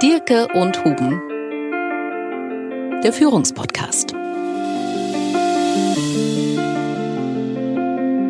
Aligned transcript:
Dirke 0.00 0.46
und 0.54 0.84
Huben. 0.84 1.20
Der 3.02 3.12
Führungspodcast. 3.12 4.12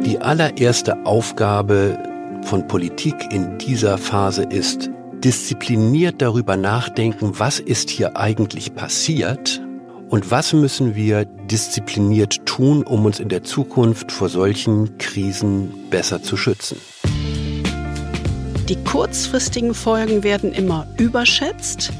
Die 0.07 0.19
allererste 0.19 1.05
Aufgabe 1.05 1.99
von 2.41 2.67
Politik 2.67 3.17
in 3.31 3.59
dieser 3.59 3.99
Phase 3.99 4.45
ist, 4.45 4.89
diszipliniert 5.13 6.23
darüber 6.23 6.57
nachdenken, 6.57 7.39
was 7.39 7.61
ist 7.61 7.91
hier 7.91 8.17
eigentlich 8.17 8.75
passiert 8.75 9.61
und 10.09 10.31
was 10.31 10.55
müssen 10.55 10.95
wir 10.95 11.27
diszipliniert 11.27 12.47
tun, 12.47 12.83
um 12.83 13.05
uns 13.05 13.21
in 13.21 13.29
der 13.29 13.45
Zukunft 13.45 14.11
vor 14.11 14.31
solchen 14.31 14.97
Krisen 14.97 15.91
besser 15.91 16.23
zu 16.23 16.39
schützen. 16.39 16.79
Die 18.69 18.77
kurzfristigen 18.85 19.73
Folgen 19.73 20.23
werden 20.23 20.53
immer 20.53 20.87
überschätzt 20.99 21.91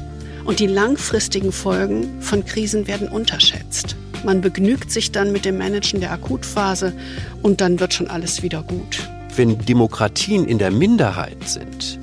und 0.45 0.59
die 0.59 0.67
langfristigen 0.67 1.51
Folgen 1.51 2.21
von 2.21 2.45
Krisen 2.45 2.85
werden 2.85 3.07
unterschätzt. 3.07 3.95
Man 4.23 4.41
begnügt 4.41 4.91
sich 4.91 5.11
dann 5.11 5.31
mit 5.31 5.45
dem 5.45 5.57
Managen 5.57 5.99
der 5.99 6.11
Akutphase 6.11 6.93
und 7.41 7.59
dann 7.59 7.79
wird 7.79 7.95
schon 7.95 8.07
alles 8.07 8.43
wieder 8.43 8.61
gut. 8.61 9.09
Wenn 9.35 9.57
Demokratien 9.57 10.45
in 10.45 10.59
der 10.59 10.69
Minderheit 10.69 11.49
sind, 11.49 11.99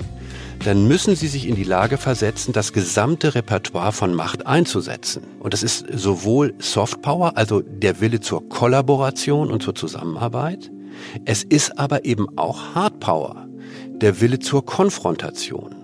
dann 0.65 0.85
müssen 0.85 1.15
sie 1.15 1.27
sich 1.27 1.47
in 1.47 1.55
die 1.55 1.63
Lage 1.63 1.97
versetzen, 1.97 2.51
das 2.51 2.73
gesamte 2.73 3.35
Repertoire 3.35 3.93
von 3.93 4.13
Macht 4.13 4.47
einzusetzen. 4.47 5.23
Und 5.39 5.53
das 5.53 5.63
ist 5.63 5.85
sowohl 5.93 6.53
Softpower, 6.59 7.37
also 7.37 7.61
der 7.61 8.01
Wille 8.01 8.19
zur 8.19 8.49
Kollaboration 8.49 9.49
und 9.49 9.63
zur 9.63 9.75
Zusammenarbeit, 9.75 10.71
es 11.23 11.43
ist 11.43 11.79
aber 11.79 12.03
eben 12.03 12.27
auch 12.37 12.75
Hardpower, 12.75 13.46
der 14.01 14.21
Wille 14.21 14.39
zur 14.39 14.65
Konfrontation. 14.65 15.75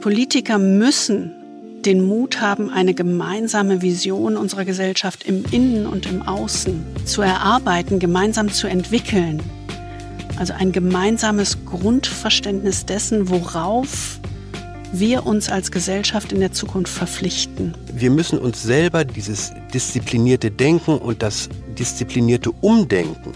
Politiker 0.00 0.58
müssen 0.58 1.32
den 1.84 2.04
Mut 2.04 2.40
haben, 2.40 2.70
eine 2.70 2.94
gemeinsame 2.94 3.82
Vision 3.82 4.36
unserer 4.36 4.64
Gesellschaft 4.64 5.24
im 5.24 5.44
Innen 5.50 5.86
und 5.86 6.06
im 6.06 6.22
Außen 6.22 6.84
zu 7.04 7.22
erarbeiten, 7.22 7.98
gemeinsam 7.98 8.50
zu 8.50 8.66
entwickeln. 8.66 9.42
Also 10.38 10.52
ein 10.54 10.72
gemeinsames 10.72 11.64
Grundverständnis 11.64 12.86
dessen, 12.86 13.28
worauf 13.28 14.20
wir 14.92 15.24
uns 15.26 15.48
als 15.48 15.70
Gesellschaft 15.70 16.32
in 16.32 16.40
der 16.40 16.52
Zukunft 16.52 16.92
verpflichten. 16.92 17.74
Wir 17.94 18.10
müssen 18.10 18.38
uns 18.38 18.62
selber 18.62 19.04
dieses 19.04 19.52
disziplinierte 19.72 20.50
Denken 20.50 20.98
und 20.98 21.22
das 21.22 21.48
disziplinierte 21.78 22.50
Umdenken 22.50 23.32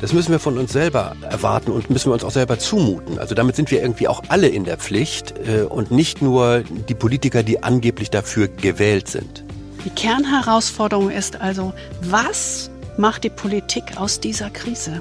das 0.00 0.12
müssen 0.12 0.30
wir 0.30 0.38
von 0.38 0.58
uns 0.58 0.72
selber 0.72 1.16
erwarten 1.22 1.70
und 1.70 1.88
müssen 1.88 2.10
wir 2.10 2.14
uns 2.14 2.24
auch 2.24 2.30
selber 2.30 2.58
zumuten. 2.58 3.18
Also 3.18 3.34
damit 3.34 3.56
sind 3.56 3.70
wir 3.70 3.80
irgendwie 3.80 4.08
auch 4.08 4.22
alle 4.28 4.48
in 4.48 4.64
der 4.64 4.76
Pflicht 4.76 5.34
äh, 5.38 5.62
und 5.62 5.90
nicht 5.90 6.20
nur 6.20 6.60
die 6.60 6.94
Politiker, 6.94 7.42
die 7.42 7.62
angeblich 7.62 8.10
dafür 8.10 8.48
gewählt 8.48 9.08
sind. 9.08 9.44
Die 9.84 9.90
Kernherausforderung 9.90 11.10
ist 11.10 11.40
also, 11.40 11.72
was 12.02 12.70
macht 12.98 13.24
die 13.24 13.30
Politik 13.30 13.96
aus 13.96 14.20
dieser 14.20 14.50
Krise? 14.50 15.00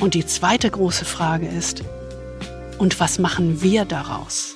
Und 0.00 0.14
die 0.14 0.26
zweite 0.26 0.70
große 0.70 1.04
Frage 1.04 1.46
ist, 1.46 1.84
und 2.78 2.98
was 2.98 3.18
machen 3.18 3.60
wir 3.62 3.84
daraus? 3.84 4.54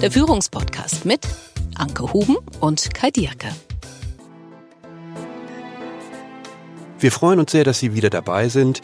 Der 0.00 0.10
Führungspodcast 0.10 1.04
mit 1.04 1.20
Anke 1.78 2.12
Huben 2.12 2.36
und 2.60 2.92
Kai 2.92 3.10
Dierke. 3.10 3.48
Wir 6.98 7.12
freuen 7.12 7.38
uns 7.38 7.52
sehr, 7.52 7.64
dass 7.64 7.78
Sie 7.78 7.94
wieder 7.94 8.10
dabei 8.10 8.48
sind, 8.48 8.80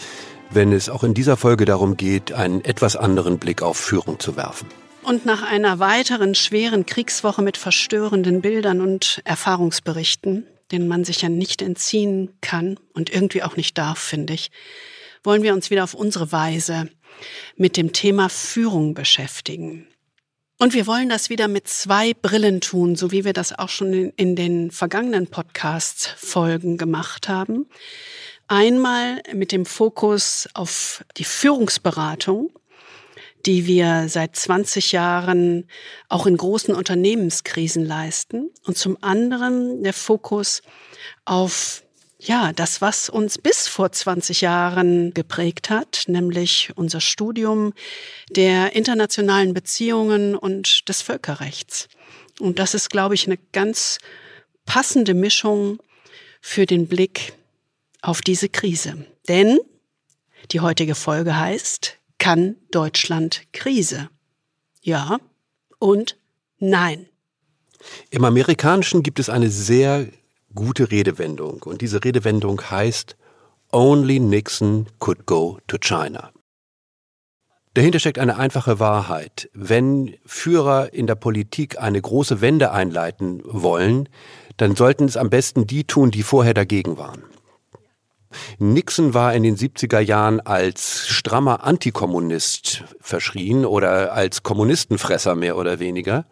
wenn 0.50 0.73
es 0.73 0.89
auch 0.89 1.03
in 1.03 1.15
dieser 1.15 1.37
Folge 1.37 1.65
darum 1.65 1.97
geht, 1.97 2.33
einen 2.33 2.65
etwas 2.65 2.97
anderen 2.97 3.39
Blick 3.39 3.62
auf 3.62 3.77
Führung 3.77 4.20
zu 4.20 4.37
werfen. 4.37 4.69
Und 5.03 5.27
nach 5.27 5.42
einer 5.42 5.81
weiteren 5.81 6.34
schweren 6.34 6.87
Kriegswoche 6.87 7.43
mit 7.43 7.56
verstörenden 7.56 8.41
Bildern 8.41 8.81
und 8.81 9.21
Erfahrungsberichten, 9.25 10.47
denen 10.71 10.88
man 10.88 11.04
sich 11.04 11.22
ja 11.22 11.28
nicht 11.28 11.60
entziehen 11.60 12.31
kann 12.41 12.78
und 12.94 13.10
irgendwie 13.10 13.43
auch 13.43 13.56
nicht 13.56 13.77
darf, 13.77 13.99
finde 13.99 14.33
ich, 14.34 14.50
wollen 15.25 15.43
wir 15.43 15.53
uns 15.53 15.71
wieder 15.71 15.84
auf 15.84 15.94
unsere 15.94 16.33
Weise 16.33 16.88
mit 17.56 17.77
dem 17.77 17.93
Thema 17.93 18.28
Führung 18.28 18.94
beschäftigen. 18.94 19.88
Und 20.59 20.72
wir 20.72 20.87
wollen 20.87 21.09
das 21.09 21.31
wieder 21.31 21.48
mit 21.48 21.66
zwei 21.66 22.15
Brillen 22.15 22.60
tun, 22.60 22.94
so 22.94 23.10
wie 23.10 23.25
wir 23.25 23.32
das 23.32 23.59
auch 23.59 23.69
schon 23.69 23.92
in, 23.92 24.10
in 24.16 24.37
den 24.37 24.70
vergangenen 24.70 25.26
Podcast-Folgen 25.26 26.78
gemacht 26.78 27.28
haben. 27.28 27.66
Einmal 28.47 29.22
mit 29.32 29.53
dem 29.53 29.66
Fokus 29.66 30.48
auf 30.54 31.04
die 31.16 31.25
Führungsberatung, 31.25 32.50
die 33.47 33.66
wir 33.66 34.09
seit 34.09 34.37
20 34.37 34.92
Jahren 34.92 35.69
auch 36.09 36.26
in 36.26 36.37
großen 36.37 36.75
Unternehmenskrisen 36.75 37.84
leisten. 37.84 38.50
Und 38.65 38.76
zum 38.76 38.97
anderen 39.03 39.82
der 39.82 39.92
Fokus 39.92 40.62
auf 41.25 41.84
ja, 42.26 42.52
das, 42.52 42.80
was 42.80 43.08
uns 43.08 43.38
bis 43.38 43.68
vor 43.68 43.92
20 43.92 44.40
Jahren 44.40 45.12
geprägt 45.12 45.70
hat, 45.70 46.04
nämlich 46.06 46.72
unser 46.74 47.00
Studium 47.00 47.72
der 48.30 48.74
internationalen 48.74 49.52
Beziehungen 49.52 50.34
und 50.34 50.88
des 50.88 51.02
Völkerrechts. 51.02 51.88
Und 52.40 52.58
das 52.58 52.74
ist, 52.74 52.90
glaube 52.90 53.14
ich, 53.14 53.26
eine 53.26 53.38
ganz 53.52 53.98
passende 54.64 55.14
Mischung 55.14 55.78
für 56.40 56.66
den 56.66 56.88
Blick 56.88 57.34
auf 58.00 58.22
diese 58.22 58.48
Krise. 58.48 59.06
Denn 59.28 59.58
die 60.50 60.60
heutige 60.60 60.94
Folge 60.94 61.36
heißt, 61.36 61.98
kann 62.18 62.56
Deutschland 62.70 63.42
Krise? 63.52 64.08
Ja 64.80 65.18
und 65.78 66.16
nein. 66.58 67.06
Im 68.10 68.24
Amerikanischen 68.24 69.02
gibt 69.02 69.18
es 69.18 69.28
eine 69.28 69.50
sehr 69.50 70.08
gute 70.54 70.91
Redewendung. 70.91 71.62
Und 71.62 71.81
diese 71.81 72.04
Redewendung 72.04 72.60
heißt 72.70 73.16
Only 73.72 74.20
Nixon 74.20 74.87
could 74.98 75.26
go 75.26 75.59
to 75.66 75.78
China. 75.78 76.31
Dahinter 77.75 77.98
steckt 77.98 78.20
eine 78.20 78.37
einfache 78.38 78.78
Wahrheit. 78.78 79.50
Wenn 79.53 80.15
Führer 80.25 80.94
in 80.94 81.09
der 81.09 81.16
Politik 81.16 81.81
eine 81.81 82.00
große 82.00 82.41
Wende 82.41 82.70
einleiten 82.70 83.42
wollen, 83.44 84.09
dann 84.56 84.76
sollten 84.76 85.06
es 85.06 85.16
am 85.16 85.28
besten 85.28 85.66
die 85.66 85.82
tun, 85.82 86.12
die 86.12 86.22
vorher 86.22 86.54
dagegen 86.54 86.98
waren. 86.98 87.25
Nixon 88.59 89.15
war 89.15 89.34
in 89.34 89.42
den 89.42 89.56
70er 89.56 90.00
Jahren 90.00 90.41
als 90.41 91.09
strammer 91.09 91.65
Antikommunist 91.65 92.84
verschrien 93.00 93.65
oder 93.65 94.12
als 94.12 94.42
Kommunistenfresser 94.42 95.34
mehr 95.34 95.56
oder 95.56 95.78
weniger. 95.78 96.26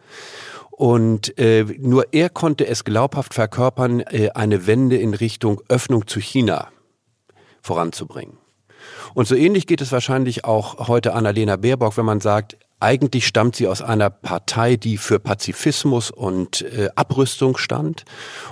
Und 0.75 1.37
äh, 1.37 1.65
nur 1.79 2.13
er 2.13 2.29
konnte 2.29 2.65
es 2.65 2.83
glaubhaft 2.83 3.35
verkörpern, 3.35 3.99
äh, 3.99 4.31
eine 4.33 4.65
Wende 4.65 4.97
in 4.97 5.13
Richtung 5.13 5.61
Öffnung 5.69 6.07
zu 6.07 6.19
China 6.19 6.69
voranzubringen. 7.61 8.37
Und 9.13 9.27
so 9.27 9.35
ähnlich 9.35 9.67
geht 9.67 9.81
es 9.81 9.91
wahrscheinlich 9.91 10.45
auch 10.45 10.87
heute 10.87 11.13
Annalena 11.13 11.57
Baerbock, 11.57 11.95
wenn 11.95 12.05
man 12.05 12.21
sagt, 12.21 12.57
eigentlich 12.79 13.27
stammt 13.27 13.55
sie 13.55 13.67
aus 13.67 13.83
einer 13.83 14.09
Partei, 14.09 14.75
die 14.75 14.97
für 14.97 15.19
Pazifismus 15.19 16.09
und 16.09 16.63
äh, 16.63 16.89
Abrüstung 16.95 17.55
stand. 17.57 18.03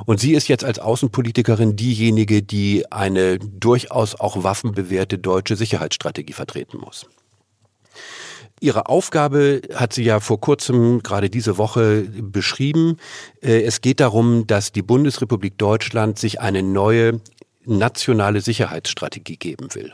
Und 0.06 0.20
sie 0.20 0.34
ist 0.34 0.48
jetzt 0.48 0.64
als 0.64 0.78
Außenpolitikerin 0.78 1.76
diejenige, 1.76 2.44
die 2.44 2.90
eine 2.92 3.40
durchaus 3.40 4.14
auch 4.18 4.44
waffenbewährte 4.44 5.18
deutsche 5.18 5.56
Sicherheitsstrategie 5.56 6.34
vertreten 6.34 6.78
muss. 6.78 7.08
Ihre 8.62 8.86
Aufgabe 8.90 9.62
hat 9.74 9.92
sie 9.92 10.04
ja 10.04 10.20
vor 10.20 10.40
kurzem, 10.40 11.02
gerade 11.02 11.32
diese 11.32 11.58
Woche, 11.58 12.04
beschrieben. 12.22 12.98
Äh, 13.42 13.64
es 13.64 13.82
geht 13.82 14.00
darum, 14.00 14.46
dass 14.46 14.72
die 14.72 14.84
Bundesrepublik 14.84 15.58
Deutschland 15.58 16.20
sich 16.20 16.40
eine 16.40 16.62
neue 16.62 17.22
nationale 17.66 18.40
Sicherheitsstrategie 18.40 19.38
geben 19.38 19.74
will. 19.74 19.94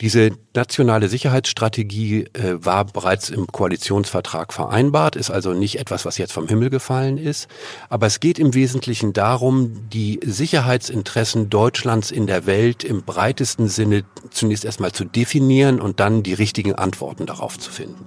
Diese 0.00 0.30
nationale 0.54 1.08
Sicherheitsstrategie 1.08 2.24
äh, 2.32 2.54
war 2.64 2.86
bereits 2.86 3.28
im 3.28 3.46
Koalitionsvertrag 3.46 4.54
vereinbart, 4.54 5.14
ist 5.14 5.30
also 5.30 5.52
nicht 5.52 5.78
etwas, 5.78 6.06
was 6.06 6.16
jetzt 6.16 6.32
vom 6.32 6.48
Himmel 6.48 6.70
gefallen 6.70 7.18
ist. 7.18 7.48
Aber 7.90 8.06
es 8.06 8.18
geht 8.18 8.38
im 8.38 8.54
Wesentlichen 8.54 9.12
darum, 9.12 9.90
die 9.90 10.18
Sicherheitsinteressen 10.24 11.50
Deutschlands 11.50 12.10
in 12.10 12.26
der 12.26 12.46
Welt 12.46 12.82
im 12.82 13.02
breitesten 13.02 13.68
Sinne 13.68 14.04
zunächst 14.30 14.64
erstmal 14.64 14.92
zu 14.92 15.04
definieren 15.04 15.82
und 15.82 16.00
dann 16.00 16.22
die 16.22 16.34
richtigen 16.34 16.74
Antworten 16.74 17.26
darauf 17.26 17.58
zu 17.58 17.70
finden. 17.70 18.06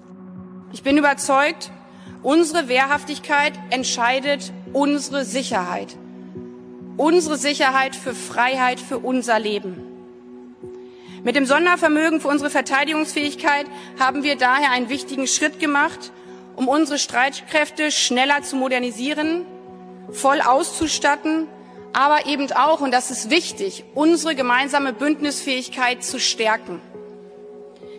Ich 0.72 0.82
bin 0.82 0.98
überzeugt, 0.98 1.72
unsere 2.24 2.68
Wehrhaftigkeit 2.70 3.54
entscheidet 3.70 4.52
unsere 4.74 5.26
Sicherheit. 5.26 5.96
Unsere 6.98 7.38
Sicherheit 7.38 7.96
für 7.96 8.16
Freiheit, 8.16 8.80
für 8.80 8.98
unser 8.98 9.40
Leben. 9.40 9.93
Mit 11.24 11.38
dem 11.38 11.46
Sondervermögen 11.46 12.20
für 12.20 12.28
unsere 12.28 12.50
Verteidigungsfähigkeit 12.50 13.66
haben 13.98 14.24
wir 14.24 14.36
daher 14.36 14.72
einen 14.72 14.90
wichtigen 14.90 15.26
Schritt 15.26 15.58
gemacht, 15.58 16.12
um 16.58 16.68
unsere 16.68 17.00
Streitkräfte 17.00 17.92
schneller 17.92 18.42
zu 18.44 18.58
modernisieren, 18.58 19.46
voll 20.12 20.42
auszustatten, 20.42 21.48
aber 21.94 22.26
eben 22.26 22.52
auch, 22.52 22.82
und 22.82 22.92
das 22.92 23.10
ist 23.10 23.30
wichtig, 23.30 23.86
unsere 23.94 24.36
gemeinsame 24.36 24.92
Bündnisfähigkeit 24.92 26.04
zu 26.04 26.20
stärken. 26.20 26.82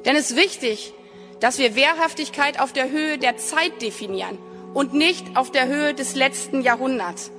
Denn 0.05 0.17
es 0.17 0.33
ist 0.33 0.37
wichtig, 0.37 0.93
dass 1.41 1.59
wir 1.59 1.75
Wehrhaftigkeit 1.75 2.61
auf 2.61 2.75
der 2.75 2.91
Höhe 2.91 3.17
der 3.17 3.39
Zeit 3.39 3.81
definieren 3.81 4.39
und 4.75 4.93
nicht 4.93 5.35
auf 5.35 5.51
der 5.51 5.67
Höhe 5.67 5.95
des 5.95 6.15
letzten 6.15 6.61
Jahrhunderts. 6.61 7.31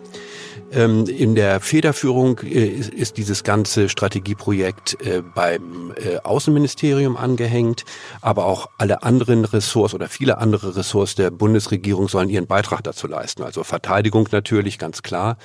Ähm, 0.72 1.06
in 1.06 1.36
der 1.36 1.60
Federführung 1.60 2.40
äh, 2.40 2.66
ist, 2.66 3.18
dieses 3.18 3.44
ganze 3.44 3.88
Strategieprojekt 3.88 4.98
äh, 5.06 5.22
beim 5.22 5.94
äh, 5.96 6.18
Außenministerium 6.24 7.18
angehängt, 7.18 7.86
aber 8.22 8.46
auch 8.46 8.70
alle 8.78 9.04
anderen 9.04 9.46
Ressorts 9.46 9.94
oder 9.94 10.10
viele 10.10 10.40
andere 10.40 10.76
Ressorts 10.76 11.16
der 11.16 11.30
Bundesregierung 11.30 12.08
sollen 12.08 12.30
ihren 12.30 12.48
Beitrag 12.48 12.84
dazu 12.84 13.08
leisten. 13.08 13.44
Also 13.44 13.64
Verteidigung 13.64 14.28
natürlich, 14.32 14.80
ganz 14.80 15.04
klar, 15.04 15.38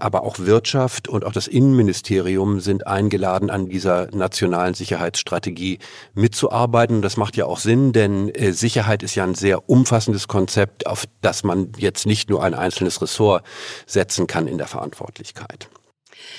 aber 0.00 0.22
auch 0.22 0.38
Wirtschaft 0.38 1.08
und 1.08 1.24
auch 1.24 1.32
das 1.32 1.46
Innenministerium 1.46 2.60
sind 2.60 2.86
eingeladen, 2.86 3.50
an 3.50 3.68
dieser 3.68 4.08
nationalen 4.14 4.74
Sicherheitsstrategie 4.74 5.78
mitzuarbeiten. 6.14 7.02
Das 7.02 7.16
macht 7.16 7.36
ja 7.36 7.46
auch 7.46 7.58
Sinn, 7.58 7.92
denn 7.92 8.32
Sicherheit 8.52 9.02
ist 9.02 9.14
ja 9.14 9.24
ein 9.24 9.34
sehr 9.34 9.68
umfassendes 9.68 10.28
Konzept, 10.28 10.86
auf 10.86 11.04
das 11.22 11.44
man 11.44 11.72
jetzt 11.76 12.06
nicht 12.06 12.30
nur 12.30 12.42
ein 12.42 12.54
einzelnes 12.54 13.02
Ressort 13.02 13.44
setzen 13.86 14.26
kann 14.26 14.43
in 14.46 14.58
der 14.58 14.66
Verantwortlichkeit. 14.66 15.68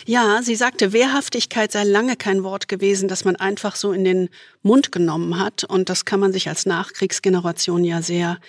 Ja, 0.06 0.42
sie 0.42 0.56
sagte, 0.56 0.94
Wehrhaftigkeit 0.94 1.72
sei 1.72 1.84
lange 1.84 2.16
kein 2.16 2.44
Wort 2.44 2.68
gewesen, 2.68 3.08
das 3.08 3.26
man 3.26 3.36
einfach 3.36 3.76
so 3.76 3.92
in 3.92 4.04
den 4.04 4.30
Mund 4.62 4.92
genommen 4.92 5.40
hat. 5.40 5.64
Und 5.64 5.90
das 5.90 6.06
kann 6.06 6.20
man 6.20 6.32
sich 6.32 6.48
als 6.48 6.66
Nachkriegsgeneration 6.66 7.84
ja 7.84 8.02
sehr 8.02 8.40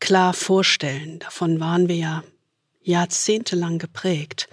klar 0.00 0.34
vorstellen. 0.34 1.18
Davon 1.20 1.60
waren 1.60 1.88
wir 1.88 1.96
ja 1.96 2.24
jahrzehntelang 2.82 3.78
geprägt. 3.78 4.48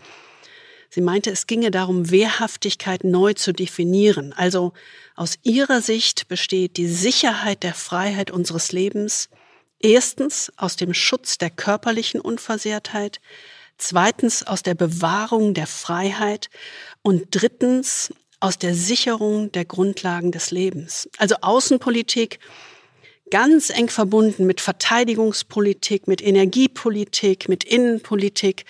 Sie 0.89 1.01
meinte, 1.01 1.31
es 1.31 1.47
ginge 1.47 1.71
darum, 1.71 2.11
Wehrhaftigkeit 2.11 3.03
neu 3.03 3.33
zu 3.33 3.51
definieren. 3.51 4.31
Also 4.33 4.73
aus 5.15 5.39
ihrer 5.41 5.81
Sicht 5.81 6.27
besteht 6.27 6.77
die 6.77 6.87
Sicherheit 6.87 7.63
der 7.63 7.73
Freiheit 7.73 8.29
unseres 8.29 8.71
Lebens 8.71 9.29
erstens 9.79 10.51
aus 10.55 10.75
dem 10.75 10.93
Schutz 10.93 11.37
der 11.37 11.49
körperlichen 11.49 12.21
Unversehrtheit, 12.21 13.21
zweitens 13.83 14.43
aus 14.43 14.63
der 14.63 14.75
Bewahrung 14.75 15.53
der 15.53 15.67
Freiheit 15.67 16.49
und 17.01 17.27
drittens 17.31 18.13
aus 18.39 18.57
der 18.57 18.75
Sicherung 18.75 19.51
der 19.51 19.65
Grundlagen 19.65 20.31
des 20.31 20.51
Lebens. 20.51 21.09
Also 21.17 21.35
Außenpolitik 21.41 22.39
ganz 23.29 23.69
eng 23.69 23.89
verbunden 23.89 24.45
mit 24.45 24.61
Verteidigungspolitik, 24.61 26.07
mit 26.07 26.21
Energiepolitik, 26.21 27.49
mit 27.49 27.63
Innenpolitik, 27.63 28.65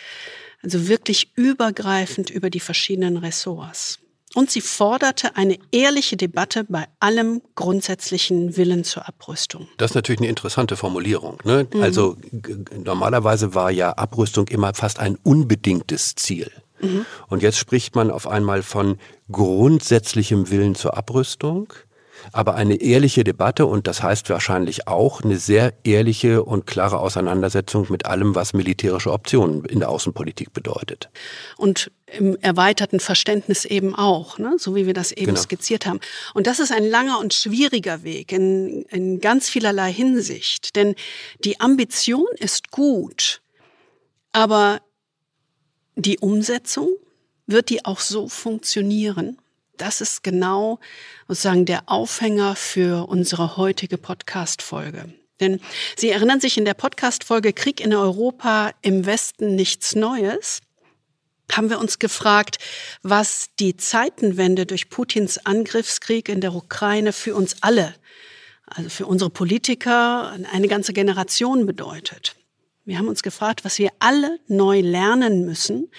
also 0.61 0.87
wirklich 0.87 1.31
übergreifend 1.35 2.29
über 2.29 2.49
die 2.49 2.59
verschiedenen 2.59 3.17
Ressorts. 3.17 3.99
Und 4.35 4.49
sie 4.49 4.61
forderte 4.61 5.35
eine 5.35 5.59
ehrliche 5.71 6.17
Debatte 6.17 6.63
bei 6.63 6.87
allem 6.99 7.41
grundsätzlichen 7.55 8.57
Willen 8.57 8.83
zur 8.83 9.07
Abrüstung. 9.07 9.67
Das 9.77 9.91
ist 9.91 9.95
natürlich 9.95 10.21
eine 10.21 10.29
interessante 10.29 10.75
Formulierung. 10.75 11.37
Ne? 11.43 11.67
Mhm. 11.71 11.83
Also 11.83 12.17
normalerweise 12.83 13.53
war 13.53 13.69
ja 13.69 13.91
Abrüstung 13.91 14.47
immer 14.47 14.73
fast 14.73 14.99
ein 14.99 15.17
unbedingtes 15.23 16.15
Ziel. 16.15 16.51
Mhm. 16.81 17.05
Und 17.27 17.43
jetzt 17.43 17.57
spricht 17.57 17.95
man 17.95 18.09
auf 18.09 18.27
einmal 18.27 18.63
von 18.63 18.97
grundsätzlichem 19.31 20.49
Willen 20.49 20.75
zur 20.75 20.97
Abrüstung 20.97 21.71
aber 22.31 22.55
eine 22.55 22.75
ehrliche 22.75 23.23
Debatte 23.23 23.65
und 23.65 23.87
das 23.87 24.01
heißt 24.01 24.29
wahrscheinlich 24.29 24.87
auch 24.87 25.21
eine 25.21 25.37
sehr 25.37 25.73
ehrliche 25.83 26.43
und 26.43 26.65
klare 26.65 26.99
Auseinandersetzung 26.99 27.87
mit 27.89 28.05
allem, 28.05 28.35
was 28.35 28.53
militärische 28.53 29.11
Optionen 29.11 29.65
in 29.65 29.79
der 29.79 29.89
Außenpolitik 29.89 30.53
bedeutet. 30.53 31.09
Und 31.57 31.91
im 32.07 32.37
erweiterten 32.41 32.99
Verständnis 32.99 33.65
eben 33.65 33.95
auch, 33.95 34.37
ne? 34.37 34.55
so 34.57 34.75
wie 34.75 34.85
wir 34.85 34.93
das 34.93 35.11
eben 35.11 35.27
genau. 35.27 35.39
skizziert 35.39 35.85
haben. 35.85 35.99
Und 36.33 36.47
das 36.47 36.59
ist 36.59 36.71
ein 36.71 36.85
langer 36.85 37.19
und 37.19 37.33
schwieriger 37.33 38.03
Weg 38.03 38.31
in, 38.31 38.83
in 38.83 39.19
ganz 39.19 39.49
vielerlei 39.49 39.91
Hinsicht. 39.91 40.75
Denn 40.75 40.95
die 41.43 41.59
Ambition 41.59 42.27
ist 42.37 42.71
gut, 42.71 43.41
aber 44.31 44.81
die 45.95 46.19
Umsetzung, 46.19 46.89
wird 47.47 47.69
die 47.69 47.85
auch 47.85 47.99
so 47.99 48.27
funktionieren? 48.27 49.37
Das 49.77 50.01
ist 50.01 50.23
genau 50.23 50.79
sozusagen 51.27 51.65
der 51.65 51.83
Aufhänger 51.87 52.55
für 52.55 53.07
unsere 53.07 53.57
heutige 53.57 53.97
Podcast-Folge. 53.97 55.13
Denn 55.39 55.59
Sie 55.95 56.09
erinnern 56.09 56.39
sich 56.39 56.57
in 56.57 56.65
der 56.65 56.73
Podcast-Folge 56.75 57.53
Krieg 57.53 57.79
in 57.81 57.93
Europa 57.93 58.71
im 58.81 59.05
Westen 59.05 59.55
nichts 59.55 59.95
Neues 59.95 60.61
haben 61.51 61.69
wir 61.69 61.79
uns 61.79 61.99
gefragt, 61.99 62.57
was 63.01 63.49
die 63.59 63.77
Zeitenwende 63.77 64.65
durch 64.65 64.89
Putins 64.89 65.45
Angriffskrieg 65.45 66.29
in 66.29 66.41
der 66.41 66.53
Ukraine 66.53 67.13
für 67.13 67.35
uns 67.35 67.57
alle, 67.61 67.93
also 68.65 68.89
für 68.89 69.05
unsere 69.05 69.29
Politiker, 69.29 70.37
eine 70.51 70.67
ganze 70.67 70.93
Generation 70.93 71.65
bedeutet. 71.65 72.35
Wir 72.85 72.97
haben 72.97 73.07
uns 73.07 73.23
gefragt, 73.23 73.65
was 73.65 73.77
wir 73.77 73.91
alle 73.99 74.39
neu 74.47 74.81
lernen 74.81 75.45
müssen, 75.45 75.89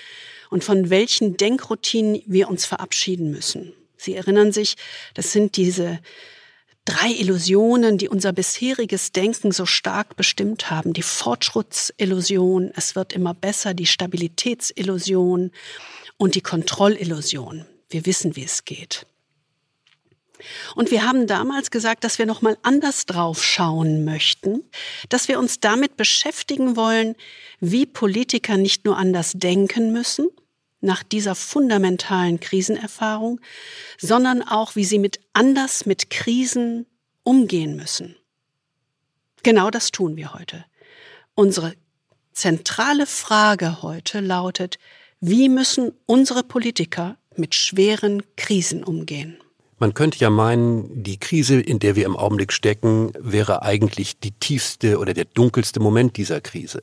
und 0.55 0.63
von 0.63 0.89
welchen 0.89 1.37
Denkroutinen 1.37 2.23
wir 2.27 2.49
uns 2.49 2.65
verabschieden 2.65 3.33
müssen. 3.33 3.73
Sie 3.97 4.15
erinnern 4.15 4.53
sich, 4.53 4.77
das 5.15 5.33
sind 5.33 5.57
diese 5.57 5.99
drei 6.85 7.11
Illusionen, 7.11 7.99
die 7.99 8.09
unser 8.09 8.33
bisheriges 8.33 9.11
Denken 9.11 9.51
so 9.51 9.67
stark 9.67 10.15
bestimmt 10.15 10.71
haben. 10.71 10.93
Die 10.93 11.03
Fortschrittsillusion, 11.03 12.71
es 12.77 12.95
wird 12.95 13.13
immer 13.13 13.35
besser, 13.35 13.75
die 13.75 13.87
Stabilitätsillusion 13.87 15.51
und 16.19 16.37
die 16.37 16.41
Kontrollillusion. 16.41 17.67
Wir 17.91 18.07
wissen, 18.07 18.37
wie 18.37 18.45
es 18.45 18.65
geht. 18.65 19.07
Und 20.77 20.93
wir 20.93 21.05
haben 21.05 21.27
damals 21.27 21.73
gesagt, 21.73 22.05
dass 22.05 22.21
wir 22.21 22.27
noch 22.27 22.43
mal 22.43 22.57
anders 22.63 23.07
drauf 23.07 23.43
schauen 23.43 24.05
möchten, 24.05 24.63
dass 25.09 25.27
wir 25.27 25.41
uns 25.41 25.59
damit 25.59 25.97
beschäftigen 25.97 26.77
wollen, 26.77 27.17
wie 27.59 27.87
Politiker 27.87 28.57
nicht 28.57 28.85
nur 28.85 28.97
anders 28.97 29.33
denken 29.35 29.93
müssen, 29.93 30.29
nach 30.85 31.03
dieser 31.03 31.35
fundamentalen 31.35 32.39
Krisenerfahrung, 32.41 33.41
sondern 33.99 34.43
auch, 34.43 34.77
wie 34.77 34.85
sie 34.85 34.99
mit 34.99 35.21
anders 35.33 35.87
mit 35.87 36.11
Krisen 36.11 36.87
umgehen 37.23 37.77
müssen. 37.77 38.17
Genau 39.43 39.71
das 39.71 39.91
tun 39.91 40.17
wir 40.17 40.35
heute. 40.35 40.65
Unsere 41.35 41.75
zentrale 42.33 43.07
Frage 43.07 43.83
heute 43.83 44.21
lautet, 44.21 44.79
wie 45.21 45.49
müssen 45.49 45.93
unsere 46.07 46.43
Politiker 46.43 47.17
mit 47.37 47.55
schweren 47.55 48.23
Krisen 48.37 48.85
umgehen? 48.85 49.39
Man 49.79 49.93
könnte 49.93 50.19
ja 50.19 50.31
meinen, 50.31 51.03
die 51.03 51.19
Krise, 51.19 51.61
in 51.61 51.79
der 51.79 51.97
wir 51.97 52.07
im 52.07 52.17
Augenblick 52.17 52.53
stecken, 52.53 53.13
wäre 53.19 53.63
eigentlich 53.63 54.19
die 54.19 54.31
tiefste 54.31 54.99
oder 54.99 55.15
der 55.15 55.25
dunkelste 55.25 55.81
Moment 55.81 56.17
dieser 56.17 56.41
Krise. 56.41 56.83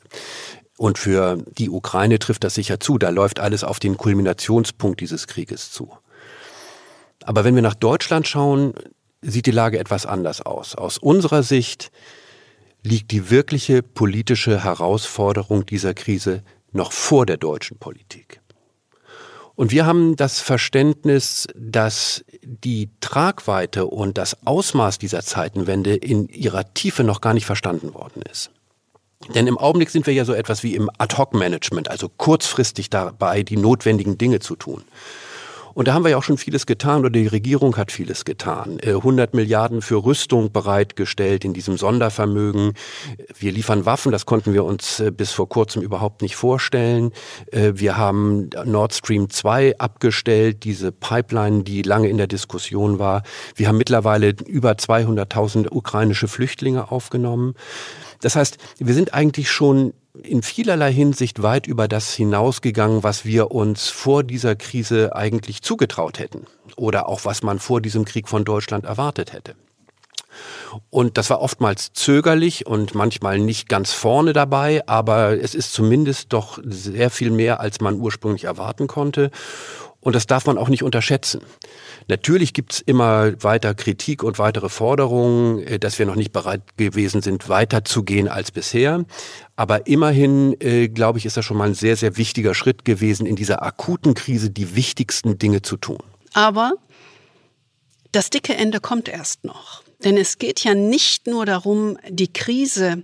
Und 0.81 0.97
für 0.97 1.37
die 1.59 1.69
Ukraine 1.69 2.17
trifft 2.17 2.43
das 2.43 2.55
sicher 2.55 2.79
zu. 2.79 2.97
Da 2.97 3.09
läuft 3.09 3.39
alles 3.39 3.63
auf 3.63 3.77
den 3.77 3.97
Kulminationspunkt 3.97 4.99
dieses 4.99 5.27
Krieges 5.27 5.71
zu. 5.71 5.95
Aber 7.23 7.43
wenn 7.43 7.53
wir 7.53 7.61
nach 7.61 7.75
Deutschland 7.75 8.27
schauen, 8.27 8.73
sieht 9.21 9.45
die 9.45 9.51
Lage 9.51 9.77
etwas 9.77 10.07
anders 10.07 10.41
aus. 10.41 10.73
Aus 10.73 10.97
unserer 10.97 11.43
Sicht 11.43 11.91
liegt 12.81 13.11
die 13.11 13.29
wirkliche 13.29 13.83
politische 13.83 14.63
Herausforderung 14.63 15.67
dieser 15.67 15.93
Krise 15.93 16.41
noch 16.71 16.93
vor 16.93 17.27
der 17.27 17.37
deutschen 17.37 17.77
Politik. 17.77 18.41
Und 19.53 19.69
wir 19.69 19.85
haben 19.85 20.15
das 20.15 20.39
Verständnis, 20.39 21.47
dass 21.55 22.25
die 22.41 22.89
Tragweite 23.01 23.85
und 23.85 24.17
das 24.17 24.47
Ausmaß 24.47 24.97
dieser 24.97 25.21
Zeitenwende 25.21 25.93
in 25.93 26.27
ihrer 26.27 26.73
Tiefe 26.73 27.03
noch 27.03 27.21
gar 27.21 27.35
nicht 27.35 27.45
verstanden 27.45 27.93
worden 27.93 28.23
ist. 28.23 28.49
Denn 29.35 29.47
im 29.47 29.57
Augenblick 29.57 29.89
sind 29.89 30.07
wir 30.07 30.13
ja 30.13 30.25
so 30.25 30.33
etwas 30.33 30.63
wie 30.63 30.75
im 30.75 30.89
Ad-Hoc-Management, 30.97 31.89
also 31.89 32.09
kurzfristig 32.09 32.89
dabei, 32.89 33.43
die 33.43 33.57
notwendigen 33.57 34.17
Dinge 34.17 34.39
zu 34.39 34.55
tun. 34.55 34.83
Und 35.73 35.87
da 35.87 35.93
haben 35.93 36.03
wir 36.03 36.11
ja 36.11 36.17
auch 36.17 36.23
schon 36.23 36.37
vieles 36.37 36.65
getan 36.65 37.01
oder 37.01 37.11
die 37.11 37.27
Regierung 37.27 37.77
hat 37.77 37.91
vieles 37.91 38.25
getan. 38.25 38.79
100 38.85 39.33
äh, 39.33 39.35
Milliarden 39.35 39.81
für 39.81 40.03
Rüstung 40.03 40.51
bereitgestellt 40.51 41.45
in 41.45 41.53
diesem 41.53 41.77
Sondervermögen. 41.77 42.73
Wir 43.37 43.51
liefern 43.51 43.85
Waffen, 43.85 44.11
das 44.11 44.25
konnten 44.25 44.53
wir 44.53 44.65
uns 44.65 44.99
äh, 44.99 45.11
bis 45.11 45.31
vor 45.31 45.47
kurzem 45.47 45.81
überhaupt 45.81 46.21
nicht 46.21 46.35
vorstellen. 46.35 47.11
Äh, 47.51 47.73
wir 47.75 47.97
haben 47.97 48.49
Nord 48.65 48.93
Stream 48.93 49.29
2 49.29 49.77
abgestellt, 49.77 50.63
diese 50.63 50.91
Pipeline, 50.91 51.63
die 51.63 51.83
lange 51.83 52.09
in 52.09 52.17
der 52.17 52.27
Diskussion 52.27 52.99
war. 52.99 53.23
Wir 53.55 53.67
haben 53.67 53.77
mittlerweile 53.77 54.33
über 54.45 54.71
200.000 54.71 55.71
ukrainische 55.71 56.27
Flüchtlinge 56.27 56.91
aufgenommen. 56.91 57.55
Das 58.21 58.35
heißt, 58.35 58.57
wir 58.77 58.93
sind 58.93 59.13
eigentlich 59.13 59.51
schon 59.51 59.93
in 60.23 60.43
vielerlei 60.43 60.91
Hinsicht 60.91 61.41
weit 61.41 61.67
über 61.67 61.87
das 61.87 62.13
hinausgegangen, 62.13 63.03
was 63.03 63.25
wir 63.25 63.51
uns 63.51 63.87
vor 63.87 64.23
dieser 64.23 64.55
Krise 64.55 65.15
eigentlich 65.15 65.61
zugetraut 65.61 66.19
hätten 66.19 66.45
oder 66.75 67.07
auch 67.07 67.25
was 67.25 67.43
man 67.43 67.59
vor 67.59 67.81
diesem 67.81 68.05
Krieg 68.05 68.27
von 68.27 68.43
Deutschland 68.43 68.85
erwartet 68.85 69.33
hätte. 69.33 69.55
Und 70.89 71.17
das 71.17 71.29
war 71.29 71.41
oftmals 71.41 71.91
zögerlich 71.93 72.65
und 72.65 72.95
manchmal 72.95 73.39
nicht 73.39 73.67
ganz 73.67 73.91
vorne 73.91 74.33
dabei, 74.33 74.87
aber 74.87 75.41
es 75.41 75.55
ist 75.55 75.73
zumindest 75.73 76.31
doch 76.31 76.59
sehr 76.63 77.09
viel 77.09 77.31
mehr, 77.31 77.59
als 77.59 77.81
man 77.81 77.99
ursprünglich 77.99 78.45
erwarten 78.45 78.87
konnte. 78.87 79.31
Und 80.01 80.15
das 80.15 80.25
darf 80.25 80.47
man 80.47 80.57
auch 80.57 80.67
nicht 80.67 80.81
unterschätzen. 80.81 81.41
Natürlich 82.07 82.53
gibt's 82.53 82.81
immer 82.81 83.31
weiter 83.43 83.75
Kritik 83.75 84.23
und 84.23 84.39
weitere 84.39 84.67
Forderungen, 84.67 85.59
äh, 85.59 85.79
dass 85.79 85.99
wir 85.99 86.07
noch 86.07 86.15
nicht 86.15 86.31
bereit 86.31 86.61
gewesen 86.75 87.21
sind, 87.21 87.47
weiterzugehen 87.49 88.27
als 88.27 88.51
bisher. 88.51 89.05
Aber 89.55 89.85
immerhin, 89.85 90.59
äh, 90.59 90.89
glaube 90.89 91.19
ich, 91.19 91.25
ist 91.27 91.37
das 91.37 91.45
schon 91.45 91.57
mal 91.57 91.69
ein 91.69 91.75
sehr, 91.75 91.95
sehr 91.95 92.17
wichtiger 92.17 92.55
Schritt 92.55 92.83
gewesen, 92.83 93.27
in 93.27 93.35
dieser 93.35 93.61
akuten 93.61 94.15
Krise 94.15 94.49
die 94.49 94.75
wichtigsten 94.75 95.37
Dinge 95.37 95.61
zu 95.61 95.77
tun. 95.77 95.99
Aber 96.33 96.73
das 98.11 98.31
dicke 98.31 98.55
Ende 98.55 98.79
kommt 98.79 99.07
erst 99.07 99.43
noch. 99.45 99.83
Denn 100.03 100.17
es 100.17 100.39
geht 100.39 100.63
ja 100.63 100.73
nicht 100.73 101.27
nur 101.27 101.45
darum, 101.45 101.97
die 102.09 102.33
Krise 102.33 103.03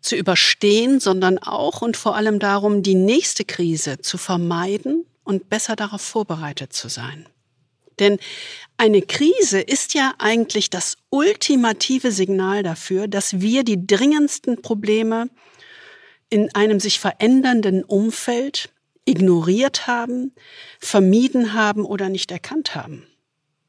zu 0.00 0.14
überstehen, 0.14 1.00
sondern 1.00 1.38
auch 1.38 1.82
und 1.82 1.96
vor 1.96 2.14
allem 2.14 2.38
darum, 2.38 2.84
die 2.84 2.94
nächste 2.94 3.44
Krise 3.44 3.98
zu 3.98 4.18
vermeiden 4.18 5.04
und 5.24 5.48
besser 5.48 5.76
darauf 5.76 6.02
vorbereitet 6.02 6.72
zu 6.72 6.88
sein. 6.88 7.28
Denn 7.98 8.18
eine 8.76 9.02
Krise 9.02 9.60
ist 9.60 9.94
ja 9.94 10.14
eigentlich 10.18 10.70
das 10.70 10.96
ultimative 11.10 12.10
Signal 12.10 12.62
dafür, 12.62 13.06
dass 13.06 13.40
wir 13.40 13.64
die 13.64 13.86
dringendsten 13.86 14.62
Probleme 14.62 15.28
in 16.30 16.54
einem 16.54 16.80
sich 16.80 16.98
verändernden 16.98 17.84
Umfeld 17.84 18.72
ignoriert 19.04 19.86
haben, 19.86 20.32
vermieden 20.80 21.52
haben 21.52 21.84
oder 21.84 22.08
nicht 22.08 22.30
erkannt 22.30 22.74
haben. 22.74 23.06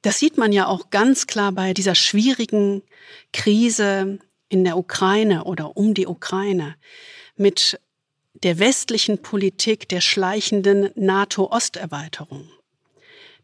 Das 0.01 0.19
sieht 0.19 0.37
man 0.37 0.51
ja 0.51 0.67
auch 0.67 0.89
ganz 0.89 1.27
klar 1.27 1.51
bei 1.51 1.73
dieser 1.73 1.95
schwierigen 1.95 2.83
Krise 3.31 4.19
in 4.49 4.63
der 4.63 4.77
Ukraine 4.77 5.45
oder 5.45 5.75
um 5.77 5.93
die 5.93 6.07
Ukraine 6.07 6.75
mit 7.35 7.79
der 8.43 8.59
westlichen 8.59 9.21
Politik 9.21 9.89
der 9.89 10.01
schleichenden 10.01 10.89
NATO-Osterweiterung, 10.95 12.49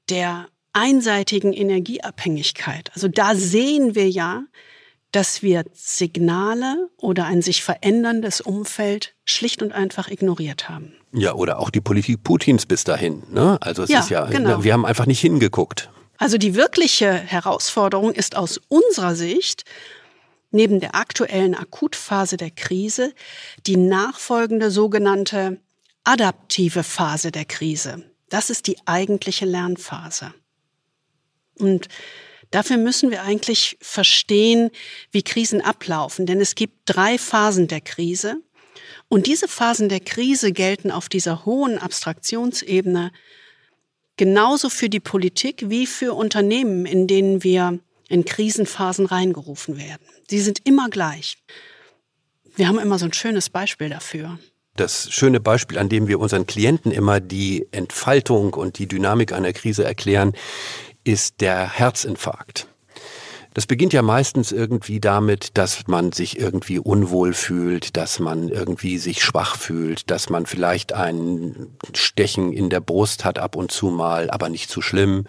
der 0.10 0.48
einseitigen 0.74 1.54
Energieabhängigkeit. 1.54 2.92
Also 2.94 3.08
da 3.08 3.36
sehen 3.36 3.96
wir 3.96 4.10
ja, 4.10 4.44
dass 5.12 5.42
wir 5.42 5.64
Signale 5.74 6.90
oder 6.98 7.26
ein 7.26 7.42
sich 7.42 7.64
veränderndes 7.64 8.42
Umfeld 8.42 9.16
schlicht 9.26 9.64
und 9.64 9.72
einfach 9.72 10.10
ignoriert 10.10 10.70
haben. 10.70 10.94
Ja, 11.12 11.34
oder 11.34 11.60
auch 11.60 11.72
die 11.72 11.82
Politik 11.82 12.24
Putins 12.24 12.68
bis 12.68 12.84
dahin. 12.84 13.24
Ne? 13.32 13.58
Also 13.62 13.84
es 13.84 13.90
ja, 13.90 14.00
ist 14.02 14.10
ja, 14.10 14.26
genau. 14.26 14.64
wir 14.64 14.74
haben 14.74 14.86
einfach 14.86 15.08
nicht 15.08 15.22
hingeguckt. 15.22 15.90
Also 16.18 16.38
die 16.38 16.54
wirkliche 16.54 17.12
Herausforderung 17.12 18.12
ist 18.12 18.36
aus 18.36 18.60
unserer 18.68 19.16
Sicht, 19.16 19.64
neben 20.52 20.80
der 20.80 20.96
aktuellen 20.96 21.56
Akutphase 21.56 22.38
der 22.38 22.52
Krise 22.52 23.14
die 23.66 23.78
nachfolgende 23.78 24.72
sogenannte 24.72 25.60
adaptive 26.04 26.84
Phase 26.84 27.32
der 27.32 27.46
Krise. 27.46 28.04
Das 28.30 28.50
ist 28.50 28.68
die 28.68 28.78
eigentliche 28.86 29.46
Lernphase. 29.46 30.34
Und 31.58 31.88
dafür 32.52 32.78
müssen 32.78 33.12
wir 33.12 33.24
eigentlich 33.24 33.78
verstehen, 33.82 34.72
wie 35.12 35.24
Krisen 35.24 35.62
ablaufen, 35.62 36.26
denn 36.26 36.40
es 36.40 36.56
gibt 36.56 36.78
drei 36.86 37.18
Phasen 37.18 37.68
der 37.68 37.82
Krise. 37.82 38.38
Und 39.08 39.28
diese 39.28 39.48
Phasen 39.48 39.90
der 39.90 40.00
Krise 40.00 40.52
gelten 40.52 40.92
auf 40.92 41.10
dieser 41.10 41.46
hohen 41.46 41.80
Abstraktionsebene 41.80 43.12
genauso 44.18 44.70
für 44.70 44.90
die 44.90 45.00
Politik 45.00 45.70
wie 45.70 45.88
für 45.88 46.14
Unternehmen, 46.14 46.86
in 46.86 47.08
denen 47.08 47.44
wir 47.44 47.80
in 48.10 48.26
Krisenphasen 48.26 49.06
reingerufen 49.06 49.78
werden. 49.78 50.06
Sie 50.30 50.40
sind 50.40 50.60
immer 50.66 50.90
gleich. 50.90 51.38
Wir 52.56 52.68
haben 52.68 52.80
immer 52.80 53.00
so 53.00 53.06
ein 53.06 53.14
schönes 53.14 53.50
Beispiel 53.50 53.90
dafür. 53.90 54.38
Das 54.76 55.12
schöne 55.12 55.40
Beispiel, 55.40 55.78
an 55.78 55.90
dem 55.90 56.08
wir 56.08 56.20
unseren 56.20 56.46
Klienten 56.48 56.92
immer 56.92 57.20
die 57.20 57.68
Entfaltung 57.72 58.54
und 58.54 58.80
die 58.80 58.88
Dynamik 58.88 59.32
einer 59.32 59.54
Krise 59.54 59.84
erklären, 59.84 60.34
ist 61.04 61.42
der 61.42 61.70
Herzinfarkt. 61.70 62.68
Das 63.56 63.66
beginnt 63.66 63.94
ja 63.94 64.04
meistens 64.04 64.52
irgendwie 64.52 65.00
damit, 65.00 65.58
dass 65.58 65.88
man 65.88 66.12
sich 66.12 66.40
irgendwie 66.40 66.78
unwohl 66.78 67.34
fühlt, 67.34 67.98
dass 67.98 68.20
man 68.20 68.48
irgendwie 68.48 69.00
sich 69.00 69.24
schwach 69.24 69.58
fühlt, 69.58 70.12
dass 70.12 70.30
man 70.30 70.46
vielleicht 70.46 70.94
ein 70.94 71.68
Stechen 71.94 72.54
in 72.54 72.70
der 72.70 72.80
Brust 72.80 73.26
hat 73.26 73.40
ab 73.40 73.56
und 73.56 73.72
zu 73.72 73.88
mal, 73.88 74.30
aber 74.30 74.50
nicht 74.50 74.70
zu 74.70 74.82
schlimm. 74.82 75.26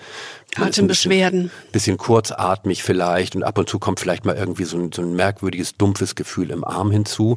Atembeschwerden. 0.57 1.45
Bisschen, 1.45 1.73
bisschen 1.73 1.97
kurzatmig 1.97 2.83
vielleicht 2.83 3.37
und 3.37 3.43
ab 3.45 3.59
und 3.59 3.69
zu 3.69 3.79
kommt 3.79 4.01
vielleicht 4.01 4.25
mal 4.25 4.37
irgendwie 4.37 4.65
so 4.65 4.77
ein, 4.79 4.91
so 4.93 5.03
ein 5.03 5.15
merkwürdiges, 5.15 5.77
dumpfes 5.77 6.15
Gefühl 6.15 6.51
im 6.51 6.65
Arm 6.65 6.91
hinzu. 6.91 7.37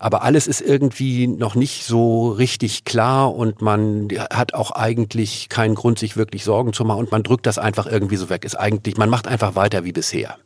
Aber 0.00 0.22
alles 0.22 0.46
ist 0.46 0.60
irgendwie 0.60 1.26
noch 1.28 1.54
nicht 1.54 1.84
so 1.84 2.30
richtig 2.30 2.84
klar 2.84 3.34
und 3.34 3.62
man 3.62 4.08
hat 4.30 4.54
auch 4.54 4.72
eigentlich 4.72 5.48
keinen 5.48 5.74
Grund, 5.74 5.98
sich 5.98 6.16
wirklich 6.16 6.44
Sorgen 6.44 6.72
zu 6.72 6.84
machen 6.84 6.98
und 6.98 7.12
man 7.12 7.22
drückt 7.22 7.46
das 7.46 7.58
einfach 7.58 7.86
irgendwie 7.86 8.16
so 8.16 8.28
weg. 8.28 8.44
Ist 8.44 8.56
eigentlich, 8.56 8.96
man 8.96 9.10
macht 9.10 9.28
einfach 9.28 9.54
weiter 9.54 9.84
wie 9.84 9.92
bisher. 9.92 10.36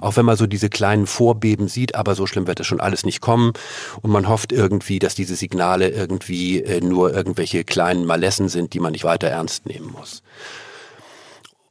Auch 0.00 0.16
wenn 0.16 0.24
man 0.24 0.36
so 0.36 0.46
diese 0.46 0.68
kleinen 0.68 1.06
Vorbeben 1.06 1.68
sieht, 1.68 1.94
aber 1.94 2.14
so 2.14 2.26
schlimm 2.26 2.46
wird 2.46 2.60
das 2.60 2.66
schon 2.66 2.80
alles 2.80 3.04
nicht 3.04 3.20
kommen 3.20 3.52
und 4.02 4.10
man 4.10 4.28
hofft 4.28 4.52
irgendwie, 4.52 4.98
dass 4.98 5.14
diese 5.14 5.34
Signale 5.34 5.88
irgendwie 5.88 6.62
äh, 6.62 6.80
nur 6.80 7.12
irgendwelche 7.12 7.64
kleinen 7.64 8.04
Malessen 8.04 8.48
sind, 8.48 8.72
die 8.72 8.80
man 8.80 8.92
nicht 8.92 9.04
weiter 9.04 9.28
ernst 9.28 9.66
nehmen 9.66 9.92
muss. 9.92 10.22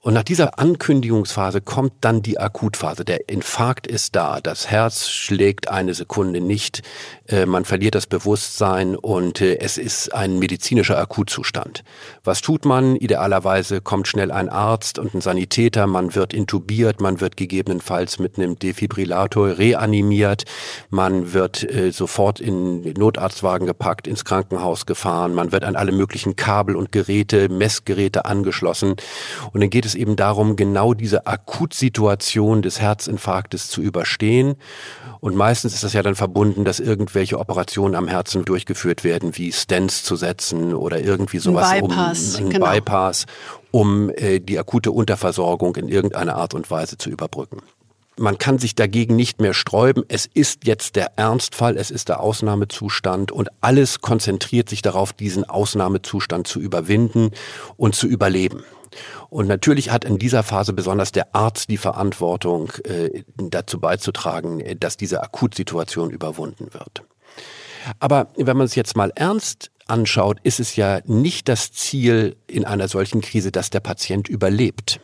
Und 0.06 0.14
nach 0.14 0.22
dieser 0.22 0.60
Ankündigungsphase 0.60 1.62
kommt 1.62 1.94
dann 2.02 2.22
die 2.22 2.38
Akutphase. 2.38 3.04
Der 3.06 3.28
Infarkt 3.28 3.88
ist 3.88 4.16
da, 4.16 4.40
das 4.40 4.70
Herz 4.70 5.10
schlägt 5.10 5.68
eine 5.70 5.96
Sekunde 5.96 6.42
nicht, 6.42 6.84
äh, 7.28 7.46
man 7.46 7.66
verliert 7.66 7.96
das 7.96 8.06
Bewusstsein 8.06 8.96
und 8.96 9.42
äh, 9.42 9.58
es 9.60 9.78
ist 9.78 10.14
ein 10.14 10.38
medizinischer 10.38 10.98
Akutzustand. 10.98 11.84
Was 12.24 12.42
tut 12.42 12.66
man? 12.66 12.96
Idealerweise 12.96 13.82
kommt 13.82 14.08
schnell 14.08 14.32
ein 14.32 14.50
Arzt 14.50 15.00
und 15.00 15.14
ein 15.14 15.22
Sanitäter, 15.22 15.88
man 15.88 16.14
wird 16.14 16.34
intubiert, 16.34 17.02
man 17.02 17.22
wird 17.22 17.36
gegebenenfalls 17.36 18.20
mit 18.20 18.38
einem 18.38 18.60
Defibrillator 18.60 19.58
reanimiert, 19.58 20.44
man 20.90 21.34
wird 21.34 21.64
äh, 21.64 21.92
sofort 21.92 22.40
in 22.40 22.82
Notarztwagen 22.94 23.66
gepackt, 23.66 24.08
ins 24.08 24.24
Krankenhaus 24.24 24.86
gefahren, 24.86 25.34
man 25.34 25.52
wird 25.52 25.64
an 25.64 25.76
alle 25.76 25.92
möglichen 25.92 26.36
Kabel 26.36 26.76
und 26.76 26.92
Geräte, 26.92 27.50
Messgeräte 27.50 28.26
angeschlossen 28.26 28.96
und 29.52 29.62
dann 29.62 29.70
geht 29.72 29.86
es 29.86 29.96
eben 29.96 30.16
darum, 30.16 30.56
genau 30.56 30.94
diese 30.94 31.26
Akutsituation 31.26 32.62
des 32.62 32.80
Herzinfarktes 32.80 33.70
zu 33.70 33.82
überstehen. 33.82 34.56
Und 35.22 35.36
meistens 35.36 35.74
ist 35.74 35.84
das 35.84 35.94
ja 35.94 36.04
dann 36.04 36.14
verbunden, 36.14 36.66
dass 36.66 36.80
irgendwelche 37.16 37.40
Operationen 37.40 37.96
am 37.96 38.10
Herzen 38.10 38.44
durchgeführt 38.44 39.06
werden, 39.06 39.38
wie 39.38 39.54
Stents 39.54 40.04
zu 40.04 40.18
setzen 40.18 40.74
oder 40.74 41.00
irgendwie 41.00 41.38
sowas, 41.40 41.70
ein 41.70 41.88
Bypass, 41.88 42.36
um, 42.36 42.46
ein 42.46 42.50
genau. 42.50 42.72
Bypass, 42.72 43.26
um 43.72 44.10
äh, 44.10 44.40
die 44.40 44.60
akute 44.60 44.92
Unterversorgung 44.92 45.78
in 45.78 45.88
irgendeiner 45.88 46.36
Art 46.36 46.54
und 46.54 46.70
Weise 46.70 46.98
zu 46.98 47.10
überbrücken. 47.10 47.62
Man 48.18 48.38
kann 48.38 48.60
sich 48.60 48.76
dagegen 48.76 49.16
nicht 49.16 49.42
mehr 49.42 49.54
sträuben. 49.54 50.04
Es 50.08 50.26
ist 50.26 50.66
jetzt 50.66 50.96
der 50.96 51.18
Ernstfall, 51.18 51.78
es 51.78 51.92
ist 51.92 52.08
der 52.08 52.22
Ausnahmezustand 52.22 53.32
und 53.32 53.50
alles 53.60 54.00
konzentriert 54.00 54.70
sich 54.70 54.82
darauf, 54.82 55.12
diesen 55.12 55.44
Ausnahmezustand 55.44 56.48
zu 56.48 56.62
überwinden 56.62 57.32
und 57.76 57.96
zu 57.96 58.08
überleben. 58.08 58.64
Und 59.30 59.48
natürlich 59.48 59.92
hat 59.92 60.06
in 60.06 60.18
dieser 60.18 60.44
Phase 60.44 60.72
besonders 60.72 61.12
der 61.12 61.36
Arzt 61.36 61.70
die 61.70 61.78
Verantwortung, 61.78 62.72
äh, 62.86 63.24
dazu 63.36 63.82
beizutragen, 63.82 64.64
dass 64.80 64.96
diese 64.96 65.22
Akutsituation 65.22 66.10
überwunden 66.10 66.74
wird. 66.74 67.04
Aber 68.00 68.28
wenn 68.38 68.58
man 68.58 68.66
es 68.66 68.76
jetzt 68.76 68.96
mal 68.96 69.12
ernst 69.16 69.72
anschaut, 69.88 70.40
ist 70.44 70.60
es 70.60 70.76
ja 70.76 71.02
nicht 71.06 71.50
das 71.50 71.72
Ziel 71.72 72.36
in 72.48 72.66
einer 72.66 72.88
solchen 72.88 73.22
Krise, 73.22 73.52
dass 73.52 73.70
der 73.70 73.82
Patient 73.82 74.28
überlebt. 74.28 75.00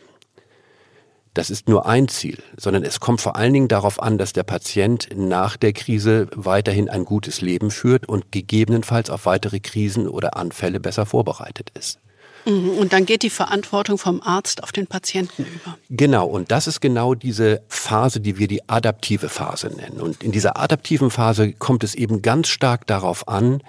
Das 1.34 1.48
ist 1.48 1.66
nur 1.68 1.86
ein 1.86 2.08
Ziel, 2.08 2.38
sondern 2.58 2.84
es 2.84 3.00
kommt 3.00 3.22
vor 3.22 3.36
allen 3.36 3.54
Dingen 3.54 3.68
darauf 3.68 4.02
an, 4.02 4.18
dass 4.18 4.34
der 4.34 4.42
Patient 4.42 5.08
nach 5.16 5.56
der 5.56 5.72
Krise 5.72 6.28
weiterhin 6.34 6.90
ein 6.90 7.06
gutes 7.06 7.40
Leben 7.40 7.70
führt 7.70 8.06
und 8.06 8.32
gegebenenfalls 8.32 9.08
auf 9.08 9.24
weitere 9.24 9.60
Krisen 9.60 10.08
oder 10.08 10.36
Anfälle 10.36 10.78
besser 10.78 11.06
vorbereitet 11.06 11.70
ist. 11.78 11.98
Mhm, 12.44 12.70
und 12.70 12.92
dann 12.92 13.06
geht 13.06 13.22
die 13.22 13.30
Verantwortung 13.30 13.96
vom 13.96 14.20
Arzt 14.20 14.62
auf 14.62 14.72
den 14.72 14.86
Patienten 14.86 15.44
über. 15.44 15.78
Genau, 15.88 16.26
und 16.26 16.50
das 16.50 16.66
ist 16.66 16.80
genau 16.80 17.14
diese 17.14 17.62
Phase, 17.68 18.20
die 18.20 18.38
wir 18.38 18.48
die 18.48 18.68
adaptive 18.68 19.28
Phase 19.28 19.68
nennen. 19.68 20.00
Und 20.00 20.22
in 20.22 20.32
dieser 20.32 20.58
adaptiven 20.58 21.10
Phase 21.10 21.52
kommt 21.52 21.84
es 21.84 21.94
eben 21.94 22.20
ganz 22.20 22.48
stark 22.48 22.86
darauf 22.86 23.28
an, 23.28 23.62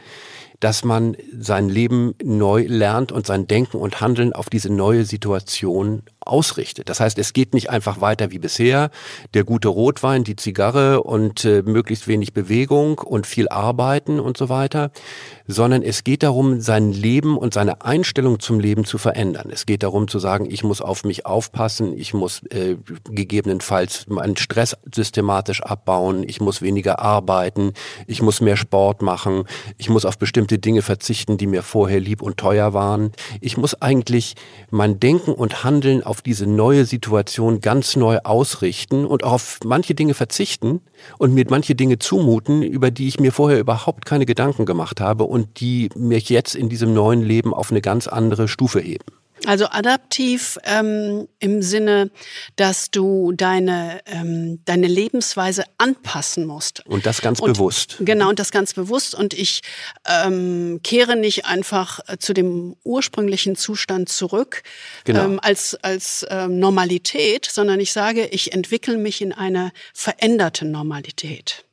dass 0.59 0.85
man 0.85 1.17
sein 1.37 1.67
Leben 1.67 2.15
neu 2.23 2.65
lernt 2.67 3.11
und 3.11 3.27
sein 3.27 3.47
Denken 3.47 3.77
und 3.77 3.99
Handeln 3.99 4.31
auf 4.31 4.49
diese 4.49 4.71
neue 4.71 5.03
Situation 5.03 6.03
ausrichtet. 6.27 6.89
Das 6.89 6.99
heißt, 6.99 7.17
es 7.17 7.33
geht 7.33 7.53
nicht 7.53 7.69
einfach 7.69 8.01
weiter 8.01 8.31
wie 8.31 8.39
bisher, 8.39 8.89
der 9.33 9.43
gute 9.43 9.67
Rotwein, 9.67 10.23
die 10.23 10.35
Zigarre 10.35 11.03
und 11.03 11.45
äh, 11.45 11.61
möglichst 11.63 12.07
wenig 12.07 12.33
Bewegung 12.33 12.99
und 12.99 13.27
viel 13.27 13.49
Arbeiten 13.49 14.19
und 14.19 14.37
so 14.37 14.49
weiter, 14.49 14.91
sondern 15.47 15.81
es 15.81 16.03
geht 16.03 16.23
darum, 16.23 16.61
sein 16.61 16.91
Leben 16.91 17.37
und 17.37 17.53
seine 17.53 17.83
Einstellung 17.83 18.39
zum 18.39 18.59
Leben 18.59 18.85
zu 18.85 18.97
verändern. 18.97 19.49
Es 19.51 19.65
geht 19.65 19.83
darum 19.83 20.07
zu 20.07 20.19
sagen, 20.19 20.47
ich 20.49 20.63
muss 20.63 20.81
auf 20.81 21.03
mich 21.03 21.25
aufpassen, 21.25 21.97
ich 21.97 22.13
muss 22.13 22.43
äh, 22.49 22.77
gegebenenfalls 23.09 24.07
meinen 24.07 24.37
Stress 24.37 24.77
systematisch 24.93 25.61
abbauen, 25.61 26.23
ich 26.27 26.39
muss 26.39 26.61
weniger 26.61 26.99
arbeiten, 26.99 27.73
ich 28.07 28.21
muss 28.21 28.41
mehr 28.41 28.57
Sport 28.57 29.01
machen, 29.01 29.43
ich 29.77 29.89
muss 29.89 30.05
auf 30.05 30.17
bestimmte 30.17 30.59
Dinge 30.59 30.81
verzichten, 30.81 31.37
die 31.37 31.47
mir 31.47 31.63
vorher 31.63 31.99
lieb 31.99 32.21
und 32.21 32.37
teuer 32.37 32.73
waren. 32.73 33.11
Ich 33.41 33.57
muss 33.57 33.81
eigentlich 33.81 34.35
mein 34.69 34.99
Denken 34.99 35.33
und 35.33 35.63
Handeln 35.63 36.03
auf 36.03 36.12
diese 36.21 36.45
neue 36.45 36.85
Situation 36.85 37.61
ganz 37.61 37.95
neu 37.95 38.19
ausrichten 38.23 39.05
und 39.05 39.23
auch 39.23 39.33
auf 39.33 39.59
manche 39.63 39.95
Dinge 39.95 40.13
verzichten 40.13 40.81
und 41.17 41.33
mir 41.33 41.45
manche 41.49 41.75
Dinge 41.75 41.99
zumuten, 41.99 42.61
über 42.61 42.91
die 42.91 43.07
ich 43.07 43.19
mir 43.19 43.31
vorher 43.31 43.59
überhaupt 43.59 44.05
keine 44.05 44.25
Gedanken 44.25 44.65
gemacht 44.65 45.01
habe 45.01 45.23
und 45.23 45.59
die 45.59 45.89
mich 45.95 46.29
jetzt 46.29 46.55
in 46.55 46.69
diesem 46.69 46.93
neuen 46.93 47.21
Leben 47.21 47.53
auf 47.53 47.71
eine 47.71 47.81
ganz 47.81 48.07
andere 48.07 48.47
Stufe 48.47 48.79
heben. 48.79 49.05
Also 49.45 49.65
adaptiv 49.65 50.57
ähm, 50.63 51.27
im 51.39 51.61
Sinne, 51.61 52.11
dass 52.55 52.91
du 52.91 53.33
deine, 53.33 53.99
ähm, 54.05 54.61
deine 54.65 54.87
Lebensweise 54.87 55.63
anpassen 55.77 56.45
musst. 56.45 56.85
Und 56.85 57.05
das 57.05 57.21
ganz 57.21 57.39
und, 57.39 57.53
bewusst. 57.53 57.97
Genau, 57.99 58.29
und 58.29 58.39
das 58.39 58.51
ganz 58.51 58.73
bewusst. 58.73 59.15
Und 59.15 59.33
ich 59.33 59.61
ähm, 60.07 60.79
kehre 60.83 61.15
nicht 61.15 61.45
einfach 61.45 61.99
äh, 62.07 62.17
zu 62.17 62.33
dem 62.33 62.75
ursprünglichen 62.83 63.55
Zustand 63.55 64.09
zurück 64.09 64.63
genau. 65.03 65.25
ähm, 65.25 65.39
als, 65.41 65.77
als 65.81 66.25
ähm, 66.29 66.59
Normalität, 66.59 67.45
sondern 67.45 67.79
ich 67.79 67.91
sage, 67.91 68.27
ich 68.27 68.53
entwickle 68.53 68.97
mich 68.97 69.21
in 69.21 69.33
eine 69.33 69.71
veränderte 69.93 70.65
Normalität 70.65 71.65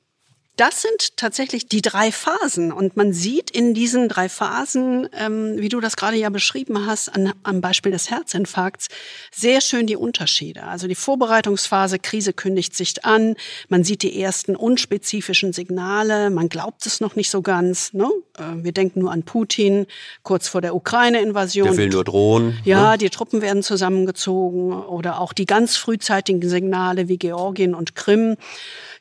das 0.61 0.83
sind 0.83 1.17
tatsächlich 1.17 1.69
die 1.69 1.81
drei 1.81 2.12
Phasen. 2.12 2.71
Und 2.71 2.95
man 2.95 3.14
sieht 3.14 3.50
in 3.50 3.73
diesen 3.73 4.11
drei 4.11 4.29
Phasen, 4.29 5.09
ähm, 5.19 5.55
wie 5.57 5.71
du 5.71 5.81
das 5.81 5.97
gerade 5.97 6.19
ja 6.19 6.29
beschrieben 6.29 6.85
hast, 6.85 7.09
an, 7.09 7.33
am 7.45 7.62
Beispiel 7.62 7.93
des 7.93 8.11
Herzinfarkts, 8.11 8.88
sehr 9.33 9.62
schön 9.62 9.87
die 9.87 9.97
Unterschiede. 9.97 10.64
Also 10.64 10.87
die 10.87 10.95
Vorbereitungsphase, 10.95 11.99
Krise 11.99 12.35
kündigt 12.35 12.76
sich 12.76 13.07
an, 13.07 13.37
man 13.71 13.85
sieht 13.85 14.02
die 14.02 14.21
ersten 14.21 14.55
unspezifischen 14.55 15.55
Signale, 15.55 16.29
man 16.29 16.50
glaubt 16.50 16.85
es 16.85 17.00
noch 17.00 17.17
nicht 17.17 17.31
so 17.31 17.40
ganz. 17.40 17.95
Ne? 17.95 18.11
Äh, 18.37 18.62
wir 18.62 18.73
denken 18.73 19.00
nur 19.00 19.12
an 19.12 19.23
Putin, 19.23 19.87
kurz 20.25 20.47
vor 20.47 20.61
der 20.61 20.75
Ukraine-Invasion. 20.75 21.69
Der 21.69 21.76
will 21.79 21.88
nur 21.88 22.05
drohen. 22.05 22.59
Ja, 22.64 22.93
ne? 22.93 22.99
die 22.99 23.09
Truppen 23.09 23.40
werden 23.40 23.62
zusammengezogen 23.62 24.75
oder 24.75 25.21
auch 25.21 25.33
die 25.33 25.47
ganz 25.47 25.79
frühzeitigen 25.79 26.47
Signale 26.47 27.09
wie 27.09 27.17
Georgien 27.17 27.75
und 27.75 27.95
Krim 27.95 28.37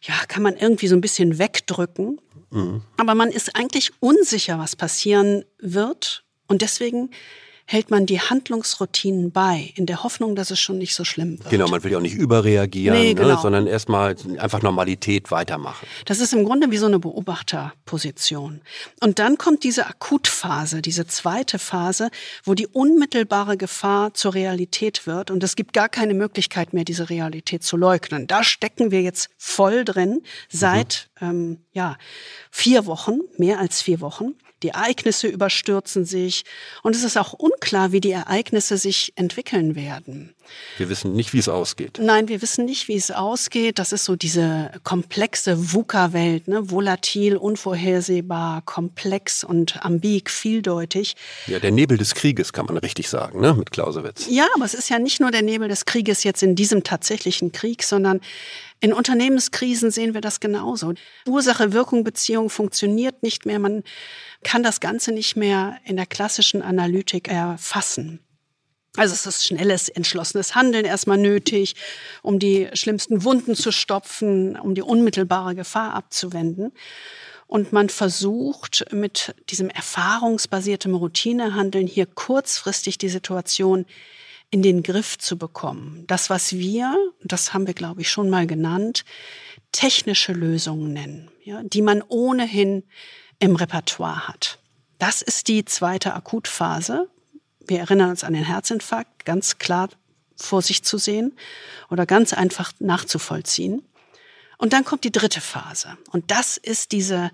ja, 0.02 0.14
kann 0.28 0.44
man 0.44 0.56
irgendwie 0.56 0.88
so 0.88 0.96
ein 0.96 1.02
bisschen 1.02 1.40
wegdrücken. 1.40 2.20
Mhm. 2.52 2.82
Aber 2.98 3.16
man 3.16 3.30
ist 3.30 3.56
eigentlich 3.56 3.92
unsicher, 4.00 4.58
was 4.60 4.76
passieren 4.76 5.44
wird. 5.60 6.24
Und 6.48 6.62
deswegen 6.62 7.12
hält 7.72 7.92
man 7.92 8.08
die 8.08 8.20
Handlungsroutinen 8.20 9.32
bei, 9.32 9.72
in 9.76 9.86
der 9.86 10.02
Hoffnung, 10.02 10.36
dass 10.36 10.50
es 10.50 10.60
schon 10.60 10.80
nicht 10.80 10.96
so 10.96 11.04
schlimm 11.04 11.38
wird. 11.38 11.52
Genau, 11.52 11.68
man 11.68 11.84
will 11.84 11.92
ja 11.92 12.00
auch 12.00 12.02
nicht 12.02 12.16
überreagieren, 12.16 12.98
nee, 12.98 13.10
ne, 13.10 13.14
genau. 13.14 13.36
ne, 13.36 13.40
sondern 13.40 13.68
erstmal 13.68 14.16
einfach 14.40 14.64
Normalität 14.64 15.30
weitermachen. 15.30 15.86
Das 16.06 16.20
ist 16.20 16.34
im 16.34 16.46
Grunde 16.46 16.72
wie 16.72 16.78
so 16.78 16.88
eine 16.88 16.98
Beobachterposition. 16.98 18.62
Und 19.02 19.20
dann 19.20 19.38
kommt 19.38 19.64
diese 19.64 19.86
Akutphase, 19.86 20.82
diese 20.82 21.06
zweite 21.06 21.60
Phase, 21.60 22.10
wo 22.44 22.56
die 22.56 22.66
unmittelbare 22.66 23.56
Gefahr 23.56 24.16
zur 24.16 24.34
Realität 24.34 25.06
wird 25.06 25.30
und 25.30 25.44
es 25.44 25.56
gibt 25.56 25.74
gar 25.74 25.90
keine 25.90 26.16
Möglichkeit 26.16 26.74
mehr, 26.74 26.86
diese 26.86 27.12
Realität 27.12 27.64
zu 27.64 27.78
leugnen. 27.78 28.26
Da 28.26 28.44
stecken 28.44 28.90
wir 28.90 29.04
jetzt 29.04 29.30
voll 29.38 29.86
drin 29.86 30.24
seit 30.50 31.12
mhm. 31.22 31.28
ähm, 31.28 31.58
ja 31.74 31.98
vier 32.50 32.88
Wochen, 32.88 33.20
mehr 33.38 33.60
als 33.60 33.84
vier 33.84 34.02
Wochen. 34.02 34.34
Die 34.64 34.70
Ereignisse 34.70 35.28
überstürzen 35.28 36.06
sich 36.06 36.44
und 36.84 36.96
es 36.96 37.04
ist 37.04 37.18
auch 37.18 37.34
unklar, 37.34 37.92
wie 37.92 38.02
die 38.02 38.12
Ereignisse 38.12 38.78
sich 38.78 39.14
entwickeln 39.16 39.76
werden. 39.76 40.36
Wir 40.78 40.90
wissen 40.90 41.14
nicht, 41.14 41.34
wie 41.34 41.40
es 41.40 41.50
ausgeht. 41.50 42.00
Nein, 42.02 42.28
wir 42.28 42.42
wissen 42.42 42.66
nicht, 42.66 42.88
wie 42.88 42.96
es 42.96 43.12
ausgeht. 43.12 43.80
Das 43.80 43.92
ist 43.92 44.06
so 44.06 44.16
diese 44.16 44.72
komplexe 44.84 45.74
VUCA-Welt, 45.74 46.48
ne? 46.48 46.70
volatil, 46.72 47.38
unvorhersehbar, 47.38 48.62
komplex 48.64 49.44
und 49.44 49.84
ambig, 49.86 50.30
vieldeutig. 50.30 51.16
Ja, 51.48 51.60
der 51.60 51.72
Nebel 51.72 51.98
des 51.98 52.16
Krieges 52.16 52.54
kann 52.54 52.66
man 52.66 52.78
richtig 52.78 53.10
sagen, 53.10 53.42
ne? 53.42 53.54
mit 53.54 53.72
Clausewitz. 53.72 54.28
Ja, 54.30 54.48
aber 54.56 54.66
es 54.66 54.74
ist 54.74 54.90
ja 54.90 55.00
nicht 55.00 55.20
nur 55.20 55.32
der 55.32 55.42
Nebel 55.42 55.68
des 55.68 55.86
Krieges 55.86 56.24
jetzt 56.24 56.44
in 56.44 56.56
diesem 56.56 56.84
tatsächlichen 56.84 57.52
Krieg, 57.52 57.84
sondern 57.84 58.22
in 58.82 58.94
Unternehmenskrisen 58.94 59.92
sehen 59.92 60.14
wir 60.14 60.22
das 60.22 60.40
genauso. 60.40 60.94
Ursache-Wirkung-Beziehung 61.28 62.50
funktioniert 62.50 63.24
nicht 63.24 63.46
mehr. 63.46 63.60
Man 63.60 63.84
kann 64.44 64.64
das 64.64 64.80
Ganze 64.80 65.12
nicht 65.12 65.36
mehr 65.36 65.78
in 65.84 65.98
der 65.98 66.06
klassischen 66.06 66.62
Analytik 66.62 67.28
erfassen. 67.28 68.22
Also 68.96 69.14
es 69.14 69.26
ist 69.26 69.46
schnelles, 69.46 69.88
entschlossenes 69.90 70.56
Handeln 70.56 70.86
erstmal 70.86 71.18
nötig, 71.18 71.76
um 72.22 72.40
die 72.40 72.70
schlimmsten 72.74 73.24
Wunden 73.24 73.56
zu 73.56 73.72
stopfen, 73.72 74.58
um 74.60 74.74
die 74.74 74.82
unmittelbare 74.82 75.56
Gefahr 75.56 75.94
abzuwenden. 75.94 76.72
Und 77.46 77.72
man 77.72 77.90
versucht 77.90 78.86
mit 78.92 79.34
diesem 79.50 79.70
erfahrungsbasierten 79.70 80.94
Routinehandeln 80.94 81.88
hier 81.88 82.06
kurzfristig 82.06 82.98
die 82.98 83.10
Situation 83.10 83.86
in 84.52 84.62
den 84.62 84.84
Griff 84.84 85.18
zu 85.18 85.38
bekommen. 85.38 86.06
Das, 86.08 86.30
was 86.30 86.54
wir, 86.54 86.96
das 87.24 87.54
haben 87.54 87.68
wir, 87.68 87.74
glaube 87.74 88.02
ich, 88.02 88.10
schon 88.10 88.30
mal 88.30 88.48
genannt, 88.48 89.06
technische 89.72 90.34
Lösungen 90.34 90.94
nennen, 90.94 91.32
ja, 91.44 91.62
die 91.64 91.82
man 91.82 92.04
ohnehin 92.08 92.84
im 93.40 93.56
Repertoire 93.56 94.28
hat. 94.28 94.60
Das 94.98 95.22
ist 95.22 95.48
die 95.48 95.66
zweite 95.66 96.14
Akutphase. 96.14 97.10
Wir 97.70 97.80
erinnern 97.80 98.12
uns 98.12 98.24
an 98.24 98.34
den 98.34 98.44
Herzinfarkt, 98.44 99.26
ganz 99.26 99.58
klar 99.58 99.90
vor 100.36 100.62
sich 100.62 100.84
zu 100.84 100.98
sehen 100.98 101.36
oder 101.90 102.06
ganz 102.06 102.34
einfach 102.34 102.72
nachzuvollziehen. 102.80 103.84
Und 104.58 104.74
dann 104.74 104.86
kommt 104.86 105.04
die 105.04 105.12
dritte 105.12 105.42
Phase. 105.42 105.98
Und 106.12 106.32
das 106.32 106.58
ist 106.58 106.92
diese 106.92 107.32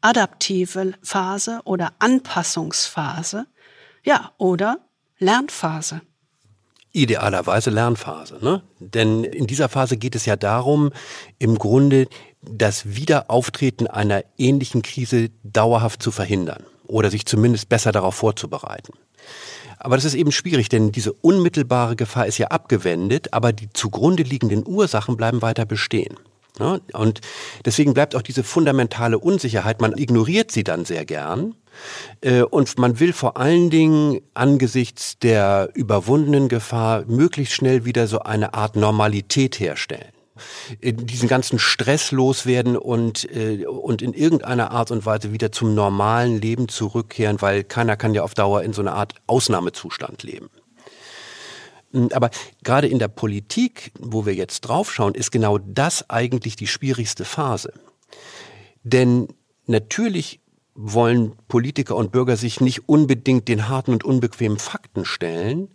adaptive 0.00 0.94
Phase 1.02 1.60
oder 1.64 1.94
Anpassungsphase. 1.98 3.46
Ja, 4.04 4.32
oder 4.38 4.78
Lernphase 5.18 6.02
idealerweise 6.96 7.70
Lernphase. 7.70 8.38
Ne? 8.40 8.62
Denn 8.80 9.22
in 9.22 9.46
dieser 9.46 9.68
Phase 9.68 9.98
geht 9.98 10.16
es 10.16 10.24
ja 10.24 10.34
darum, 10.34 10.92
im 11.38 11.58
Grunde 11.58 12.08
das 12.40 12.96
Wiederauftreten 12.96 13.86
einer 13.86 14.24
ähnlichen 14.38 14.80
Krise 14.80 15.28
dauerhaft 15.42 16.02
zu 16.02 16.10
verhindern 16.10 16.64
oder 16.86 17.10
sich 17.10 17.26
zumindest 17.26 17.68
besser 17.68 17.92
darauf 17.92 18.14
vorzubereiten. 18.14 18.94
Aber 19.86 19.94
das 19.94 20.04
ist 20.04 20.14
eben 20.14 20.32
schwierig, 20.32 20.68
denn 20.68 20.90
diese 20.90 21.12
unmittelbare 21.12 21.94
Gefahr 21.94 22.26
ist 22.26 22.38
ja 22.38 22.48
abgewendet, 22.48 23.32
aber 23.32 23.52
die 23.52 23.72
zugrunde 23.72 24.24
liegenden 24.24 24.66
Ursachen 24.66 25.16
bleiben 25.16 25.42
weiter 25.42 25.64
bestehen. 25.64 26.16
Ne? 26.58 26.80
Und 26.92 27.20
deswegen 27.64 27.94
bleibt 27.94 28.16
auch 28.16 28.22
diese 28.22 28.42
fundamentale 28.42 29.16
Unsicherheit, 29.16 29.80
man 29.80 29.96
ignoriert 29.96 30.50
sie 30.50 30.64
dann 30.64 30.84
sehr 30.84 31.04
gern. 31.04 31.54
Äh, 32.20 32.42
und 32.42 32.76
man 32.80 32.98
will 32.98 33.12
vor 33.12 33.36
allen 33.36 33.70
Dingen 33.70 34.22
angesichts 34.34 35.20
der 35.20 35.68
überwundenen 35.74 36.48
Gefahr 36.48 37.04
möglichst 37.06 37.54
schnell 37.54 37.84
wieder 37.84 38.08
so 38.08 38.18
eine 38.18 38.54
Art 38.54 38.74
Normalität 38.74 39.60
herstellen 39.60 40.15
diesen 40.82 41.28
ganzen 41.28 41.58
Stress 41.58 42.10
loswerden 42.10 42.76
und, 42.76 43.30
äh, 43.34 43.66
und 43.66 44.02
in 44.02 44.12
irgendeiner 44.12 44.70
Art 44.70 44.90
und 44.90 45.06
Weise 45.06 45.32
wieder 45.32 45.52
zum 45.52 45.74
normalen 45.74 46.40
Leben 46.40 46.68
zurückkehren, 46.68 47.40
weil 47.40 47.64
keiner 47.64 47.96
kann 47.96 48.14
ja 48.14 48.22
auf 48.22 48.34
Dauer 48.34 48.62
in 48.62 48.72
so 48.72 48.82
einer 48.82 48.94
Art 48.94 49.14
Ausnahmezustand 49.26 50.22
leben. 50.22 50.50
Hm, 51.92 52.10
aber 52.12 52.30
gerade 52.62 52.88
in 52.88 52.98
der 52.98 53.08
Politik, 53.08 53.92
wo 53.98 54.26
wir 54.26 54.34
jetzt 54.34 54.62
draufschauen, 54.62 55.14
ist 55.14 55.30
genau 55.30 55.58
das 55.58 56.10
eigentlich 56.10 56.56
die 56.56 56.66
schwierigste 56.66 57.24
Phase. 57.24 57.72
Denn 58.82 59.28
natürlich 59.66 60.40
wollen 60.74 61.32
Politiker 61.48 61.96
und 61.96 62.12
Bürger 62.12 62.36
sich 62.36 62.60
nicht 62.60 62.88
unbedingt 62.88 63.48
den 63.48 63.68
harten 63.68 63.92
und 63.92 64.04
unbequemen 64.04 64.58
Fakten 64.58 65.04
stellen 65.04 65.68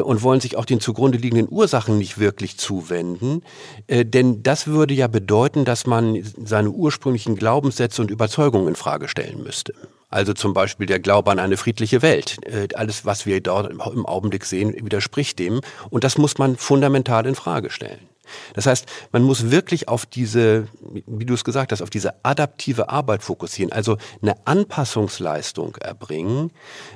und 0.00 0.22
wollen 0.22 0.40
sich 0.40 0.56
auch 0.56 0.64
den 0.64 0.80
zugrunde 0.80 1.18
liegenden 1.18 1.48
Ursachen 1.50 1.98
nicht 1.98 2.18
wirklich 2.18 2.56
zuwenden. 2.56 3.42
Äh, 3.86 4.04
denn 4.04 4.42
das 4.42 4.66
würde 4.66 4.94
ja 4.94 5.08
bedeuten, 5.08 5.64
dass 5.64 5.86
man 5.86 6.22
seine 6.44 6.70
ursprünglichen 6.70 7.36
Glaubenssätze 7.36 8.02
und 8.02 8.10
Überzeugungen 8.10 8.68
in 8.68 8.76
Frage 8.76 9.08
stellen 9.08 9.42
müsste. 9.42 9.74
Also 10.08 10.34
zum 10.34 10.52
Beispiel 10.52 10.86
der 10.86 11.00
Glaube 11.00 11.30
an 11.30 11.38
eine 11.38 11.56
friedliche 11.56 12.02
Welt. 12.02 12.36
Äh, 12.44 12.68
alles, 12.74 13.04
was 13.06 13.26
wir 13.26 13.40
dort 13.40 13.70
im 13.70 14.06
Augenblick 14.06 14.44
sehen, 14.44 14.74
widerspricht 14.74 15.38
dem. 15.38 15.60
Und 15.90 16.04
das 16.04 16.18
muss 16.18 16.38
man 16.38 16.56
fundamental 16.56 17.26
in 17.26 17.34
Frage 17.34 17.70
stellen. 17.70 18.11
Das 18.54 18.66
heißt, 18.66 18.86
man 19.12 19.22
muss 19.22 19.50
wirklich 19.50 19.88
auf 19.88 20.06
diese, 20.06 20.68
wie 21.06 21.24
du 21.24 21.34
es 21.34 21.44
gesagt 21.44 21.72
hast, 21.72 21.82
auf 21.82 21.90
diese 21.90 22.24
adaptive 22.24 22.88
Arbeit 22.88 23.22
fokussieren, 23.22 23.72
also 23.72 23.96
eine 24.20 24.34
Anpassungsleistung 24.46 25.76
erbringen 25.76 26.50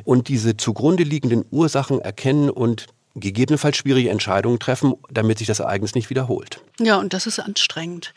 und 0.05 0.29
diese 0.29 0.57
zugrunde 0.57 1.03
liegenden 1.03 1.45
Ursachen 1.51 2.01
erkennen 2.01 2.51
und 2.51 2.87
gegebenenfalls 3.15 3.77
schwierige 3.77 4.11
Entscheidungen 4.11 4.59
treffen, 4.59 4.95
damit 5.11 5.39
sich 5.39 5.47
das 5.47 5.61
Ereignis 5.61 5.95
nicht 5.95 6.11
wiederholt. 6.11 6.61
Ja, 6.79 6.99
und 6.99 7.13
das 7.13 7.27
ist 7.27 7.39
anstrengend. 7.41 8.13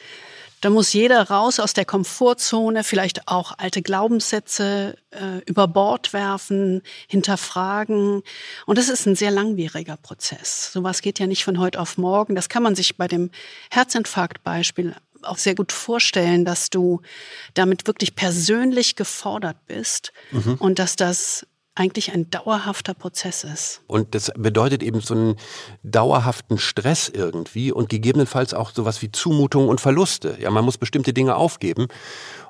Da 0.62 0.70
muss 0.70 0.94
jeder 0.94 1.30
raus 1.30 1.60
aus 1.60 1.74
der 1.74 1.86
Komfortzone, 1.86 2.84
vielleicht 2.84 3.28
auch 3.28 3.54
alte 3.58 3.82
Glaubenssätze 3.82 4.98
äh, 5.12 5.42
über 5.46 5.68
Bord 5.68 6.12
werfen, 6.12 6.82
hinterfragen. 7.08 8.24
Und 8.66 8.78
das 8.78 8.90
ist 8.90 9.06
ein 9.06 9.16
sehr 9.16 9.32
langwieriger 9.32 9.98
Prozess. 9.98 10.72
Sowas 10.74 11.02
geht 11.02 11.20
ja 11.20 11.28
nicht 11.28 11.44
von 11.44 11.60
heute 11.60 11.80
auf 11.80 11.98
morgen. 11.98 12.36
Das 12.36 12.50
kann 12.50 12.64
man 12.64 12.76
sich 12.76 12.98
bei 12.98 13.08
dem 13.08 13.32
Herzinfarktbeispiel 13.72 14.96
auch 15.24 15.38
sehr 15.38 15.56
gut 15.56 15.72
vorstellen, 15.72 16.46
dass 16.46 16.70
du 16.70 17.02
damit 17.54 17.88
wirklich 17.88 18.16
persönlich 18.16 18.96
gefordert 18.96 19.58
bist 19.68 20.14
mhm. 20.32 20.56
und 20.56 20.80
dass 20.80 20.96
das 20.96 21.46
eigentlich 21.80 22.14
ein 22.14 22.30
dauerhafter 22.30 22.94
Prozess 22.94 23.44
ist. 23.44 23.82
Und 23.88 24.14
das 24.14 24.32
bedeutet 24.38 24.84
eben 24.84 25.00
so 25.02 25.14
einen 25.14 25.36
dauerhaften 25.84 26.58
Stress 26.58 27.10
irgendwie 27.10 27.72
und 27.72 27.90
gegebenenfalls 27.90 28.54
auch 28.54 28.72
sowas 28.72 29.02
wie 29.02 29.12
Zumutungen 29.12 29.70
und 29.70 29.80
Verluste. 29.80 30.38
Ja, 30.40 30.52
man 30.52 30.66
muss 30.66 30.78
bestimmte 30.78 31.14
Dinge 31.14 31.36
aufgeben. 31.36 31.88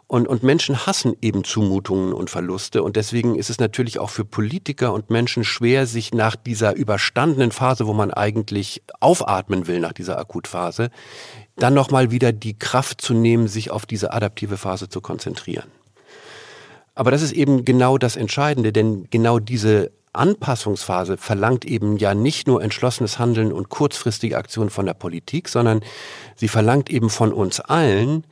Und, 0.08 0.28
und 0.28 0.42
Menschen 0.42 0.88
hassen 0.88 1.16
eben 1.22 1.44
Zumutungen 1.44 2.14
und 2.14 2.32
Verluste. 2.32 2.82
Und 2.82 2.96
deswegen 2.96 3.36
ist 3.36 3.52
es 3.52 3.60
natürlich 3.60 4.00
auch 4.00 4.10
für 4.10 4.26
Politiker 4.26 4.92
und 4.92 5.12
Menschen 5.12 5.44
schwer, 5.44 5.86
sich 5.86 6.16
nach 6.16 6.36
dieser 6.36 6.76
überstandenen 6.76 7.52
Phase, 7.52 7.86
wo 7.86 7.94
man 7.94 8.10
eigentlich 8.10 8.82
aufatmen 9.00 9.68
will, 9.68 9.80
nach 9.80 9.94
dieser 9.94 10.18
Akutphase, 10.18 10.90
dann 11.58 11.76
nochmal 11.76 12.10
wieder 12.10 12.32
die 12.32 12.58
Kraft 12.58 13.02
zu 13.02 13.14
nehmen, 13.14 13.48
sich 13.48 13.70
auf 13.70 13.86
diese 13.86 14.12
adaptive 14.12 14.58
Phase 14.58 14.90
zu 14.90 15.00
konzentrieren. 15.00 15.70
Aber 17.00 17.12
das 17.12 17.22
ist 17.22 17.32
eben 17.32 17.64
genau 17.64 17.98
das 17.98 18.18
Entscheidende, 18.18 18.74
denn 18.74 19.08
genau 19.10 19.40
diese 19.40 19.94
Anpassungsphase 20.12 21.16
verlangt 21.16 21.64
eben 21.64 21.96
ja 21.96 22.14
nicht 22.14 22.46
nur 22.46 22.62
entschlossenes 22.62 23.18
Handeln 23.18 23.54
und 23.54 23.70
kurzfristige 23.70 24.38
Aktionen 24.38 24.70
von 24.70 24.86
der 24.86 24.96
Politik, 24.96 25.48
sondern 25.48 25.80
sie 26.36 26.50
verlangt 26.50 26.90
eben 26.90 27.10
von 27.10 27.32
uns 27.32 27.62
allen, 27.62 28.26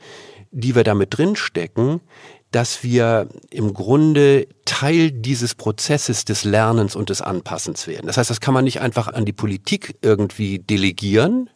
die 0.50 0.74
wir 0.74 0.84
damit 0.84 1.16
drinstecken, 1.16 2.02
dass 2.50 2.84
wir 2.84 3.30
im 3.50 3.72
Grunde 3.72 4.46
Teil 4.66 5.12
dieses 5.12 5.54
Prozesses 5.54 6.26
des 6.26 6.44
Lernens 6.44 6.94
und 6.94 7.08
des 7.08 7.22
Anpassens 7.22 7.86
werden. 7.86 8.06
Das 8.06 8.18
heißt, 8.18 8.28
das 8.28 8.42
kann 8.42 8.52
man 8.52 8.64
nicht 8.64 8.82
einfach 8.82 9.08
an 9.08 9.24
die 9.24 9.32
Politik 9.32 9.96
irgendwie 10.02 10.58
delegieren, 10.58 11.48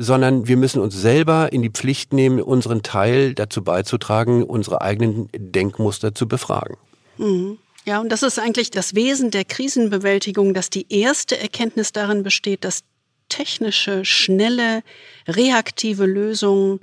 sondern 0.00 0.46
wir 0.46 0.56
müssen 0.56 0.80
uns 0.80 0.94
selber 0.94 1.52
in 1.52 1.60
die 1.60 1.70
Pflicht 1.70 2.12
nehmen, 2.12 2.40
unseren 2.40 2.82
Teil 2.84 3.34
dazu 3.34 3.62
beizutragen, 3.64 4.44
unsere 4.44 4.80
eigenen 4.80 5.28
Denkmuster 5.36 6.14
zu 6.14 6.28
befragen. 6.28 6.76
Mhm. 7.18 7.58
Ja, 7.84 8.00
und 8.00 8.10
das 8.10 8.22
ist 8.22 8.38
eigentlich 8.38 8.70
das 8.70 8.94
Wesen 8.94 9.30
der 9.30 9.44
Krisenbewältigung, 9.44 10.54
dass 10.54 10.70
die 10.70 10.86
erste 10.88 11.38
Erkenntnis 11.38 11.90
darin 11.90 12.22
besteht, 12.22 12.64
dass 12.64 12.84
technische, 13.28 14.04
schnelle, 14.04 14.82
reaktive 15.26 16.06
Lösungen 16.06 16.80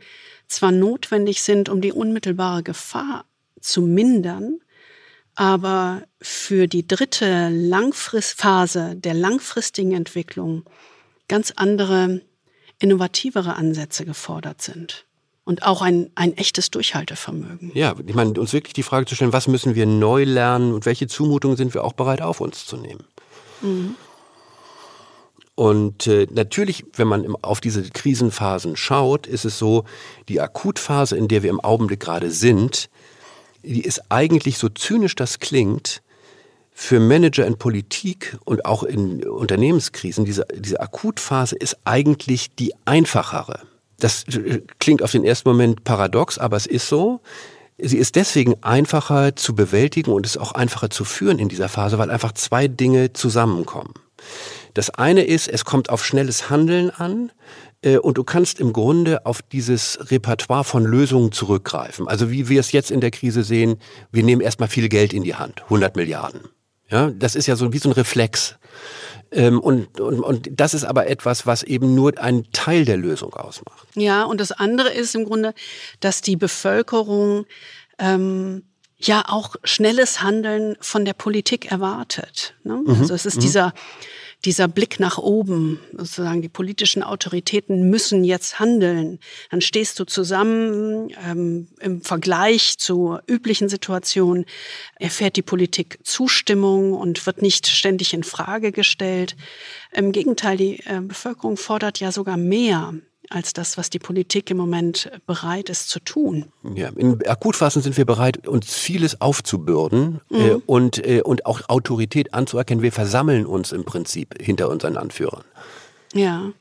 zwar 0.47 0.71
notwendig 0.71 1.41
sind, 1.41 1.69
um 1.69 1.79
die 1.79 1.93
unmittelbare 1.93 2.63
Gefahr 2.63 3.25
zu 3.61 3.81
mindern, 3.81 4.59
aber 5.35 6.03
für 6.21 6.67
die 6.67 6.85
dritte 6.85 7.49
Langfristphase 7.49 8.95
der 8.95 9.13
langfristigen 9.13 9.93
Entwicklung 9.93 10.65
ganz 11.27 11.53
andere 11.55 12.21
innovativere 12.79 13.55
Ansätze 13.55 14.05
gefordert 14.05 14.61
sind. 14.61 15.05
Und 15.43 15.61
auch 15.61 15.83
ein, 15.83 16.09
ein 16.15 16.35
echtes 16.37 16.71
Durchhaltevermögen. 16.71 17.71
Ja, 17.75 17.93
ich 18.03 18.15
meine, 18.15 18.39
uns 18.39 18.51
wirklich 18.51 18.73
die 18.73 18.81
Frage 18.81 19.05
zu 19.05 19.13
stellen, 19.13 19.31
was 19.31 19.47
müssen 19.47 19.75
wir 19.75 19.85
neu 19.85 20.23
lernen 20.23 20.73
und 20.73 20.87
welche 20.87 21.05
Zumutungen 21.05 21.55
sind 21.55 21.75
wir 21.75 21.83
auch 21.83 21.93
bereit 21.93 22.21
auf 22.21 22.41
uns 22.41 22.65
zu 22.65 22.77
nehmen. 22.77 23.03
Mhm. 23.61 23.95
Und 25.53 26.07
äh, 26.07 26.27
natürlich, 26.31 26.85
wenn 26.95 27.07
man 27.07 27.23
im, 27.23 27.37
auf 27.41 27.61
diese 27.61 27.83
Krisenphasen 27.83 28.75
schaut, 28.75 29.25
ist 29.25 29.45
es 29.45 29.57
so, 29.57 29.85
die 30.27 30.41
Akutphase, 30.41 31.15
in 31.15 31.29
der 31.29 31.43
wir 31.43 31.49
im 31.49 31.61
Augenblick 31.61 32.01
gerade 32.01 32.29
sind, 32.31 32.89
die 33.63 33.81
ist 33.81 34.11
eigentlich 34.11 34.57
so 34.57 34.67
zynisch 34.67 35.15
das 35.15 35.39
klingt, 35.39 36.01
für 36.77 36.99
Manager 36.99 37.47
in 37.47 37.57
Politik 37.57 38.37
und 38.43 38.65
auch 38.65 38.83
in 38.83 39.23
Unternehmenskrisen, 39.23 40.25
diese, 40.25 40.45
diese 40.53 40.81
Akutphase 40.81 41.55
ist 41.55 41.77
eigentlich 41.85 42.53
die 42.53 42.73
einfachere. 42.83 43.61
Das 43.97 44.25
äh, 44.25 44.61
klingt 44.79 45.01
auf 45.01 45.11
den 45.11 45.23
ersten 45.23 45.47
Moment 45.47 45.85
paradox, 45.85 46.37
aber 46.37 46.57
es 46.57 46.65
ist 46.65 46.89
so. 46.89 47.21
Sie 47.77 47.97
ist 47.97 48.17
deswegen 48.17 48.61
einfacher 48.61 49.37
zu 49.37 49.55
bewältigen 49.55 50.11
und 50.11 50.25
ist 50.25 50.37
auch 50.37 50.51
einfacher 50.51 50.89
zu 50.89 51.05
führen 51.05 51.39
in 51.39 51.47
dieser 51.47 51.69
Phase, 51.69 51.97
weil 51.97 52.11
einfach 52.11 52.33
zwei 52.33 52.67
Dinge 52.67 53.13
zusammenkommen. 53.13 53.93
Das 54.73 54.89
eine 54.89 55.23
ist, 55.23 55.47
es 55.47 55.63
kommt 55.63 55.89
auf 55.89 56.05
schnelles 56.05 56.49
Handeln 56.49 56.89
an 56.89 57.31
äh, 57.83 57.97
und 57.97 58.17
du 58.17 58.25
kannst 58.25 58.59
im 58.59 58.73
Grunde 58.73 59.25
auf 59.25 59.41
dieses 59.41 59.97
Repertoire 60.11 60.65
von 60.65 60.83
Lösungen 60.83 61.31
zurückgreifen. 61.31 62.09
Also 62.09 62.31
wie 62.31 62.49
wir 62.49 62.59
es 62.59 62.73
jetzt 62.73 62.91
in 62.91 62.99
der 62.99 63.11
Krise 63.11 63.45
sehen, 63.45 63.77
wir 64.11 64.23
nehmen 64.23 64.41
erstmal 64.41 64.67
viel 64.67 64.89
Geld 64.89 65.13
in 65.13 65.23
die 65.23 65.35
Hand, 65.35 65.63
100 65.63 65.95
Milliarden. 65.95 66.41
Ja, 66.95 67.11
das 67.11 67.35
ist 67.35 67.45
ja 67.45 67.57
so 67.57 67.73
wie 67.73 67.77
so 67.77 67.89
ein 67.89 67.91
Reflex. 67.91 68.55
Ähm, 69.29 69.59
und, 69.59 69.99
und, 69.99 70.21
und 70.21 70.49
das 70.49 70.73
ist 70.73 70.85
aber 70.85 71.07
etwas, 71.07 71.45
was 71.45 71.61
eben 71.61 71.93
nur 71.93 72.17
einen 72.17 72.49
Teil 72.53 72.85
der 72.85 72.95
Lösung 72.95 73.33
ausmacht. 73.33 73.85
Ja, 73.95 74.23
und 74.23 74.39
das 74.39 74.53
andere 74.53 74.93
ist 74.93 75.13
im 75.13 75.25
Grunde, 75.25 75.53
dass 75.99 76.21
die 76.21 76.37
Bevölkerung 76.37 77.45
ähm, 77.99 78.63
ja 78.97 79.25
auch 79.27 79.57
schnelles 79.65 80.21
Handeln 80.21 80.77
von 80.79 81.03
der 81.03 81.11
Politik 81.11 81.69
erwartet. 81.69 82.53
Ne? 82.63 82.81
Mhm. 82.85 82.95
Also 83.01 83.13
es 83.13 83.25
ist 83.25 83.35
mhm. 83.35 83.41
dieser 83.41 83.73
dieser 84.45 84.67
Blick 84.67 84.99
nach 84.99 85.17
oben, 85.17 85.79
sozusagen 85.91 86.41
die 86.41 86.49
politischen 86.49 87.03
Autoritäten 87.03 87.89
müssen 87.89 88.23
jetzt 88.23 88.59
handeln, 88.59 89.19
dann 89.49 89.61
stehst 89.61 89.99
du 89.99 90.05
zusammen 90.05 91.09
ähm, 91.27 91.67
im 91.79 92.01
Vergleich 92.01 92.77
zu 92.77 93.17
üblichen 93.27 93.69
Situationen, 93.69 94.45
erfährt 94.97 95.35
die 95.35 95.41
Politik 95.41 95.99
Zustimmung 96.03 96.93
und 96.93 97.25
wird 97.25 97.41
nicht 97.41 97.67
ständig 97.67 98.13
in 98.13 98.23
Frage 98.23 98.71
gestellt. 98.71 99.35
Im 99.91 100.11
Gegenteil, 100.11 100.57
die 100.57 100.79
äh, 100.85 101.01
Bevölkerung 101.01 101.57
fordert 101.57 101.99
ja 101.99 102.11
sogar 102.11 102.37
mehr 102.37 102.93
als 103.29 103.53
das, 103.53 103.77
was 103.77 103.89
die 103.89 103.99
Politik 103.99 104.49
im 104.49 104.57
Moment 104.57 105.09
bereit 105.25 105.69
ist 105.69 105.89
zu 105.89 105.99
tun. 105.99 106.45
Ja, 106.75 106.89
in 106.95 107.25
Akutphasen 107.27 107.81
sind 107.81 107.97
wir 107.97 108.05
bereit, 108.05 108.47
uns 108.47 108.73
vieles 108.73 109.21
aufzubürden 109.21 110.21
mhm. 110.29 110.39
äh, 110.39 110.53
und, 110.65 111.05
äh, 111.05 111.21
und 111.21 111.45
auch 111.45 111.61
Autorität 111.69 112.33
anzuerkennen. 112.33 112.81
Wir 112.81 112.91
versammeln 112.91 113.45
uns 113.45 113.71
im 113.71 113.85
Prinzip 113.85 114.35
hinter 114.41 114.69
unseren 114.69 114.97
Anführern. 114.97 115.43
Ja. 116.15 116.53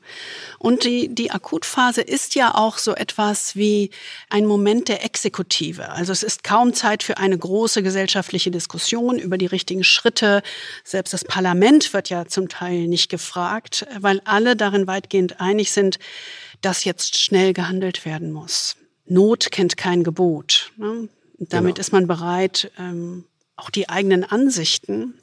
Und 0.59 0.83
die, 0.83 1.07
die 1.15 1.31
Akutphase 1.31 2.01
ist 2.01 2.35
ja 2.35 2.55
auch 2.55 2.77
so 2.77 2.93
etwas 2.93 3.55
wie 3.55 3.89
ein 4.29 4.45
Moment 4.45 4.89
der 4.89 5.05
Exekutive. 5.05 5.89
Also 5.91 6.11
es 6.11 6.23
ist 6.23 6.43
kaum 6.43 6.73
Zeit 6.73 7.03
für 7.03 7.17
eine 7.17 7.37
große 7.37 7.81
gesellschaftliche 7.81 8.51
Diskussion 8.51 9.17
über 9.17 9.37
die 9.37 9.45
richtigen 9.45 9.85
Schritte. 9.85 10.43
Selbst 10.83 11.13
das 11.13 11.23
Parlament 11.23 11.93
wird 11.93 12.09
ja 12.09 12.25
zum 12.25 12.49
Teil 12.49 12.87
nicht 12.87 13.09
gefragt, 13.09 13.87
weil 13.97 14.21
alle 14.25 14.57
darin 14.57 14.87
weitgehend 14.87 15.39
einig 15.39 15.71
sind, 15.71 15.99
dass 16.65 16.83
jetzt 16.83 17.19
schnell 17.19 17.53
gehandelt 17.53 18.05
werden 18.05 18.31
muss. 18.31 18.75
Not 19.05 19.51
kennt 19.51 19.77
kein 19.77 20.03
Gebot. 20.03 20.71
Ne? 20.77 21.09
Damit 21.37 21.75
genau. 21.75 21.79
ist 21.79 21.91
man 21.91 22.07
bereit, 22.07 22.71
ähm, 22.79 23.25
auch 23.55 23.69
die 23.69 23.87
eigenen 23.87 24.23
Ansichten 24.23 25.13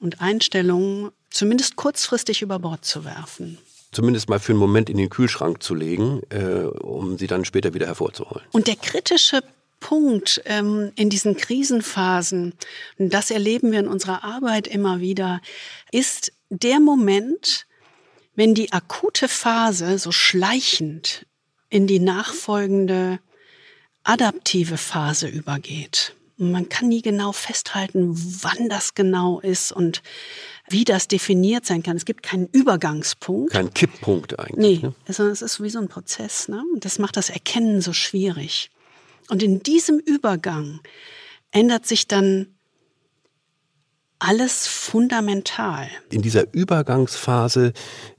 und 0.00 0.20
Einstellungen 0.20 1.12
zumindest 1.30 1.76
kurzfristig 1.76 2.42
über 2.42 2.58
Bord 2.58 2.84
zu 2.84 3.04
werfen. 3.04 3.58
Zumindest 3.92 4.28
mal 4.28 4.40
für 4.40 4.52
einen 4.52 4.58
Moment 4.58 4.90
in 4.90 4.96
den 4.96 5.08
Kühlschrank 5.08 5.62
zu 5.62 5.74
legen, 5.74 6.22
äh, 6.30 6.64
um 6.64 7.16
sie 7.16 7.28
dann 7.28 7.44
später 7.44 7.72
wieder 7.72 7.86
hervorzuholen. 7.86 8.44
Und 8.50 8.66
der 8.66 8.76
kritische 8.76 9.42
Punkt 9.78 10.42
ähm, 10.46 10.90
in 10.96 11.10
diesen 11.10 11.36
Krisenphasen, 11.36 12.54
und 12.98 13.14
das 13.14 13.30
erleben 13.30 13.70
wir 13.70 13.78
in 13.78 13.88
unserer 13.88 14.24
Arbeit 14.24 14.66
immer 14.66 15.00
wieder, 15.00 15.40
ist 15.92 16.32
der 16.50 16.80
Moment, 16.80 17.66
wenn 18.40 18.54
die 18.54 18.72
akute 18.72 19.28
Phase 19.28 19.98
so 19.98 20.12
schleichend 20.12 21.26
in 21.68 21.86
die 21.86 21.98
nachfolgende 21.98 23.20
adaptive 24.02 24.78
Phase 24.78 25.28
übergeht. 25.28 26.14
man 26.38 26.70
kann 26.70 26.88
nie 26.88 27.02
genau 27.02 27.32
festhalten, 27.32 28.14
wann 28.40 28.70
das 28.70 28.94
genau 28.94 29.40
ist 29.40 29.72
und 29.72 30.00
wie 30.70 30.86
das 30.86 31.06
definiert 31.06 31.66
sein 31.66 31.82
kann. 31.82 31.98
Es 31.98 32.06
gibt 32.06 32.22
keinen 32.22 32.46
Übergangspunkt. 32.46 33.52
Kein 33.52 33.74
Kipppunkt 33.74 34.38
eigentlich. 34.38 34.80
Nee, 34.80 34.88
ne? 34.88 34.94
sondern 35.06 35.34
es 35.34 35.42
ist 35.42 35.62
wie 35.62 35.68
so 35.68 35.78
ein 35.78 35.88
Prozess. 35.88 36.48
Ne? 36.48 36.64
Und 36.72 36.86
das 36.86 36.98
macht 36.98 37.18
das 37.18 37.28
Erkennen 37.28 37.82
so 37.82 37.92
schwierig. 37.92 38.70
Und 39.28 39.42
in 39.42 39.62
diesem 39.62 39.98
Übergang 39.98 40.80
ändert 41.50 41.84
sich 41.84 42.08
dann 42.08 42.56
alles 44.20 44.68
fundamental. 44.68 45.88
In 46.10 46.22
dieser 46.22 46.52
Übergangsphase 46.52 47.72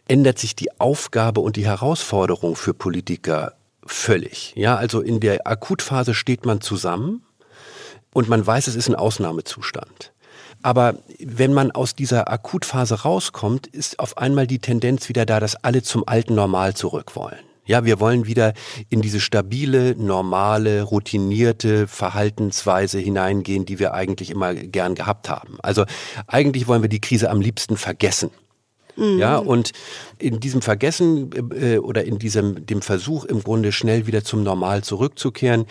ändert 0.07 0.39
sich 0.39 0.55
die 0.55 0.79
Aufgabe 0.79 1.39
und 1.39 1.55
die 1.55 1.65
Herausforderung 1.65 2.55
für 2.55 2.73
Politiker 2.73 3.53
völlig. 3.85 4.53
Ja, 4.55 4.75
also 4.75 4.99
in 5.01 5.19
der 5.19 5.47
Akutphase 5.47 6.13
steht 6.13 6.45
man 6.45 6.59
zusammen 6.59 7.23
und 8.13 8.27
man 8.27 8.45
weiß, 8.45 8.67
es 8.67 8.75
ist 8.75 8.89
ein 8.89 8.95
Ausnahmezustand. 8.95 10.11
Aber 10.63 10.95
wenn 11.19 11.53
man 11.53 11.71
aus 11.71 11.95
dieser 11.95 12.29
Akutphase 12.31 13.01
rauskommt, 13.01 13.67
ist 13.67 13.99
auf 13.99 14.17
einmal 14.17 14.47
die 14.47 14.59
Tendenz 14.59 15.09
wieder 15.09 15.25
da, 15.25 15.39
dass 15.39 15.55
alle 15.55 15.81
zum 15.81 16.07
alten 16.07 16.35
Normal 16.35 16.75
zurück 16.75 17.15
wollen. 17.15 17.39
Ja, 17.65 17.85
wir 17.85 17.99
wollen 17.99 18.25
wieder 18.25 18.53
in 18.89 19.01
diese 19.01 19.19
stabile, 19.19 19.95
normale, 19.95 20.81
routinierte 20.81 21.87
Verhaltensweise 21.87 22.99
hineingehen, 22.99 23.65
die 23.65 23.79
wir 23.79 23.93
eigentlich 23.93 24.29
immer 24.31 24.53
gern 24.55 24.95
gehabt 24.95 25.29
haben. 25.29 25.57
Also 25.61 25.85
eigentlich 26.27 26.67
wollen 26.67 26.81
wir 26.81 26.89
die 26.89 27.01
Krise 27.01 27.29
am 27.29 27.39
liebsten 27.39 27.77
vergessen. 27.77 28.31
Mhm. 28.95 29.19
Ja, 29.19 29.37
und 29.37 29.71
in 30.21 30.39
diesem 30.39 30.61
Vergessen 30.61 31.31
äh, 31.51 31.77
oder 31.77 32.03
in 32.05 32.19
diesem 32.19 32.65
dem 32.65 32.81
Versuch 32.81 33.25
im 33.25 33.43
Grunde 33.43 33.71
schnell 33.71 34.07
wieder 34.07 34.23
zum 34.23 34.43
Normal 34.43 34.83
zurückzukehren, 34.83 35.65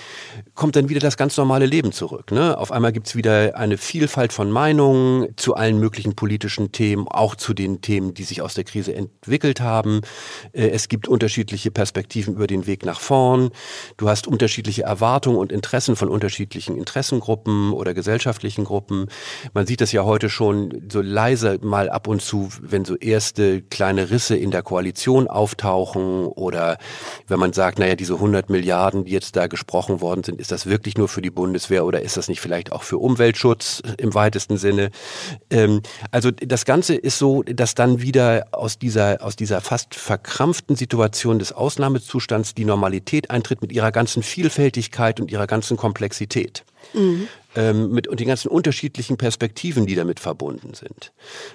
kommt 0.54 0.76
dann 0.76 0.88
wieder 0.88 1.00
das 1.00 1.16
ganz 1.16 1.36
normale 1.36 1.66
Leben 1.66 1.92
zurück. 1.92 2.32
Ne? 2.32 2.58
Auf 2.58 2.72
einmal 2.72 2.92
gibt's 2.92 3.14
wieder 3.14 3.56
eine 3.56 3.78
Vielfalt 3.78 4.32
von 4.32 4.50
Meinungen 4.50 5.28
zu 5.36 5.54
allen 5.54 5.78
möglichen 5.78 6.14
politischen 6.14 6.72
Themen, 6.72 7.06
auch 7.08 7.34
zu 7.34 7.54
den 7.54 7.80
Themen, 7.80 8.14
die 8.14 8.24
sich 8.24 8.42
aus 8.42 8.54
der 8.54 8.64
Krise 8.64 8.94
entwickelt 8.94 9.60
haben. 9.60 10.00
Äh, 10.52 10.68
es 10.68 10.88
gibt 10.88 11.08
unterschiedliche 11.08 11.70
Perspektiven 11.70 12.34
über 12.34 12.46
den 12.46 12.66
Weg 12.66 12.84
nach 12.84 13.00
vorn. 13.00 13.50
Du 13.96 14.08
hast 14.08 14.26
unterschiedliche 14.26 14.82
Erwartungen 14.82 15.38
und 15.38 15.52
Interessen 15.52 15.96
von 15.96 16.08
unterschiedlichen 16.08 16.76
Interessengruppen 16.76 17.72
oder 17.72 17.94
gesellschaftlichen 17.94 18.64
Gruppen. 18.64 19.06
Man 19.54 19.66
sieht 19.66 19.80
das 19.80 19.92
ja 19.92 20.04
heute 20.04 20.28
schon 20.28 20.88
so 20.90 21.00
leise 21.00 21.58
mal 21.62 21.88
ab 21.88 22.08
und 22.08 22.20
zu, 22.20 22.48
wenn 22.60 22.84
so 22.84 22.96
erste 22.96 23.62
kleine 23.62 24.10
Risse 24.10 24.36
in 24.40 24.50
der 24.50 24.62
Koalition 24.62 25.28
auftauchen 25.28 26.26
oder 26.26 26.78
wenn 27.28 27.38
man 27.38 27.52
sagt, 27.52 27.78
naja, 27.78 27.94
diese 27.94 28.14
100 28.14 28.50
Milliarden, 28.50 29.04
die 29.04 29.12
jetzt 29.12 29.36
da 29.36 29.46
gesprochen 29.46 30.00
worden 30.00 30.24
sind, 30.24 30.40
ist 30.40 30.52
das 30.52 30.66
wirklich 30.66 30.96
nur 30.96 31.08
für 31.08 31.22
die 31.22 31.30
Bundeswehr 31.30 31.84
oder 31.84 32.02
ist 32.02 32.16
das 32.16 32.28
nicht 32.28 32.40
vielleicht 32.40 32.72
auch 32.72 32.82
für 32.82 32.98
Umweltschutz 32.98 33.82
im 33.98 34.14
weitesten 34.14 34.56
Sinne? 34.56 34.90
Ähm, 35.50 35.82
also 36.10 36.30
das 36.30 36.64
Ganze 36.64 36.94
ist 36.94 37.18
so, 37.18 37.42
dass 37.42 37.74
dann 37.74 38.00
wieder 38.00 38.46
aus 38.52 38.78
dieser, 38.78 39.22
aus 39.22 39.36
dieser 39.36 39.60
fast 39.60 39.94
verkrampften 39.94 40.76
Situation 40.76 41.38
des 41.38 41.52
Ausnahmezustands 41.52 42.54
die 42.54 42.64
Normalität 42.64 43.30
eintritt 43.30 43.62
mit 43.62 43.72
ihrer 43.72 43.92
ganzen 43.92 44.22
Vielfältigkeit 44.22 45.20
und 45.20 45.30
ihrer 45.30 45.46
ganzen 45.46 45.76
Komplexität. 45.76 46.64
Mhm 46.94 47.28
ähm, 47.56 47.90
mit 47.90 48.06
und 48.06 48.20
den 48.20 48.28
ganzen 48.28 48.48
unterschiedlichen 48.48 49.16
Perspektiven, 49.16 49.86
die 49.86 49.94
damit 49.94 50.20
verbunden 50.20 50.74
sind. 50.74 51.12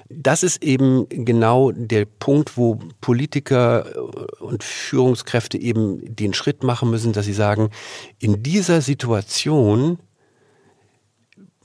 Das 0.10 0.44
ist 0.44 0.64
eben 0.64 1.08
genau 1.10 1.72
der 1.72 2.06
Punkt, 2.06 2.58
wo 2.58 2.80
Politiker 3.02 3.86
äh, 3.96 4.44
und 4.44 4.64
Führungskräfte 4.64 5.58
eben 5.58 6.16
den 6.16 6.34
Schritt 6.34 6.64
machen 6.64 6.90
müssen, 6.90 7.14
dass 7.14 7.26
sie 7.26 7.34
sagen, 7.34 7.70
in 8.20 8.44
dieser 8.44 8.82
Situation 8.82 10.00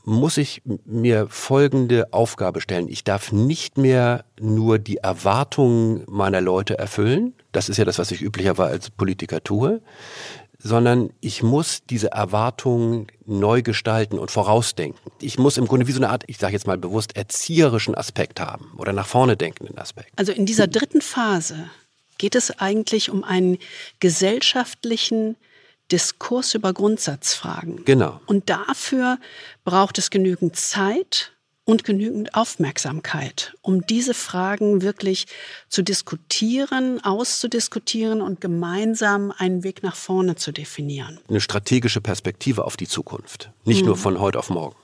muss 0.04 0.38
ich 0.38 0.62
mir 0.86 1.26
folgende 1.28 2.12
Aufgabe 2.12 2.60
stellen. 2.60 2.88
Ich 2.88 3.04
darf 3.04 3.32
nicht 3.32 3.76
mehr 3.78 4.24
nur 4.40 4.78
die 4.78 4.96
Erwartungen 4.96 6.04
meiner 6.08 6.40
Leute 6.40 6.78
erfüllen. 6.78 7.34
Das 7.52 7.68
ist 7.68 7.76
ja 7.76 7.84
das, 7.84 7.98
was 7.98 8.10
ich 8.10 8.22
üblicherweise 8.22 8.70
als 8.70 8.90
Politiker 8.90 9.44
tue 9.44 9.82
sondern 10.62 11.10
ich 11.20 11.42
muss 11.42 11.80
diese 11.88 12.12
Erwartungen 12.12 13.06
neu 13.24 13.62
gestalten 13.62 14.18
und 14.18 14.30
vorausdenken. 14.30 15.00
Ich 15.20 15.38
muss 15.38 15.56
im 15.56 15.66
Grunde 15.66 15.86
wie 15.86 15.92
so 15.92 15.98
eine 15.98 16.10
Art, 16.10 16.24
ich 16.26 16.38
sage 16.38 16.52
jetzt 16.52 16.66
mal 16.66 16.76
bewusst, 16.76 17.16
erzieherischen 17.16 17.94
Aspekt 17.94 18.40
haben 18.40 18.72
oder 18.76 18.92
nach 18.92 19.06
vorne 19.06 19.36
denkenden 19.36 19.78
Aspekt. 19.78 20.10
Also 20.16 20.32
in 20.32 20.46
dieser 20.46 20.66
dritten 20.66 21.00
Phase 21.00 21.70
geht 22.18 22.34
es 22.34 22.58
eigentlich 22.58 23.10
um 23.10 23.24
einen 23.24 23.58
gesellschaftlichen 24.00 25.36
Diskurs 25.90 26.54
über 26.54 26.72
Grundsatzfragen. 26.72 27.84
Genau. 27.84 28.20
Und 28.26 28.50
dafür 28.50 29.18
braucht 29.64 29.98
es 29.98 30.10
genügend 30.10 30.56
Zeit 30.56 31.32
und 31.70 31.84
genügend 31.84 32.34
Aufmerksamkeit, 32.34 33.54
um 33.62 33.86
diese 33.86 34.12
Fragen 34.12 34.82
wirklich 34.82 35.26
zu 35.68 35.82
diskutieren, 35.82 37.02
auszudiskutieren 37.04 38.20
und 38.20 38.40
gemeinsam 38.40 39.32
einen 39.36 39.62
Weg 39.62 39.82
nach 39.84 39.94
vorne 39.94 40.34
zu 40.34 40.50
definieren. 40.50 41.20
Eine 41.28 41.40
strategische 41.40 42.00
Perspektive 42.00 42.64
auf 42.64 42.76
die 42.76 42.88
Zukunft, 42.88 43.50
nicht 43.64 43.82
mhm. 43.82 43.88
nur 43.88 43.96
von 43.96 44.18
heute 44.18 44.38
auf 44.40 44.50
morgen. 44.50 44.76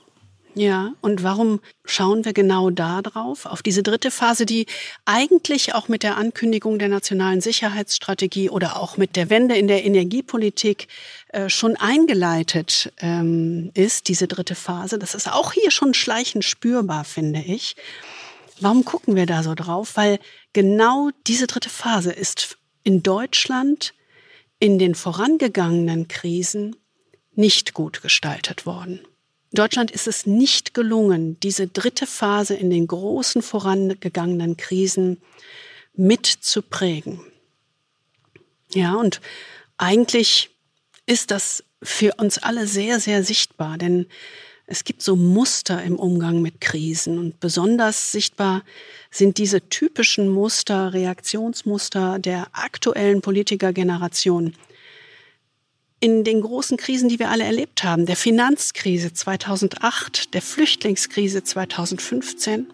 Ja, 0.57 0.95
und 1.01 1.21
warum 1.21 1.59
schauen 1.85 2.25
wir 2.25 2.33
genau 2.33 2.71
da 2.71 3.03
drauf, 3.03 3.45
auf 3.45 3.61
diese 3.61 3.83
dritte 3.83 4.09
Phase, 4.09 4.47
die 4.47 4.65
eigentlich 5.05 5.75
auch 5.75 5.87
mit 5.87 6.01
der 6.01 6.17
Ankündigung 6.17 6.79
der 6.79 6.89
nationalen 6.89 7.41
Sicherheitsstrategie 7.41 8.49
oder 8.49 8.81
auch 8.81 8.97
mit 8.97 9.15
der 9.15 9.29
Wende 9.29 9.55
in 9.55 9.67
der 9.67 9.85
Energiepolitik 9.85 10.87
äh, 11.27 11.47
schon 11.47 11.75
eingeleitet 11.75 12.91
ähm, 12.97 13.69
ist, 13.75 14.07
diese 14.07 14.27
dritte 14.27 14.55
Phase. 14.55 14.97
Das 14.97 15.13
ist 15.13 15.31
auch 15.31 15.53
hier 15.53 15.69
schon 15.69 15.93
schleichend 15.93 16.43
spürbar, 16.43 17.03
finde 17.03 17.41
ich. 17.41 17.75
Warum 18.59 18.83
gucken 18.83 19.15
wir 19.15 19.27
da 19.27 19.43
so 19.43 19.53
drauf? 19.53 19.91
Weil 19.95 20.17
genau 20.53 21.11
diese 21.27 21.45
dritte 21.45 21.69
Phase 21.69 22.11
ist 22.11 22.57
in 22.81 23.03
Deutschland 23.03 23.93
in 24.57 24.79
den 24.79 24.95
vorangegangenen 24.95 26.07
Krisen 26.07 26.75
nicht 27.35 27.75
gut 27.75 28.01
gestaltet 28.01 28.65
worden. 28.65 29.01
Deutschland 29.53 29.91
ist 29.91 30.07
es 30.07 30.25
nicht 30.25 30.73
gelungen, 30.73 31.39
diese 31.39 31.67
dritte 31.67 32.05
Phase 32.05 32.53
in 32.53 32.69
den 32.69 32.87
großen 32.87 33.41
vorangegangenen 33.41 34.57
Krisen 34.57 35.21
mitzuprägen. 35.95 37.19
Ja, 38.73 38.95
und 38.95 39.21
eigentlich 39.77 40.49
ist 41.05 41.31
das 41.31 41.63
für 41.81 42.13
uns 42.17 42.37
alle 42.37 42.67
sehr, 42.67 42.99
sehr 42.99 43.23
sichtbar, 43.23 43.77
denn 43.77 44.07
es 44.69 44.83
gibt 44.83 45.01
so 45.01 45.15
Muster 45.15 45.81
im 45.81 45.97
Umgang 45.97 46.41
mit 46.41 46.59
Krisen 46.59 47.17
und 47.17 47.39
besonders 47.39 48.11
sichtbar 48.11 48.63
sind 49.09 49.37
diese 49.37 49.69
typischen 49.69 50.27
Muster, 50.27 50.93
Reaktionsmuster 50.93 52.19
der 52.19 52.47
aktuellen 52.51 53.21
Politikergeneration 53.21 54.53
in 55.99 56.23
den 56.23 56.41
großen 56.41 56.77
Krisen, 56.77 57.09
die 57.09 57.19
wir 57.19 57.29
alle 57.29 57.43
erlebt 57.43 57.83
haben, 57.83 58.05
der 58.05 58.15
Finanzkrise 58.15 59.13
2008, 59.13 60.33
der 60.33 60.41
Flüchtlingskrise 60.41 61.43
2015 61.43 62.67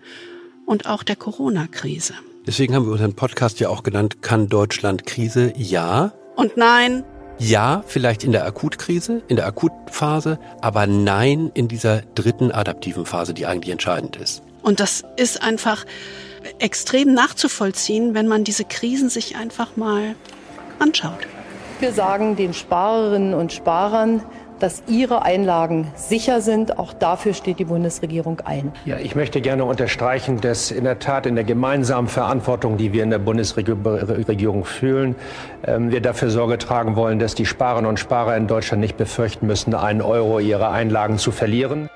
und 0.65 0.85
auch 0.87 1.03
der 1.03 1.15
Corona-Krise. 1.15 2.15
Deswegen 2.45 2.75
haben 2.75 2.85
wir 2.85 2.91
unseren 2.91 3.13
Podcast 3.13 3.59
ja 3.61 3.69
auch 3.69 3.83
genannt, 3.83 4.21
kann 4.21 4.49
Deutschland 4.49 5.05
Krise? 5.05 5.53
Ja. 5.55 6.11
Und 6.35 6.57
nein. 6.57 7.05
Ja, 7.39 7.83
vielleicht 7.87 8.23
in 8.23 8.33
der 8.33 8.45
Akutkrise, 8.45 9.23
in 9.27 9.37
der 9.37 9.47
Akutphase, 9.47 10.39
aber 10.61 10.85
nein 10.85 11.51
in 11.53 11.67
dieser 11.67 12.01
dritten 12.15 12.51
adaptiven 12.51 13.05
Phase, 13.05 13.33
die 13.33 13.45
eigentlich 13.45 13.71
entscheidend 13.71 14.17
ist. 14.17 14.43
Und 14.61 14.79
das 14.79 15.03
ist 15.17 15.41
einfach 15.41 15.85
extrem 16.59 17.13
nachzuvollziehen, 17.13 18.13
wenn 18.13 18.27
man 18.27 18.43
diese 18.43 18.65
Krisen 18.65 19.09
sich 19.09 19.35
einfach 19.35 19.77
mal 19.77 20.15
anschaut. 20.79 21.27
Wir 21.83 21.91
sagen 21.91 22.37
den 22.37 22.53
Sparerinnen 22.53 23.33
und 23.33 23.51
Sparern, 23.51 24.21
dass 24.59 24.83
ihre 24.87 25.23
Einlagen 25.23 25.91
sicher 25.95 26.39
sind. 26.39 26.79
Auch 26.79 26.93
dafür 26.93 27.33
steht 27.33 27.59
die 27.59 27.65
Bundesregierung 27.65 28.39
ein. 28.45 28.71
Ja, 28.85 28.99
ich 28.99 29.17
möchte 29.17 29.41
gerne 29.41 29.65
unterstreichen, 29.65 30.39
dass 30.39 30.71
in 30.71 30.85
der 30.85 30.99
Tat 30.99 31.25
in 31.25 31.35
der 31.35 31.43
gemeinsamen 31.43 32.07
Verantwortung, 32.07 32.77
die 32.77 32.93
wir 32.93 33.03
in 33.03 33.09
der 33.09 33.19
Bundesregierung 33.19 34.63
fühlen, 34.63 35.17
ähm, 35.67 35.91
wir 35.91 35.99
dafür 35.99 36.29
Sorge 36.29 36.57
tragen 36.57 36.95
wollen, 36.95 37.19
dass 37.19 37.35
die 37.35 37.45
Sparerinnen 37.45 37.89
und 37.89 37.99
Sparer 37.99 38.37
in 38.37 38.47
Deutschland 38.47 38.79
nicht 38.79 38.95
befürchten 38.95 39.45
müssen, 39.45 39.75
einen 39.75 40.01
Euro 40.01 40.39
ihrer 40.39 40.71
Einlagen 40.71 41.17
zu 41.17 41.33
verlieren. 41.33 41.89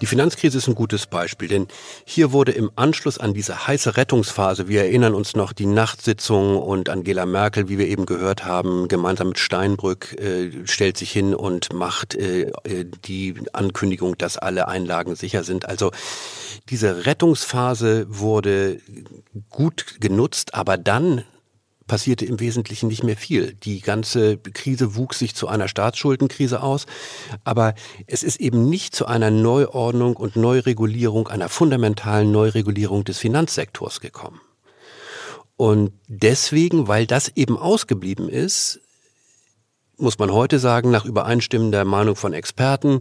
Die 0.00 0.06
Finanzkrise 0.06 0.56
ist 0.56 0.66
ein 0.66 0.74
gutes 0.74 1.06
Beispiel, 1.06 1.48
denn 1.48 1.68
hier 2.04 2.32
wurde 2.32 2.52
im 2.52 2.70
Anschluss 2.74 3.18
an 3.18 3.34
diese 3.34 3.66
heiße 3.66 3.98
Rettungsphase, 3.98 4.66
wir 4.66 4.82
erinnern 4.82 5.14
uns 5.14 5.36
noch 5.36 5.52
die 5.52 5.66
Nachtsitzung 5.66 6.56
und 6.56 6.88
Angela 6.88 7.26
Merkel, 7.26 7.68
wie 7.68 7.76
wir 7.76 7.86
eben 7.86 8.06
gehört 8.06 8.46
haben, 8.46 8.88
gemeinsam 8.88 9.28
mit 9.28 9.38
Steinbrück 9.38 10.18
äh, 10.18 10.66
stellt 10.66 10.96
sich 10.96 11.10
hin 11.10 11.34
und 11.34 11.74
macht 11.74 12.14
äh, 12.14 12.50
äh 12.64 12.86
die 13.04 13.34
Ankündigung, 13.52 14.16
dass 14.16 14.38
alle 14.38 14.68
Einlagen 14.68 15.16
sicher 15.16 15.44
sind. 15.44 15.68
Also 15.68 15.90
diese 16.70 17.04
Rettungsphase 17.04 18.06
wurde 18.08 18.80
gut 19.50 19.96
genutzt, 20.00 20.54
aber 20.54 20.78
dann 20.78 21.24
passierte 21.90 22.24
im 22.24 22.38
Wesentlichen 22.38 22.86
nicht 22.86 23.02
mehr 23.02 23.16
viel. 23.16 23.54
Die 23.64 23.80
ganze 23.80 24.38
Krise 24.38 24.94
wuchs 24.94 25.18
sich 25.18 25.34
zu 25.34 25.48
einer 25.48 25.66
Staatsschuldenkrise 25.66 26.62
aus, 26.62 26.86
aber 27.42 27.74
es 28.06 28.22
ist 28.22 28.38
eben 28.38 28.70
nicht 28.70 28.94
zu 28.94 29.06
einer 29.06 29.32
Neuordnung 29.32 30.14
und 30.14 30.36
Neuregulierung, 30.36 31.26
einer 31.26 31.48
fundamentalen 31.48 32.30
Neuregulierung 32.30 33.02
des 33.02 33.18
Finanzsektors 33.18 34.00
gekommen. 34.00 34.40
Und 35.56 35.92
deswegen, 36.06 36.86
weil 36.86 37.08
das 37.08 37.28
eben 37.34 37.58
ausgeblieben 37.58 38.28
ist, 38.28 38.78
muss 39.96 40.20
man 40.20 40.32
heute 40.32 40.60
sagen, 40.60 40.92
nach 40.92 41.04
übereinstimmender 41.04 41.84
Meinung 41.84 42.14
von 42.14 42.32
Experten, 42.32 43.00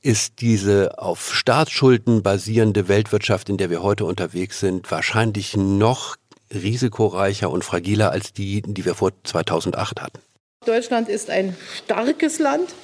ist 0.00 0.40
diese 0.40 0.96
auf 1.00 1.34
Staatsschulden 1.34 2.22
basierende 2.22 2.86
Weltwirtschaft, 2.86 3.48
in 3.48 3.56
der 3.56 3.68
wir 3.68 3.82
heute 3.82 4.04
unterwegs 4.04 4.60
sind, 4.60 4.88
wahrscheinlich 4.92 5.56
noch 5.56 6.14
risikoreicher 6.52 7.50
und 7.50 7.64
fragiler 7.64 8.10
als 8.10 8.32
die, 8.32 8.62
die 8.62 8.84
wir 8.84 8.94
vor 8.94 9.12
2008 9.24 10.00
hatten. 10.00 10.18
Deutschland 10.64 11.08
ist 11.08 11.30
ein 11.30 11.56
starkes 11.84 12.38
Land 12.38 12.74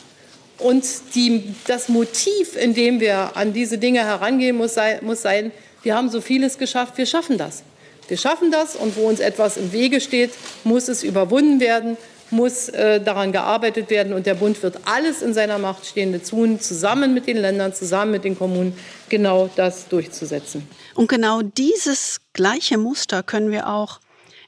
und 0.58 0.84
die, 1.14 1.54
das 1.66 1.88
Motiv, 1.88 2.56
in 2.56 2.74
dem 2.74 3.00
wir 3.00 3.36
an 3.36 3.52
diese 3.52 3.78
Dinge 3.78 4.00
herangehen, 4.04 4.56
muss 4.56 4.74
sein, 4.74 4.98
muss 5.02 5.22
sein, 5.22 5.52
wir 5.82 5.94
haben 5.94 6.08
so 6.08 6.20
vieles 6.20 6.58
geschafft, 6.58 6.96
wir 6.96 7.06
schaffen 7.06 7.38
das. 7.38 7.62
Wir 8.08 8.16
schaffen 8.16 8.50
das 8.50 8.76
und 8.76 8.96
wo 8.96 9.08
uns 9.08 9.20
etwas 9.20 9.56
im 9.56 9.72
Wege 9.72 10.00
steht, 10.00 10.30
muss 10.62 10.88
es 10.88 11.02
überwunden 11.02 11.60
werden, 11.60 11.96
muss 12.30 12.68
äh, 12.68 13.00
daran 13.00 13.32
gearbeitet 13.32 13.90
werden. 13.90 14.12
Und 14.12 14.26
der 14.26 14.34
Bund 14.34 14.62
wird 14.62 14.78
alles 14.84 15.22
in 15.22 15.34
seiner 15.34 15.58
Macht 15.58 15.86
Stehende 15.86 16.22
tun, 16.22 16.60
zusammen 16.60 17.14
mit 17.14 17.26
den 17.26 17.36
Ländern, 17.36 17.74
zusammen 17.74 18.12
mit 18.12 18.24
den 18.24 18.36
Kommunen, 18.36 18.76
genau 19.08 19.50
das 19.56 19.88
durchzusetzen. 19.88 20.68
Und 20.94 21.08
genau 21.08 21.42
dieses 21.42 22.20
gleiche 22.32 22.78
Muster 22.78 23.22
können 23.22 23.50
wir 23.50 23.68
auch 23.68 24.00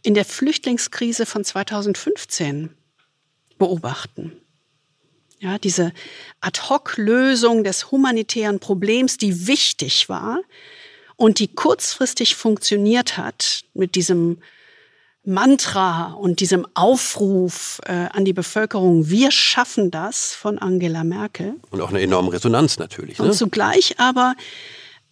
in 0.02 0.14
der 0.14 0.24
Flüchtlingskrise 0.24 1.26
von 1.26 1.44
2015 1.44 2.70
beobachten. 3.58 4.32
Ja, 5.38 5.58
diese 5.58 5.92
Ad-hoc-Lösung 6.40 7.64
des 7.64 7.90
humanitären 7.90 8.58
Problems, 8.58 9.18
die 9.18 9.46
wichtig 9.46 10.08
war 10.08 10.40
und 11.16 11.40
die 11.40 11.48
kurzfristig 11.48 12.36
funktioniert 12.36 13.18
hat 13.18 13.64
mit 13.74 13.94
diesem 13.96 14.38
Mantra 15.24 16.12
und 16.12 16.38
diesem 16.38 16.66
Aufruf 16.74 17.80
äh, 17.84 18.06
an 18.12 18.24
die 18.24 18.32
Bevölkerung, 18.32 19.10
wir 19.10 19.32
schaffen 19.32 19.90
das 19.90 20.32
von 20.32 20.58
Angela 20.58 21.02
Merkel. 21.02 21.54
Und 21.70 21.80
auch 21.80 21.90
eine 21.90 22.00
enorme 22.00 22.32
Resonanz 22.32 22.78
natürlich. 22.78 23.18
Ne? 23.18 23.26
Und 23.26 23.34
zugleich 23.34 23.98
aber 23.98 24.36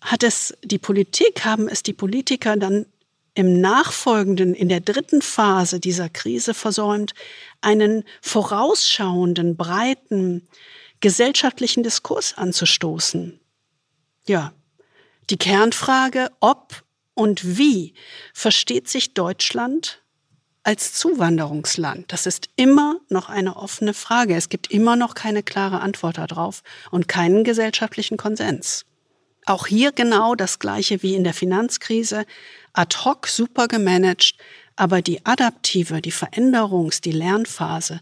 hat 0.05 0.23
es 0.23 0.55
die 0.63 0.79
Politik, 0.79 1.45
haben 1.45 1.67
es 1.67 1.83
die 1.83 1.95
Politiker 1.95 2.57
dann 2.57 2.87
im 3.35 3.61
nachfolgenden, 3.61 4.55
in 4.55 4.69
der 4.69 4.81
dritten 4.81 5.23
Phase 5.23 5.81
dieser 5.81 6.09
Krise 6.09 6.55
versäumt, 6.55 7.15
einen 7.63 8.05
vorausschauenden, 8.21 9.57
breiten 9.57 10.47
gesellschaftlichen 11.01 11.83
Diskurs 11.83 12.35
anzustoßen. 12.37 13.41
Ja, 14.27 14.53
die 15.31 15.37
Kernfrage, 15.37 16.31
ob 16.39 16.85
und 17.15 17.59
wie 17.59 17.95
versteht 18.35 18.89
sich 18.89 19.15
Deutschland 19.15 20.03
als 20.63 20.93
Zuwanderungsland? 20.93 22.13
Das 22.13 22.27
ist 22.27 22.51
immer 22.57 23.01
noch 23.09 23.31
eine 23.31 23.57
offene 23.57 23.95
Frage. 23.95 24.35
Es 24.37 24.49
gibt 24.49 24.71
immer 24.71 24.97
noch 24.97 25.15
keine 25.15 25.43
klare 25.43 25.81
Antwort 25.81 26.19
darauf 26.19 26.63
und 26.91 27.09
keinen 27.09 27.43
gesellschaftlichen 27.43 28.17
Konsens. 28.17 28.85
Auch 29.47 29.67
hier 29.67 29.93
genau 29.93 30.35
das 30.35 30.59
Gleiche 30.59 31.03
wie 31.03 31.15
in 31.15 31.25
der 31.25 31.35
Finanzkrise. 31.35 32.25
Ad 32.73 32.97
hoc 33.05 33.29
super 33.29 33.69
gemanagt, 33.69 34.35
aber 34.77 35.03
die 35.03 35.25
adaptive, 35.25 36.01
die 36.01 36.13
Veränderungs-, 36.13 37.01
die 37.01 37.13
Lernphase 37.13 38.01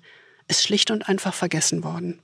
ist 0.49 0.63
schlicht 0.63 0.91
und 0.91 1.09
einfach 1.09 1.35
vergessen 1.35 1.85
worden. 1.85 2.21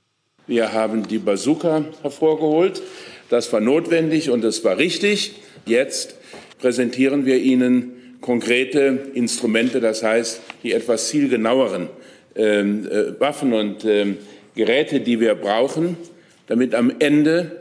Wir 0.47 0.73
haben 0.73 1.07
die 1.07 1.19
Bazooka 1.19 1.85
hervorgeholt. 2.03 2.81
Das 3.29 3.53
war 3.53 3.61
notwendig 3.61 4.31
und 4.31 4.45
es 4.45 4.65
war 4.65 4.79
richtig. 4.79 5.35
Jetzt 5.67 6.15
präsentieren 6.59 7.27
wir 7.27 7.37
Ihnen 7.39 8.19
konkrete 8.21 9.11
Instrumente, 9.15 9.81
das 9.81 10.03
heißt 10.03 10.41
die 10.63 10.73
etwas 10.73 11.09
zielgenaueren 11.09 11.89
ähm, 12.35 12.87
äh, 12.87 13.21
Waffen 13.21 13.53
und 13.53 13.85
äh, 13.85 14.15
Geräte, 14.55 15.01
die 15.01 15.21
wir 15.21 15.35
brauchen, 15.35 15.97
damit 16.47 16.75
am 16.75 16.93
Ende 16.99 17.61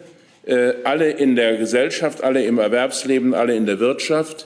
alle 0.83 1.09
in 1.09 1.35
der 1.35 1.57
Gesellschaft, 1.57 2.23
alle 2.23 2.43
im 2.43 2.57
Erwerbsleben, 2.57 3.33
alle 3.33 3.55
in 3.55 3.65
der 3.65 3.79
Wirtschaft 3.79 4.45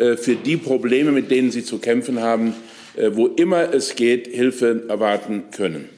äh, 0.00 0.16
für 0.16 0.36
die 0.36 0.56
Probleme, 0.56 1.12
mit 1.12 1.30
denen 1.30 1.50
sie 1.50 1.64
zu 1.64 1.78
kämpfen 1.78 2.20
haben, 2.20 2.54
äh, 2.96 3.10
wo 3.12 3.26
immer 3.26 3.72
es 3.74 3.96
geht, 3.96 4.26
Hilfe 4.28 4.84
erwarten 4.88 5.44
können. 5.50 5.88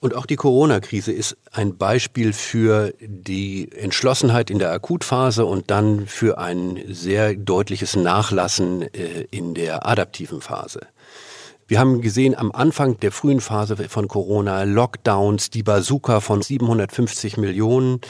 Und 0.00 0.16
auch 0.16 0.26
die 0.26 0.34
Corona-Krise 0.34 1.12
ist 1.12 1.36
ein 1.52 1.76
Beispiel 1.76 2.32
für 2.32 2.92
die 2.98 3.70
Entschlossenheit 3.70 4.50
in 4.50 4.58
der 4.58 4.72
Akutphase 4.72 5.46
und 5.46 5.70
dann 5.70 6.08
für 6.08 6.38
ein 6.38 6.82
sehr 6.88 7.34
deutliches 7.34 7.94
Nachlassen 7.94 8.82
in 9.30 9.54
der 9.54 9.86
adaptiven 9.86 10.40
Phase. 10.40 10.80
Wir 11.72 11.80
haben 11.80 12.02
gesehen 12.02 12.34
am 12.36 12.52
Anfang 12.52 13.00
der 13.00 13.10
frühen 13.12 13.40
Phase 13.40 13.76
von 13.88 14.06
Corona 14.06 14.64
Lockdowns, 14.64 15.48
die 15.48 15.62
Bazooka 15.62 16.20
von 16.20 16.42
750 16.42 17.38
Millionen, 17.38 18.02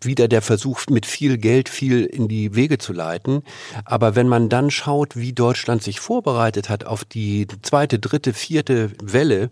wieder 0.00 0.26
der 0.26 0.42
Versuch 0.42 0.80
mit 0.90 1.06
viel 1.06 1.38
Geld 1.38 1.68
viel 1.68 2.06
in 2.06 2.26
die 2.26 2.56
Wege 2.56 2.78
zu 2.78 2.92
leiten. 2.92 3.44
Aber 3.84 4.16
wenn 4.16 4.26
man 4.26 4.48
dann 4.48 4.72
schaut, 4.72 5.14
wie 5.14 5.32
Deutschland 5.32 5.80
sich 5.84 6.00
vorbereitet 6.00 6.68
hat 6.68 6.86
auf 6.86 7.04
die 7.04 7.46
zweite, 7.62 8.00
dritte, 8.00 8.32
vierte 8.32 8.90
Welle, 9.00 9.48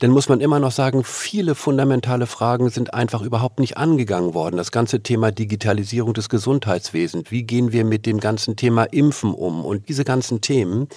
dann 0.00 0.10
muss 0.10 0.28
man 0.28 0.40
immer 0.40 0.58
noch 0.58 0.72
sagen, 0.72 1.04
viele 1.04 1.54
fundamentale 1.54 2.26
Fragen 2.26 2.68
sind 2.68 2.94
einfach 2.94 3.22
überhaupt 3.22 3.60
nicht 3.60 3.76
angegangen 3.76 4.34
worden. 4.34 4.56
Das 4.56 4.72
ganze 4.72 5.04
Thema 5.04 5.30
Digitalisierung 5.30 6.14
des 6.14 6.28
Gesundheitswesens, 6.28 7.30
wie 7.30 7.44
gehen 7.44 7.70
wir 7.70 7.84
mit 7.84 8.06
dem 8.06 8.18
ganzen 8.18 8.56
Thema 8.56 8.82
Impfen 8.82 9.34
um 9.34 9.64
und 9.64 9.88
diese 9.88 10.02
ganzen 10.02 10.40
Themen, 10.40 10.88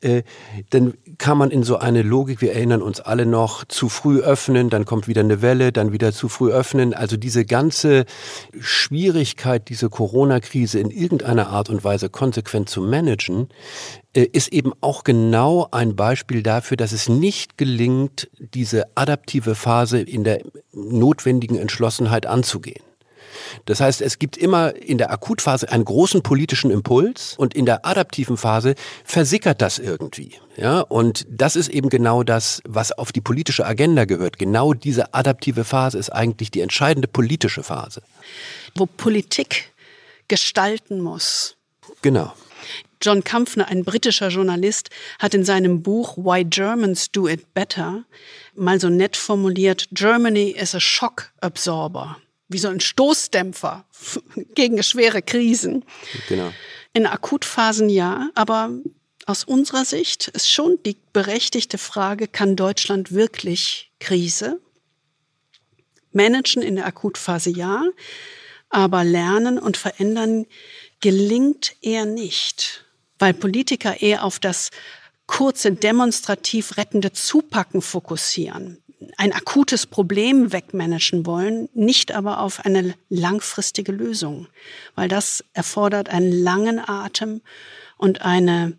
äh, 0.00 0.22
dann 0.70 0.94
kann 1.18 1.36
man 1.36 1.50
in 1.58 1.64
so 1.64 1.76
eine 1.76 2.02
Logik, 2.02 2.40
wir 2.40 2.52
erinnern 2.52 2.82
uns 2.82 3.00
alle 3.00 3.26
noch, 3.26 3.64
zu 3.64 3.88
früh 3.88 4.20
öffnen, 4.20 4.70
dann 4.70 4.84
kommt 4.84 5.08
wieder 5.08 5.22
eine 5.22 5.42
Welle, 5.42 5.72
dann 5.72 5.92
wieder 5.92 6.12
zu 6.12 6.28
früh 6.28 6.52
öffnen. 6.52 6.94
Also 6.94 7.16
diese 7.16 7.44
ganze 7.44 8.04
Schwierigkeit, 8.60 9.68
diese 9.68 9.90
Corona-Krise 9.90 10.78
in 10.78 10.92
irgendeiner 10.92 11.48
Art 11.48 11.68
und 11.68 11.82
Weise 11.82 12.10
konsequent 12.10 12.68
zu 12.68 12.80
managen, 12.80 13.48
äh, 14.14 14.22
ist 14.22 14.52
eben 14.52 14.72
auch 14.80 15.02
genau 15.02 15.66
ein 15.72 15.96
Beispiel 15.96 16.44
dafür, 16.44 16.76
dass 16.76 16.92
es 16.92 17.08
nicht 17.08 17.58
gelingt, 17.58 18.30
diese 18.38 18.84
adaptive 18.94 19.56
Phase 19.56 20.00
in 20.00 20.22
der 20.22 20.42
notwendigen 20.72 21.56
Entschlossenheit 21.56 22.26
anzugehen. 22.26 22.87
Das 23.64 23.80
heißt, 23.80 24.00
es 24.00 24.18
gibt 24.18 24.36
immer 24.36 24.74
in 24.74 24.98
der 24.98 25.10
Akutphase 25.10 25.70
einen 25.70 25.84
großen 25.84 26.22
politischen 26.22 26.70
Impuls 26.70 27.34
und 27.36 27.54
in 27.54 27.66
der 27.66 27.86
adaptiven 27.86 28.36
Phase 28.36 28.74
versickert 29.04 29.62
das 29.62 29.78
irgendwie. 29.78 30.32
Ja, 30.56 30.80
und 30.80 31.26
das 31.28 31.56
ist 31.56 31.68
eben 31.68 31.88
genau 31.88 32.22
das, 32.22 32.60
was 32.66 32.92
auf 32.92 33.12
die 33.12 33.20
politische 33.20 33.64
Agenda 33.64 34.04
gehört. 34.04 34.38
Genau 34.38 34.74
diese 34.74 35.14
adaptive 35.14 35.64
Phase 35.64 35.98
ist 35.98 36.10
eigentlich 36.10 36.50
die 36.50 36.60
entscheidende 36.60 37.08
politische 37.08 37.62
Phase. 37.62 38.02
Wo 38.74 38.86
Politik 38.86 39.72
gestalten 40.28 41.00
muss. 41.00 41.56
Genau. 42.02 42.32
John 43.00 43.22
Kampfner, 43.22 43.68
ein 43.68 43.84
britischer 43.84 44.28
Journalist, 44.28 44.90
hat 45.20 45.32
in 45.32 45.44
seinem 45.44 45.82
Buch 45.82 46.16
Why 46.16 46.44
Germans 46.44 47.12
Do 47.12 47.28
It 47.28 47.54
Better 47.54 48.04
mal 48.56 48.80
so 48.80 48.88
nett 48.88 49.16
formuliert, 49.16 49.88
Germany 49.92 50.50
is 50.50 50.74
a 50.74 50.80
shock 50.80 51.30
absorber 51.40 52.16
wie 52.48 52.58
so 52.58 52.68
ein 52.68 52.80
Stoßdämpfer 52.80 53.84
gegen 54.54 54.82
schwere 54.82 55.22
Krisen. 55.22 55.84
Genau. 56.28 56.52
In 56.92 57.06
Akutphasen 57.06 57.88
ja, 57.88 58.30
aber 58.34 58.70
aus 59.26 59.44
unserer 59.44 59.84
Sicht 59.84 60.28
ist 60.28 60.50
schon 60.50 60.78
die 60.84 60.96
berechtigte 61.12 61.78
Frage, 61.78 62.28
kann 62.28 62.56
Deutschland 62.56 63.12
wirklich 63.12 63.92
Krise 64.00 64.60
managen 66.12 66.62
in 66.62 66.76
der 66.76 66.86
Akutphase 66.86 67.50
ja, 67.50 67.84
aber 68.70 69.04
lernen 69.04 69.58
und 69.58 69.76
verändern 69.76 70.46
gelingt 71.00 71.76
eher 71.82 72.06
nicht, 72.06 72.86
weil 73.18 73.34
Politiker 73.34 74.00
eher 74.00 74.24
auf 74.24 74.38
das 74.38 74.70
kurze 75.26 75.72
demonstrativ 75.72 76.76
rettende 76.78 77.12
Zupacken 77.12 77.82
fokussieren 77.82 78.82
ein 79.16 79.32
akutes 79.32 79.86
Problem 79.86 80.52
wegmanagen 80.52 81.26
wollen, 81.26 81.68
nicht 81.74 82.12
aber 82.12 82.40
auf 82.40 82.64
eine 82.64 82.94
langfristige 83.08 83.92
Lösung, 83.92 84.48
weil 84.94 85.08
das 85.08 85.44
erfordert 85.52 86.08
einen 86.08 86.32
langen 86.32 86.80
Atem 86.80 87.42
und 87.96 88.22
eine 88.22 88.76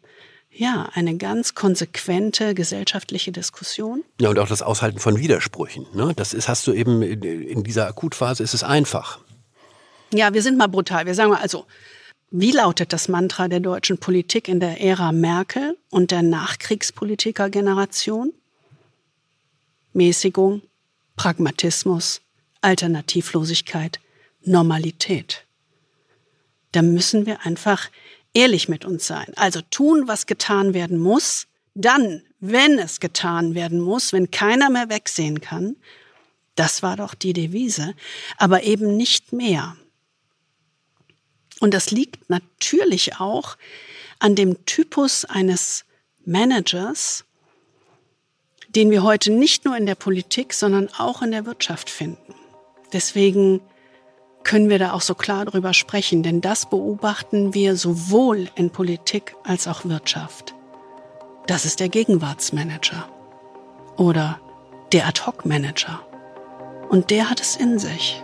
ja, 0.52 0.90
eine 0.94 1.16
ganz 1.16 1.56
konsequente 1.56 2.54
gesellschaftliche 2.54 3.32
Diskussion. 3.32 4.04
Ja, 4.20 4.30
und 4.30 4.40
auch 4.40 4.50
das 4.50 4.62
Aushalten 4.62 5.00
von 5.00 5.18
Widersprüchen. 5.20 5.86
Ne? 5.94 6.12
Das 6.16 6.34
ist, 6.34 6.50
hast 6.50 6.68
du 6.68 6.74
eben 6.74 7.02
in 7.02 7.64
dieser 7.64 7.88
Akutphase 7.88 8.44
ist 8.44 8.54
es 8.54 8.64
einfach. 8.64 9.20
Ja, 10.14 10.34
wir 10.34 10.42
sind 10.42 10.58
mal 10.58 10.68
brutal. 10.68 11.06
Wir 11.06 11.14
sagen 11.14 11.32
mal 11.32 11.40
also, 11.40 11.66
wie 12.32 12.52
lautet 12.52 12.94
das 12.94 13.08
Mantra 13.08 13.48
der 13.48 13.60
deutschen 13.60 14.00
Politik 14.00 14.48
in 14.48 14.60
der 14.60 14.82
Ära 14.82 15.12
Merkel 15.12 15.78
und 15.92 16.10
der 16.12 16.24
Nachkriegspolitikergeneration? 16.24 18.34
Mäßigung, 20.00 20.62
Pragmatismus, 21.18 22.22
Alternativlosigkeit, 22.62 24.00
Normalität. 24.46 25.46
Da 26.72 26.82
müssen 26.82 27.26
wir 27.26 27.46
einfach 27.46 27.90
ehrlich 28.34 28.70
mit 28.70 28.86
uns 28.86 29.06
sein. 29.06 29.34
Also 29.36 29.60
tun, 29.70 30.08
was 30.08 30.26
getan 30.26 30.74
werden 30.74 30.98
muss, 31.00 31.48
dann, 31.76 32.24
wenn 32.40 32.80
es 32.80 33.02
getan 33.02 33.56
werden 33.56 33.82
muss, 33.82 34.14
wenn 34.14 34.32
keiner 34.32 34.70
mehr 34.70 34.88
wegsehen 34.88 35.42
kann, 35.42 35.76
das 36.56 36.82
war 36.82 36.96
doch 36.96 37.14
die 37.14 37.34
Devise, 37.34 37.94
aber 38.38 38.63
eben 38.63 38.96
nicht 38.96 39.34
mehr. 39.34 39.76
Und 41.60 41.73
das 41.73 41.92
liegt 41.92 42.30
natürlich 42.30 43.19
auch 43.19 43.58
an 44.19 44.36
dem 44.36 44.65
Typus 44.65 45.26
eines 45.26 45.84
Managers, 46.23 47.26
den 48.76 48.92
wir 48.92 49.04
heute 49.04 49.32
nicht 49.32 49.65
nur 49.65 49.76
in 49.76 49.86
der 49.86 49.96
Politik, 49.96 50.54
sondern 50.54 50.90
auch 50.98 51.22
in 51.22 51.32
der 51.32 51.46
Wirtschaft 51.46 51.90
finden. 51.90 52.36
Deswegen 52.94 53.62
können 54.44 54.70
wir 54.70 54.80
da 54.80 54.94
auch 54.94 55.02
so 55.02 55.15
klar 55.15 55.46
drüber 55.46 55.74
sprechen, 55.74 56.24
denn 56.24 56.42
das 56.42 56.70
beobachten 56.70 57.54
wir 57.54 57.76
sowohl 57.76 58.50
in 58.56 58.70
Politik 58.72 59.36
als 59.44 59.67
auch 59.67 59.86
Wirtschaft. 59.86 60.56
Das 61.48 61.65
ist 61.65 61.80
der 61.80 61.90
Gegenwartsmanager 61.90 63.10
oder 63.98 64.40
der 64.92 65.08
Ad-Hoc-Manager. 65.08 66.00
Und 66.90 67.10
der 67.10 67.30
hat 67.30 67.42
es 67.42 67.56
in 67.56 67.80
sich. 67.80 68.24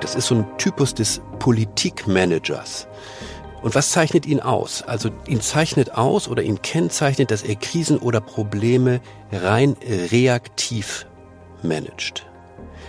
Das 0.00 0.14
ist 0.14 0.28
so 0.28 0.36
ein 0.36 0.58
Typus 0.58 0.94
des 0.94 1.20
Politikmanagers. 1.38 2.88
Und 3.62 3.74
was 3.74 3.90
zeichnet 3.90 4.26
ihn 4.26 4.40
aus? 4.40 4.82
Also 4.82 5.10
ihn 5.26 5.40
zeichnet 5.40 5.94
aus 5.94 6.28
oder 6.28 6.42
ihn 6.42 6.62
kennzeichnet, 6.62 7.30
dass 7.30 7.42
er 7.42 7.56
Krisen 7.56 7.98
oder 7.98 8.20
Probleme 8.20 9.00
rein 9.32 9.76
reaktiv 10.12 11.06
managt. 11.62 12.24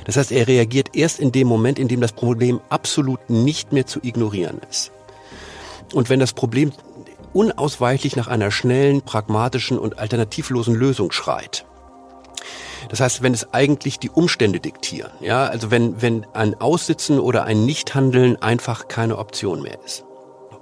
Das 0.05 0.17
heißt, 0.17 0.31
er 0.31 0.47
reagiert 0.47 0.95
erst 0.95 1.19
in 1.19 1.31
dem 1.31 1.47
Moment, 1.47 1.79
in 1.79 1.87
dem 1.87 2.01
das 2.01 2.13
Problem 2.13 2.61
absolut 2.69 3.29
nicht 3.29 3.73
mehr 3.73 3.85
zu 3.85 3.99
ignorieren 4.01 4.59
ist. 4.69 4.91
Und 5.93 6.09
wenn 6.09 6.19
das 6.19 6.33
Problem 6.33 6.71
unausweichlich 7.33 8.15
nach 8.15 8.27
einer 8.27 8.51
schnellen, 8.51 9.01
pragmatischen 9.01 9.77
und 9.77 9.99
alternativlosen 9.99 10.75
Lösung 10.75 11.11
schreit, 11.11 11.65
das 12.89 13.01
heißt, 13.01 13.21
wenn 13.21 13.33
es 13.33 13.53
eigentlich 13.53 13.99
die 13.99 14.09
Umstände 14.09 14.59
diktieren, 14.59 15.11
ja, 15.19 15.45
also 15.45 15.69
wenn, 15.69 16.01
wenn 16.01 16.25
ein 16.33 16.59
Aussitzen 16.59 17.19
oder 17.19 17.43
ein 17.43 17.65
Nichthandeln 17.65 18.41
einfach 18.41 18.87
keine 18.87 19.17
Option 19.17 19.61
mehr 19.61 19.77
ist. 19.85 20.05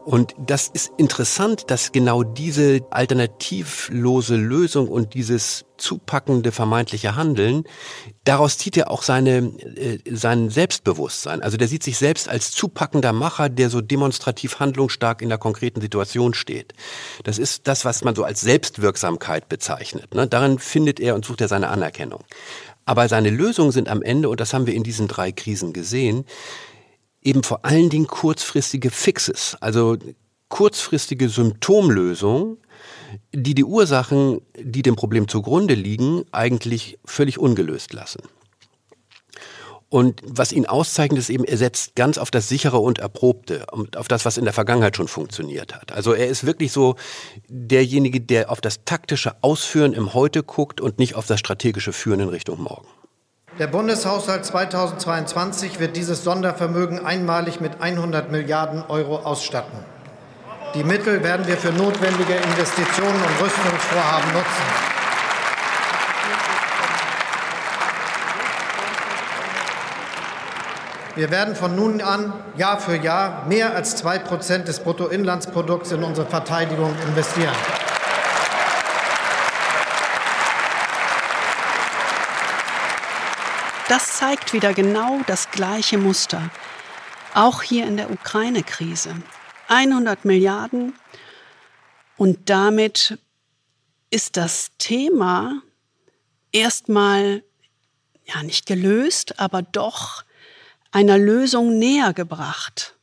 Und 0.07 0.35
das 0.39 0.69
ist 0.69 0.93
interessant, 0.95 1.69
dass 1.69 1.91
genau 1.91 2.23
diese 2.23 2.79
alternativlose 2.91 4.37
Lösung 4.37 4.87
und 4.87 5.13
dieses 5.15 5.65
zupackende 5.75 6.53
vermeintliche 6.53 7.17
Handeln, 7.17 7.65
daraus 8.23 8.57
zieht 8.57 8.77
er 8.77 8.89
auch 8.89 9.03
seine, 9.03 9.39
äh, 9.75 9.99
sein 10.09 10.49
Selbstbewusstsein. 10.49 11.41
Also 11.41 11.57
der 11.57 11.67
sieht 11.67 11.83
sich 11.83 11.97
selbst 11.97 12.29
als 12.29 12.51
zupackender 12.51 13.11
Macher, 13.11 13.49
der 13.49 13.69
so 13.69 13.81
demonstrativ 13.81 14.61
handlungsstark 14.61 15.21
in 15.21 15.27
der 15.27 15.39
konkreten 15.39 15.81
Situation 15.81 16.33
steht. 16.33 16.73
Das 17.25 17.37
ist 17.37 17.67
das, 17.67 17.83
was 17.83 18.05
man 18.05 18.15
so 18.15 18.23
als 18.23 18.39
Selbstwirksamkeit 18.39 19.49
bezeichnet. 19.49 20.15
Ne? 20.15 20.25
Darin 20.25 20.57
findet 20.57 21.01
er 21.01 21.15
und 21.15 21.25
sucht 21.25 21.41
er 21.41 21.49
seine 21.49 21.67
Anerkennung. 21.67 22.23
Aber 22.85 23.09
seine 23.09 23.29
Lösungen 23.29 23.73
sind 23.73 23.89
am 23.89 24.01
Ende, 24.01 24.29
und 24.29 24.39
das 24.39 24.53
haben 24.53 24.67
wir 24.67 24.73
in 24.73 24.83
diesen 24.83 25.09
drei 25.09 25.33
Krisen 25.33 25.73
gesehen, 25.73 26.23
eben 27.27 27.43
vor 27.43 27.65
allen 27.65 27.89
Dingen 27.89 28.07
kurzfristige 28.07 28.89
Fixes, 28.89 29.57
also 29.59 29.97
kurzfristige 30.47 31.27
Symptomlösungen, 31.27 32.57
die 33.33 33.53
die 33.53 33.65
Ursachen, 33.65 34.41
die 34.57 34.81
dem 34.81 34.95
Problem 34.95 35.27
zugrunde 35.27 35.73
liegen, 35.73 36.23
eigentlich 36.31 36.97
völlig 37.03 37.37
ungelöst 37.37 37.91
lassen. 37.91 38.21
Und 39.89 40.21
was 40.25 40.51
ihn 40.51 40.65
auszeichnet, 40.65 41.19
ist 41.19 41.29
eben, 41.29 41.43
er 41.43 41.57
setzt 41.57 41.95
ganz 41.95 42.17
auf 42.17 42.31
das 42.31 42.49
Sichere 42.49 42.77
und 42.77 42.99
Erprobte 42.99 43.65
auf 43.95 44.07
das, 44.07 44.25
was 44.25 44.37
in 44.37 44.43
der 44.43 44.53
Vergangenheit 44.53 44.97
schon 44.97 45.07
funktioniert 45.07 45.75
hat. 45.75 45.93
Also 45.93 46.13
er 46.13 46.27
ist 46.27 46.45
wirklich 46.45 46.71
so 46.73 46.95
derjenige, 47.47 48.19
der 48.19 48.51
auf 48.51 48.59
das 48.59 48.83
taktische 48.83 49.41
Ausführen 49.43 49.93
im 49.93 50.13
Heute 50.13 50.43
guckt 50.43 50.81
und 50.81 50.99
nicht 50.99 51.15
auf 51.15 51.25
das 51.25 51.39
strategische 51.39 51.93
Führen 51.93 52.19
in 52.19 52.29
Richtung 52.29 52.61
Morgen. 52.61 52.87
Der 53.59 53.65
Bundeshaushalt 53.65 54.45
2022 54.45 55.79
wird 55.79 55.95
dieses 55.95 56.23
Sondervermögen 56.23 57.03
einmalig 57.03 57.59
mit 57.59 57.81
100 57.81 58.31
Milliarden 58.31 58.83
Euro 58.87 59.17
ausstatten. 59.17 59.79
Die 60.75 60.83
Mittel 60.83 61.23
werden 61.23 61.47
wir 61.47 61.57
für 61.57 61.71
notwendige 61.71 62.35
Investitionen 62.35 63.15
und 63.15 63.43
Rüstungsvorhaben 63.43 64.31
nutzen. 64.33 64.63
Wir 71.15 71.31
werden 71.31 71.55
von 71.55 71.75
nun 71.75 71.99
an 72.01 72.33
Jahr 72.57 72.79
für 72.79 72.95
Jahr 72.95 73.45
mehr 73.47 73.75
als 73.75 73.95
zwei 73.95 74.19
Prozent 74.19 74.67
des 74.67 74.81
Bruttoinlandsprodukts 74.81 75.91
in 75.93 76.03
unsere 76.03 76.27
Verteidigung 76.27 76.93
investieren. 77.07 77.55
Das 83.89 84.17
zeigt 84.17 84.51
wieder 84.51 84.73
genau 84.73 85.21
das 85.27 85.49
gleiche 85.51 85.97
Muster. 85.97 86.49
Auch 87.33 87.63
hier 87.63 87.85
in 87.85 87.95
der 87.95 88.11
Ukraine-Krise. 88.11 89.15
100 89.69 90.25
Milliarden 90.25 90.93
und 92.17 92.49
damit 92.49 93.19
ist 94.09 94.37
das 94.37 94.71
Thema 94.77 95.61
erstmal 96.51 97.43
ja 98.25 98.43
nicht 98.43 98.65
gelöst, 98.65 99.39
aber 99.39 99.61
doch 99.61 100.23
einer 100.91 101.17
Lösung 101.17 101.77
näher 101.77 102.13
gebracht. 102.13 102.95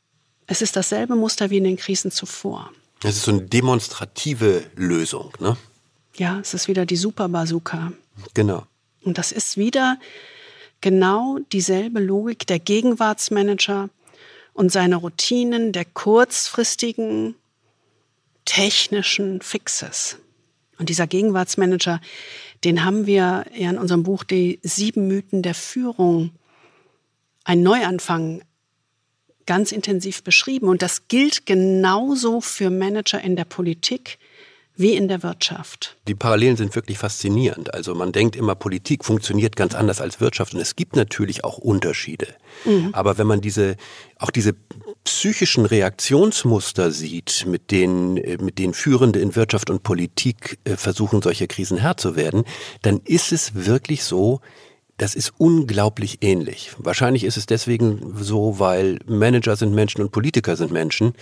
Es 0.47 0.61
ist 0.61 0.75
dasselbe 0.75 1.15
Muster 1.15 1.49
wie 1.49 1.57
in 1.57 1.63
den 1.63 1.77
Krisen 1.77 2.11
zuvor. 2.11 2.71
Es 3.03 3.17
ist 3.17 3.23
so 3.23 3.31
eine 3.31 3.41
demonstrative 3.41 4.65
Lösung, 4.75 5.31
ne? 5.39 5.57
Ja, 6.15 6.39
es 6.39 6.53
ist 6.53 6.67
wieder 6.67 6.85
die 6.85 6.95
Super 6.95 7.27
Bazooka. 7.27 7.91
Genau. 8.33 8.65
Und 9.03 9.17
das 9.17 9.31
ist 9.31 9.57
wieder 9.57 9.97
genau 10.85 11.39
dieselbe 11.51 11.99
Logik 11.99 12.45
der 12.45 12.59
Gegenwartsmanager 12.59 13.89
und 14.53 14.71
seine 14.71 14.97
Routinen 14.97 15.71
der 15.71 15.83
kurzfristigen 15.83 17.33
technischen 18.45 19.41
Fixes. 19.41 20.19
Und 20.77 20.89
dieser 20.89 21.07
Gegenwartsmanager, 21.07 21.99
den 22.63 22.85
haben 22.85 23.07
wir 23.07 23.47
ja 23.55 23.69
in 23.71 23.79
unserem 23.79 24.03
Buch 24.03 24.23
Die 24.23 24.59
sieben 24.61 25.07
Mythen 25.07 25.41
der 25.41 25.55
Führung, 25.55 26.29
ein 27.45 27.63
Neuanfang, 27.63 28.43
ganz 29.47 29.71
intensiv 29.71 30.21
beschrieben. 30.21 30.67
Und 30.67 30.83
das 30.83 31.07
gilt 31.07 31.47
genauso 31.47 32.41
für 32.41 32.69
Manager 32.69 33.19
in 33.21 33.35
der 33.35 33.45
Politik 33.45 34.19
wie 34.77 34.95
in 34.95 35.07
der 35.07 35.23
Wirtschaft. 35.23 35.97
Die 36.07 36.15
Parallelen 36.15 36.57
sind 36.57 36.75
wirklich 36.75 36.97
faszinierend. 36.97 37.73
Also 37.73 37.95
man 37.95 38.11
denkt 38.11 38.35
immer, 38.35 38.55
Politik 38.55 39.05
funktioniert 39.05 39.55
ganz 39.55 39.73
anders 39.73 40.01
als 40.01 40.19
Wirtschaft 40.19 40.53
und 40.53 40.59
es 40.59 40.75
gibt 40.75 40.95
natürlich 40.95 41.43
auch 41.43 41.57
Unterschiede. 41.57 42.27
Mhm. 42.65 42.89
Aber 42.93 43.17
wenn 43.17 43.27
man 43.27 43.41
diese, 43.41 43.77
auch 44.19 44.31
diese 44.31 44.53
psychischen 45.03 45.65
Reaktionsmuster 45.65 46.91
sieht, 46.91 47.45
mit 47.47 47.71
denen, 47.71 48.15
mit 48.15 48.59
denen 48.59 48.73
Führende 48.73 49.19
in 49.19 49.35
Wirtschaft 49.35 49.69
und 49.69 49.83
Politik 49.83 50.59
äh, 50.65 50.75
versuchen, 50.75 51.21
solche 51.21 51.47
Krisen 51.47 51.77
Herr 51.77 51.97
zu 51.97 52.15
werden, 52.15 52.43
dann 52.81 52.99
ist 53.05 53.31
es 53.31 53.55
wirklich 53.55 54.03
so, 54.03 54.41
das 54.97 55.15
ist 55.15 55.33
unglaublich 55.37 56.19
ähnlich. 56.21 56.71
Wahrscheinlich 56.77 57.25
ist 57.25 57.35
es 57.35 57.45
deswegen 57.45 58.15
so, 58.17 58.59
weil 58.59 58.99
Manager 59.05 59.55
sind 59.55 59.73
Menschen 59.73 60.01
und 60.01 60.11
Politiker 60.11 60.55
sind 60.55 60.71
Menschen. 60.71 61.13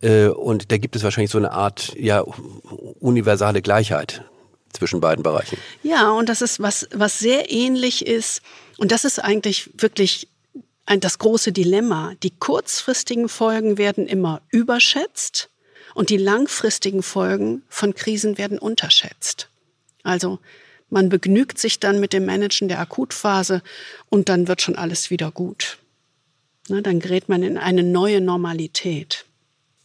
Äh, 0.00 0.28
und 0.28 0.70
da 0.70 0.78
gibt 0.78 0.94
es 0.94 1.02
wahrscheinlich 1.02 1.32
so 1.32 1.38
eine 1.38 1.52
Art 1.52 1.94
ja, 1.98 2.20
universale 2.20 3.60
Gleichheit 3.60 4.24
zwischen 4.72 5.00
beiden 5.00 5.22
Bereichen. 5.22 5.58
Ja, 5.82 6.10
und 6.12 6.28
das 6.28 6.42
ist 6.42 6.60
was, 6.60 6.88
was 6.92 7.18
sehr 7.18 7.50
ähnlich 7.50 8.06
ist. 8.06 8.42
Und 8.76 8.92
das 8.92 9.04
ist 9.04 9.18
eigentlich 9.18 9.70
wirklich 9.78 10.28
ein, 10.86 11.00
das 11.00 11.18
große 11.18 11.52
Dilemma. 11.52 12.12
Die 12.22 12.30
kurzfristigen 12.30 13.28
Folgen 13.28 13.78
werden 13.78 14.06
immer 14.06 14.42
überschätzt 14.50 15.50
und 15.94 16.10
die 16.10 16.16
langfristigen 16.16 17.02
Folgen 17.02 17.62
von 17.68 17.94
Krisen 17.94 18.38
werden 18.38 18.58
unterschätzt. 18.58 19.48
Also 20.04 20.38
man 20.90 21.08
begnügt 21.08 21.58
sich 21.58 21.80
dann 21.80 22.00
mit 22.00 22.12
dem 22.12 22.26
Managen 22.26 22.68
der 22.68 22.80
Akutphase 22.80 23.62
und 24.08 24.28
dann 24.28 24.48
wird 24.48 24.62
schon 24.62 24.76
alles 24.76 25.10
wieder 25.10 25.30
gut. 25.30 25.78
Ne, 26.68 26.82
dann 26.82 27.00
gerät 27.00 27.28
man 27.28 27.42
in 27.42 27.58
eine 27.58 27.82
neue 27.82 28.20
Normalität. 28.20 29.24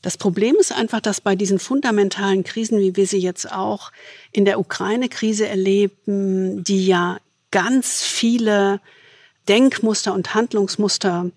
Das 0.02 0.18
Problem 0.18 0.58
ist 0.60 0.74
einfach, 0.74 1.00
dass 1.00 1.22
bei 1.22 1.36
diesen 1.36 1.60
fundamentalen 1.60 2.44
Krisen, 2.44 2.80
wie 2.80 2.98
wir 2.98 3.08
sie 3.08 3.20
jetzt 3.20 3.50
auch 3.50 3.92
in 4.34 4.44
der 4.44 4.60
Ukraine-Krise 4.60 5.48
erleben, 5.48 6.64
die 6.64 6.86
ja 6.86 7.20
ganz 7.52 8.02
viele 8.02 8.82
Denkmuster 9.48 10.14
und 10.14 10.36
Handlungsmuster 10.36 11.32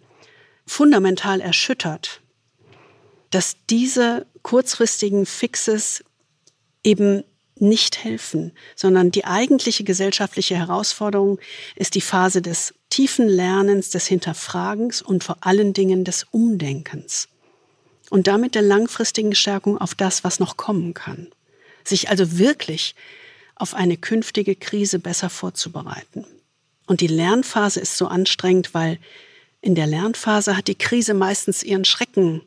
fundamental 0.67 1.41
erschüttert, 1.41 2.21
dass 3.31 3.57
diese 3.71 4.27
kurzfristigen 4.43 5.27
Fixes 5.27 6.03
eben 6.83 7.23
nicht 7.61 8.05
helfen, 8.05 8.53
sondern 8.75 9.11
die 9.11 9.25
eigentliche 9.25 9.85
gesellschaftliche 9.85 10.57
Herausforderung 10.57 11.39
ist 11.75 11.95
die 11.95 12.01
Phase 12.01 12.43
des 12.43 12.75
tiefen 12.91 13.29
Lernens, 13.29 13.91
des 13.91 14.07
Hinterfragens 14.07 15.03
und 15.03 15.25
vor 15.25 15.39
allen 15.41 15.73
Dingen 15.73 16.05
des 16.05 16.25
Umdenkens. 16.31 17.29
Und 18.11 18.27
damit 18.27 18.55
der 18.55 18.63
langfristigen 18.63 19.35
Stärkung 19.35 19.79
auf 19.79 19.95
das, 19.95 20.23
was 20.23 20.39
noch 20.39 20.57
kommen 20.57 20.95
kann. 20.95 21.29
Sich 21.83 22.09
also 22.09 22.39
wirklich 22.39 22.95
auf 23.57 23.75
eine 23.75 23.97
künftige 23.97 24.55
Krise 24.55 24.99
besser 24.99 25.31
vorzubereiten. 25.31 26.25
Und 26.87 27.01
die 27.01 27.09
Lernphase 27.09 27.81
ist 27.81 27.97
so 27.97 28.07
anstrengend, 28.07 28.75
weil 28.75 28.99
in 29.61 29.75
der 29.75 29.87
Lernphase 29.87 30.57
hat 30.57 30.69
die 30.69 30.77
Krise 30.77 31.15
meistens 31.15 31.63
ihren 31.63 31.85
Schrecken, 31.85 32.43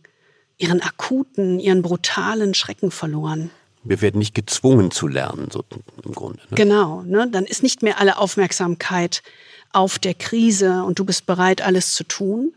ihren 0.58 0.82
akuten, 0.82 1.60
ihren 1.60 1.82
brutalen 1.82 2.54
Schrecken 2.54 2.92
verloren. 2.92 3.52
Wir 3.84 4.02
werden 4.02 4.20
nicht 4.20 4.36
gezwungen 4.36 4.92
zu 4.92 5.08
lernen, 5.08 5.50
so 5.52 5.64
im 6.04 6.14
Grunde. 6.14 6.40
Ne? 6.50 6.56
Genau, 6.56 7.02
ne? 7.04 7.30
dann 7.32 7.46
ist 7.46 7.64
nicht 7.64 7.82
mehr 7.82 8.00
alle 8.00 8.18
Aufmerksamkeit 8.18 9.24
auf 9.72 10.00
der 10.00 10.14
Krise 10.14 10.84
und 10.84 11.00
du 11.00 11.06
bist 11.06 11.26
bereit, 11.26 11.62
alles 11.62 11.94
zu 11.94 12.04
tun, 12.04 12.54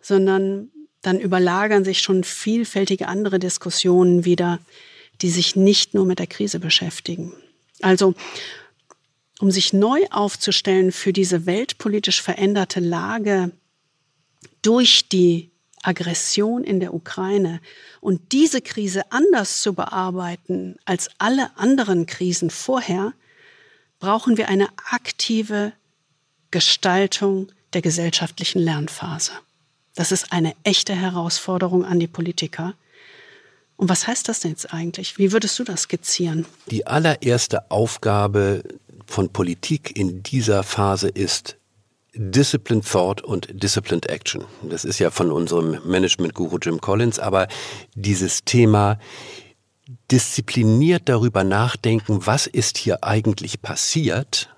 sondern 0.00 0.70
dann 1.02 1.20
überlagern 1.20 1.84
sich 1.84 2.00
schon 2.00 2.24
vielfältige 2.24 3.08
andere 3.08 3.38
Diskussionen 3.38 4.24
wieder, 4.24 4.58
die 5.20 5.30
sich 5.30 5.56
nicht 5.56 5.94
nur 5.94 6.04
mit 6.04 6.18
der 6.18 6.26
Krise 6.26 6.58
beschäftigen. 6.58 7.32
Also, 7.80 8.14
um 9.40 9.50
sich 9.50 9.72
neu 9.72 10.04
aufzustellen 10.10 10.90
für 10.90 11.12
diese 11.12 11.46
weltpolitisch 11.46 12.22
veränderte 12.22 12.80
Lage 12.80 13.52
durch 14.62 15.08
die 15.08 15.50
Aggression 15.82 16.64
in 16.64 16.80
der 16.80 16.94
Ukraine 16.94 17.60
und 18.00 18.32
diese 18.32 18.60
Krise 18.60 19.10
anders 19.10 19.62
zu 19.62 19.74
bearbeiten 19.74 20.76
als 20.84 21.10
alle 21.18 21.50
anderen 21.56 22.06
Krisen 22.06 22.50
vorher, 22.50 23.12
brauchen 23.98 24.36
wir 24.36 24.48
eine 24.48 24.68
aktive 24.90 25.72
Gestaltung 26.50 27.48
der 27.72 27.82
gesellschaftlichen 27.82 28.60
Lernphase. 28.60 29.32
Das 29.94 30.12
ist 30.12 30.32
eine 30.32 30.54
echte 30.62 30.94
Herausforderung 30.94 31.84
an 31.84 31.98
die 31.98 32.06
Politiker. 32.06 32.74
Und 33.76 33.88
was 33.88 34.06
heißt 34.06 34.28
das 34.28 34.40
denn 34.40 34.52
jetzt 34.52 34.72
eigentlich? 34.72 35.18
Wie 35.18 35.32
würdest 35.32 35.58
du 35.58 35.64
das 35.64 35.82
skizzieren? 35.82 36.46
Die 36.70 36.86
allererste 36.86 37.70
Aufgabe 37.70 38.62
von 39.06 39.30
Politik 39.32 39.96
in 39.96 40.22
dieser 40.22 40.62
Phase 40.62 41.08
ist 41.08 41.56
Disciplined 42.18 42.84
Thought 42.84 43.22
und 43.22 43.46
Disciplined 43.52 44.08
Action. 44.08 44.44
Das 44.62 44.84
ist 44.84 44.98
ja 44.98 45.10
von 45.10 45.30
unserem 45.30 45.78
Management-Guru 45.84 46.58
Jim 46.60 46.80
Collins, 46.80 47.20
aber 47.20 47.46
dieses 47.94 48.44
Thema 48.44 48.98
diszipliniert 50.10 51.08
darüber 51.08 51.44
nachdenken, 51.44 52.26
was 52.26 52.48
ist 52.48 52.76
hier 52.76 53.04
eigentlich 53.04 53.62
passiert 53.62 54.54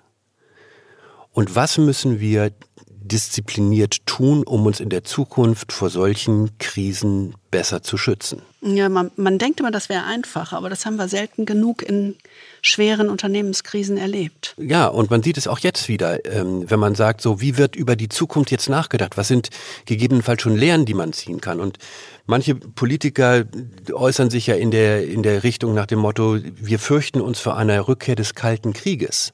und 1.32 1.54
was 1.54 1.76
müssen 1.76 2.18
wir 2.18 2.52
diszipliniert 2.86 4.06
tun, 4.06 4.42
um 4.44 4.66
uns 4.66 4.80
in 4.80 4.88
der 4.88 5.04
Zukunft 5.04 5.72
vor 5.72 5.90
solchen 5.90 6.56
Krisen 6.58 7.34
besser 7.50 7.82
zu 7.82 7.98
schützen? 7.98 8.42
Ja, 8.62 8.90
man, 8.90 9.10
man 9.16 9.38
denkt 9.38 9.60
immer, 9.60 9.70
das 9.70 9.88
wäre 9.88 10.04
einfach, 10.04 10.52
aber 10.52 10.68
das 10.68 10.84
haben 10.84 10.96
wir 10.96 11.08
selten 11.08 11.46
genug 11.46 11.82
in 11.82 12.16
schweren 12.60 13.08
Unternehmenskrisen 13.08 13.96
erlebt. 13.96 14.54
Ja, 14.58 14.86
und 14.86 15.10
man 15.10 15.22
sieht 15.22 15.38
es 15.38 15.48
auch 15.48 15.60
jetzt 15.60 15.88
wieder, 15.88 16.22
ähm, 16.26 16.68
wenn 16.68 16.78
man 16.78 16.94
sagt, 16.94 17.22
so 17.22 17.40
wie 17.40 17.56
wird 17.56 17.74
über 17.74 17.96
die 17.96 18.10
Zukunft 18.10 18.50
jetzt 18.50 18.68
nachgedacht? 18.68 19.16
Was 19.16 19.28
sind 19.28 19.48
gegebenenfalls 19.86 20.42
schon 20.42 20.56
Lehren, 20.56 20.84
die 20.84 20.92
man 20.92 21.14
ziehen 21.14 21.40
kann? 21.40 21.58
Und 21.58 21.78
manche 22.26 22.54
Politiker 22.54 23.44
äußern 23.90 24.28
sich 24.28 24.46
ja 24.46 24.56
in 24.56 24.70
der, 24.70 25.08
in 25.08 25.22
der 25.22 25.42
Richtung 25.42 25.72
nach 25.72 25.86
dem 25.86 26.00
Motto, 26.00 26.36
wir 26.42 26.78
fürchten 26.78 27.22
uns 27.22 27.40
vor 27.40 27.56
einer 27.56 27.88
Rückkehr 27.88 28.14
des 28.14 28.34
Kalten 28.34 28.74
Krieges. 28.74 29.32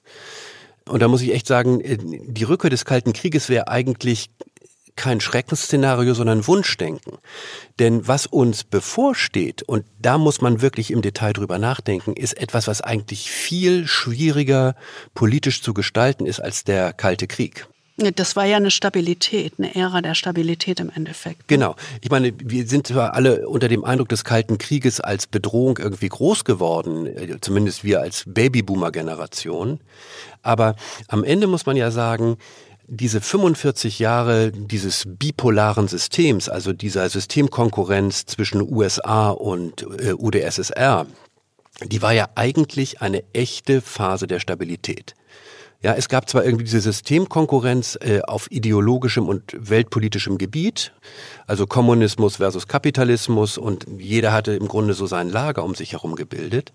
Und 0.89 1.03
da 1.03 1.09
muss 1.09 1.22
ich 1.22 1.35
echt 1.35 1.49
sagen, 1.49 1.81
äh, 1.81 1.99
die 1.99 2.45
Rückkehr 2.45 2.70
des 2.70 2.85
Kalten 2.85 3.12
Krieges 3.12 3.49
wäre 3.49 3.66
eigentlich 3.66 4.31
kein 4.97 5.21
Schreckensszenario, 5.21 6.15
sondern 6.15 6.47
Wunschdenken. 6.47 7.19
Denn 7.79 8.09
was 8.09 8.27
uns 8.27 8.65
bevorsteht, 8.65 9.63
und 9.63 9.85
da 10.01 10.19
muss 10.19 10.41
man 10.41 10.63
wirklich 10.63 10.91
im 10.91 11.03
Detail 11.03 11.33
drüber 11.33 11.59
nachdenken, 11.59 12.15
ist 12.15 12.39
etwas, 12.39 12.67
was 12.67 12.81
eigentlich 12.81 13.31
viel 13.31 13.87
schwieriger 13.87 14.75
politisch 15.15 15.63
zu 15.63 15.75
gestalten 15.75 16.27
ist 16.27 16.41
als 16.41 16.65
der 16.65 16.93
Kalte 16.93 17.27
Krieg. 17.27 17.67
Das 17.99 18.37
war 18.37 18.45
ja 18.45 18.59
eine 18.59 18.71
Stabilität, 18.71 19.55
eine 19.57 19.75
Ära 19.75 20.03
der 20.03 20.15
Stabilität 20.15 20.81
im 20.81 20.91
Endeffekt. 20.95 21.39
Ne? 21.39 21.45
Genau. 21.47 21.77
Ich 22.03 22.11
meine, 22.11 22.35
wir 22.37 22.67
sind 22.67 22.87
zwar 22.87 23.15
alle 23.15 23.49
unter 23.49 23.69
dem 23.69 23.85
Eindruck 23.85 24.11
des 24.11 24.23
Kalten 24.23 24.59
Krieges 24.59 25.01
als 25.01 25.27
Bedrohung 25.27 25.79
irgendwie 25.79 26.11
groß 26.11 26.45
geworden, 26.45 27.07
äh, 27.07 27.41
zumindest 27.41 27.85
wir 27.85 28.03
als 28.03 28.25
Babyboomer-Generation. 28.27 29.81
Aber 30.43 30.77
am 31.09 31.25
Ende 31.25 31.47
muss 31.47 31.65
man 31.65 31.77
ja 31.77 31.91
sagen, 31.91 32.37
diese 32.89 33.20
45 33.20 33.99
Jahre 33.99 34.53
dieses 34.53 35.05
bipolaren 35.07 35.89
Systems, 35.89 36.49
also 36.49 36.72
dieser 36.72 37.09
Systemkonkurrenz 37.09 38.26
zwischen 38.26 38.62
USA 38.62 39.30
und 39.30 39.82
äh, 40.01 40.12
UdSSR, 40.12 41.07
die 41.84 42.03
war 42.03 42.12
ja 42.12 42.28
eigentlich 42.34 43.03
eine 43.03 43.22
echte 43.32 43.80
Phase 43.80 44.26
der 44.26 44.41
Stabilität. 44.41 45.14
Ja, 45.87 45.95
es 45.95 46.09
gab 46.09 46.28
zwar 46.28 46.45
irgendwie 46.45 46.64
diese 46.64 46.80
Systemkonkurrenz 46.80 47.97
äh, 48.03 48.20
auf 48.26 48.51
ideologischem 48.51 49.28
und 49.28 49.55
weltpolitischem 49.57 50.37
Gebiet, 50.37 50.93
also 51.47 51.68
Kommunismus 51.68 52.39
versus 52.39 52.66
Kapitalismus 52.66 53.57
und 53.57 53.87
jeder 53.97 54.32
hatte 54.32 54.57
im 54.57 54.66
Grunde 54.66 54.95
so 54.95 55.07
sein 55.07 55.30
Lager 55.30 55.62
um 55.62 55.76
sich 55.76 55.93
herum 55.93 56.16
gebildet. 56.16 56.72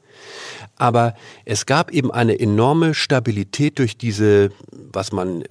Aber 0.78 1.14
es 1.44 1.66
gab 1.66 1.92
eben 1.92 2.10
eine 2.10 2.40
enorme 2.40 2.94
Stabilität 2.94 3.80
durch 3.80 3.98
diese, 3.98 4.52
was 4.72 5.12
man 5.12 5.44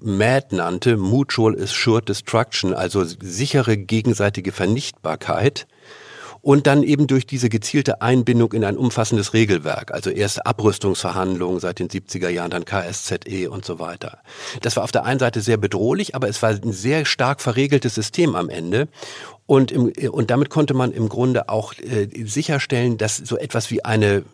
MAD 0.00 0.52
nannte, 0.52 0.96
Mutual 0.96 1.60
Assured 1.60 2.08
Destruction, 2.08 2.74
also 2.74 3.02
sichere 3.02 3.76
gegenseitige 3.76 4.52
Vernichtbarkeit 4.52 5.66
und 6.44 6.66
dann 6.66 6.82
eben 6.82 7.06
durch 7.06 7.26
diese 7.26 7.48
gezielte 7.48 8.02
Einbindung 8.02 8.52
in 8.52 8.64
ein 8.64 8.76
umfassendes 8.76 9.32
Regelwerk, 9.32 9.92
also 9.92 10.10
erst 10.10 10.46
Abrüstungsverhandlungen 10.46 11.58
seit 11.58 11.78
den 11.78 11.88
70er 11.88 12.28
Jahren, 12.28 12.50
dann 12.50 12.66
KSZE 12.66 13.48
und 13.50 13.64
so 13.64 13.78
weiter. 13.78 14.18
Das 14.60 14.76
war 14.76 14.84
auf 14.84 14.92
der 14.92 15.04
einen 15.06 15.18
Seite 15.18 15.40
sehr 15.40 15.56
bedrohlich, 15.56 16.14
aber 16.14 16.28
es 16.28 16.42
war 16.42 16.50
ein 16.50 16.72
sehr 16.72 17.06
stark 17.06 17.40
verregeltes 17.40 17.94
System 17.94 18.34
am 18.34 18.50
Ende. 18.50 18.88
Und, 19.46 19.72
im, 19.72 19.90
und 20.10 20.30
damit 20.30 20.50
konnte 20.50 20.74
man 20.74 20.92
im 20.92 21.08
Grunde 21.08 21.48
auch 21.48 21.72
äh, 21.78 22.08
sicherstellen, 22.26 22.98
dass 22.98 23.16
so 23.16 23.38
etwas 23.38 23.70
wie 23.70 23.82
eine 23.82 24.24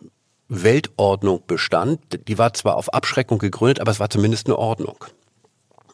Weltordnung 0.48 1.44
bestand. 1.46 2.00
Die 2.26 2.38
war 2.38 2.52
zwar 2.54 2.76
auf 2.76 2.92
Abschreckung 2.92 3.38
gegründet, 3.38 3.80
aber 3.80 3.92
es 3.92 4.00
war 4.00 4.10
zumindest 4.10 4.48
eine 4.48 4.58
Ordnung. 4.58 5.04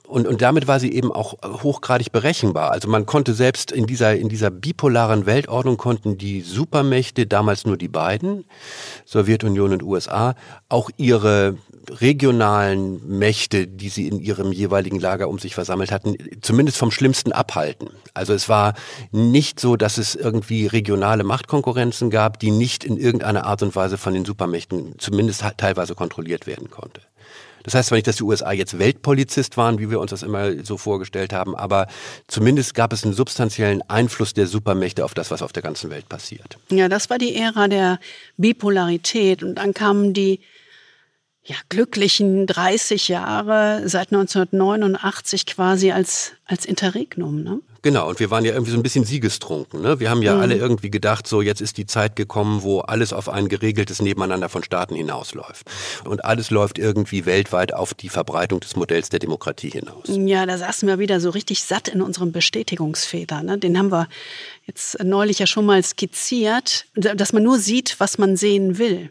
Und, 0.07 0.27
und 0.27 0.41
damit 0.41 0.69
war 0.69 0.79
sie 0.79 0.93
eben 0.93 1.13
auch 1.13 1.35
hochgradig 1.43 2.13
berechenbar. 2.13 2.71
Also 2.71 2.89
man 2.89 3.07
konnte 3.07 3.35
selbst 3.35 3.73
in 3.73 3.87
dieser, 3.87 4.15
in 4.15 4.29
dieser 4.29 4.51
bipolaren 4.51 5.27
Weltordnung 5.27 5.77
konnten 5.77 6.17
die 6.17 6.43
Supermächte, 6.43 7.27
damals 7.27 7.67
nur 7.67 7.77
die 7.77 7.89
beiden, 7.89 8.45
Sowjetunion 9.05 9.73
und 9.73 9.83
USA, 9.83 10.35
auch 10.69 10.91
ihre 10.97 11.57
regionalen 11.91 13.07
Mächte, 13.07 13.67
die 13.67 13.89
sie 13.89 14.09
in 14.09 14.19
ihrem 14.21 14.53
jeweiligen 14.53 14.99
Lager 14.99 15.29
um 15.29 15.39
sich 15.39 15.55
versammelt 15.55 15.93
hatten, 15.93 16.17
zumindest 16.41 16.79
vom 16.79 16.91
Schlimmsten 16.91 17.33
abhalten. 17.33 17.91
Also 18.15 18.33
es 18.33 18.49
war 18.49 18.75
nicht 19.13 19.61
so, 19.61 19.77
dass 19.77 19.99
es 19.99 20.15
irgendwie 20.15 20.67
regionale 20.67 21.25
Machtkonkurrenzen 21.25 22.11
gab, 22.11 22.39
die 22.39 22.51
nicht 22.51 22.85
in 22.85 22.97
irgendeiner 22.97 23.45
Art 23.45 23.63
und 23.63 23.75
Weise 23.77 23.99
von 23.99 24.15
den 24.15 24.25
Supermächten 24.25 24.99
zumindest 24.99 25.45
teilweise 25.57 25.95
kontrolliert 25.95 26.47
werden 26.47 26.71
konnte. 26.71 27.01
Das 27.67 27.75
heißt 27.75 27.89
zwar 27.89 27.97
nicht, 27.97 28.07
dass 28.07 28.17
die 28.17 28.23
USA 28.23 28.53
jetzt 28.53 28.79
Weltpolizist 28.79 29.57
waren, 29.57 29.81
wie 29.81 29.91
wir 29.91 29.99
uns 29.99 30.13
das 30.13 30.23
immer 30.23 30.65
so 30.65 30.79
vorgestellt 30.79 31.33
haben, 31.33 31.57
aber 31.57 31.89
zumindest 32.29 32.75
gab 32.75 32.93
es 32.93 33.03
einen 33.03 33.13
substanziellen 33.13 33.83
Einfluss 33.91 34.35
der 34.35 34.47
Supermächte 34.47 35.05
auf 35.05 35.15
das, 35.15 35.33
was 35.33 35.43
auf 35.43 35.53
der 35.53 35.65
ganzen 35.65 35.91
Welt 35.91 36.09
passiert. 36.09 36.59
Ja, 36.71 36.89
das 36.89 37.11
war 37.11 37.19
die 37.19 37.35
Ära 37.35 37.67
der 37.67 37.99
Bipolarität 38.37 39.43
und 39.43 39.57
dann 39.57 39.75
kamen 39.75 40.15
die 40.15 40.39
ja, 41.43 41.57
glücklichen 41.69 42.47
30 42.47 43.09
Jahre 43.09 43.83
seit 43.89 44.13
1989 44.13 45.47
quasi 45.47 45.91
als, 45.91 46.33
als 46.45 46.67
Interregnum. 46.67 47.43
Ne? 47.43 47.61
Genau, 47.87 48.09
und 48.09 48.19
wir 48.19 48.33
waren 48.33 48.45
ja 48.45 48.53
irgendwie 48.53 48.73
so 48.73 48.77
ein 48.77 48.83
bisschen 48.83 49.05
siegestrunken. 49.05 49.81
Ne? 49.81 50.01
Wir 50.01 50.11
haben 50.11 50.21
ja 50.21 50.35
mhm. 50.35 50.41
alle 50.41 50.57
irgendwie 50.57 50.91
gedacht, 50.91 51.29
so 51.29 51.41
jetzt 51.41 51.61
ist 51.61 51.77
die 51.77 51.87
Zeit 51.87 52.17
gekommen, 52.17 52.65
wo 52.65 52.81
alles 52.81 53.13
auf 53.13 53.29
ein 53.29 53.47
geregeltes 53.47 54.03
Nebeneinander 54.03 54.49
von 54.49 54.65
Staaten 54.65 54.97
hinausläuft. 54.97 55.71
Und 56.05 56.25
alles 56.25 56.51
läuft 56.51 56.81
irgendwie 56.81 57.27
weltweit 57.27 57.73
auf 57.73 57.95
die 57.95 58.09
Verbreitung 58.09 58.59
des 58.59 58.75
Modells 58.75 59.11
der 59.11 59.21
Demokratie 59.21 59.71
hinaus. 59.71 60.03
Ja, 60.09 60.47
da 60.47 60.59
saßen 60.59 60.89
wir 60.89 60.99
wieder 60.99 61.21
so 61.21 61.31
richtig 61.31 61.63
satt 61.63 61.87
in 61.87 62.03
unserem 62.03 62.33
Bestätigungsfeder. 62.33 63.45
Ne? 63.45 63.57
Den 63.57 63.79
haben 63.79 63.93
wir 63.93 64.09
jetzt 64.65 65.01
neulich 65.05 65.39
ja 65.39 65.47
schon 65.47 65.65
mal 65.65 65.81
skizziert, 65.81 66.87
dass 66.97 67.33
man 67.33 67.45
nur 67.45 67.61
sieht, 67.61 68.01
was 68.01 68.19
man 68.19 68.37
sehen 68.37 68.79
will. 68.79 69.11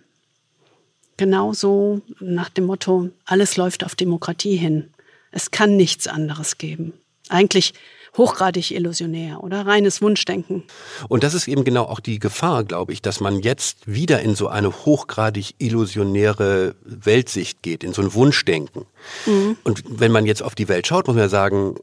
Genauso 1.15 2.01
nach 2.19 2.49
dem 2.49 2.65
Motto, 2.65 3.09
alles 3.23 3.55
läuft 3.55 3.85
auf 3.85 3.95
Demokratie 3.95 4.57
hin. 4.57 4.89
Es 5.31 5.51
kann 5.51 5.77
nichts 5.77 6.07
anderes 6.07 6.57
geben. 6.57 6.91
Eigentlich 7.29 7.73
hochgradig 8.17 8.71
illusionär 8.71 9.43
oder 9.43 9.65
reines 9.65 10.01
Wunschdenken. 10.01 10.63
Und 11.09 11.23
das 11.23 11.33
ist 11.33 11.47
eben 11.47 11.63
genau 11.63 11.83
auch 11.83 11.99
die 11.99 12.19
Gefahr, 12.19 12.63
glaube 12.63 12.93
ich, 12.93 13.01
dass 13.01 13.19
man 13.19 13.39
jetzt 13.39 13.79
wieder 13.85 14.21
in 14.21 14.35
so 14.35 14.47
eine 14.47 14.71
hochgradig 14.85 15.55
illusionäre 15.57 16.75
Weltsicht 16.83 17.61
geht, 17.61 17.83
in 17.83 17.93
so 17.93 18.01
ein 18.01 18.13
Wunschdenken. 18.13 18.85
Mhm. 19.25 19.57
Und 19.63 19.83
wenn 19.87 20.11
man 20.11 20.25
jetzt 20.25 20.43
auf 20.43 20.55
die 20.55 20.67
Welt 20.67 20.87
schaut, 20.87 21.07
muss 21.07 21.15
man 21.15 21.25
ja 21.25 21.29
sagen, 21.29 21.75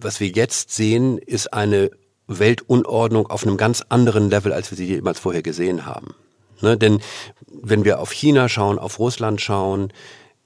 was 0.00 0.20
wir 0.20 0.28
jetzt 0.28 0.72
sehen, 0.72 1.18
ist 1.18 1.52
eine 1.52 1.90
Weltunordnung 2.26 3.26
auf 3.26 3.46
einem 3.46 3.56
ganz 3.56 3.82
anderen 3.88 4.30
Level, 4.30 4.52
als 4.52 4.70
wir 4.70 4.76
sie 4.76 4.86
jemals 4.86 5.18
vorher 5.18 5.42
gesehen 5.42 5.86
haben. 5.86 6.14
Ne? 6.60 6.76
Denn 6.76 7.00
wenn 7.46 7.84
wir 7.84 8.00
auf 8.00 8.12
China 8.12 8.48
schauen, 8.48 8.78
auf 8.78 8.98
Russland 8.98 9.40
schauen, 9.40 9.92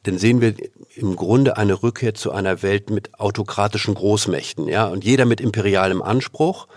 dann 0.05 0.19
sehen 0.19 0.41
wir 0.41 0.55
im 0.97 1.17
Grunde 1.17 1.57
eine 1.57 1.83
Rückkehr 1.83 2.15
zu 2.15 2.33
einer 2.33 2.63
Welt 2.63 2.91
mit 2.91 3.19
autokratischen 3.19 3.95
Großmächten, 3.95 4.69
ja, 4.69 4.87
und 4.87 5.05
jeder 5.05 5.25
mit 5.25 5.41
imperialem 5.41 6.03
Anspruch. 6.03 6.69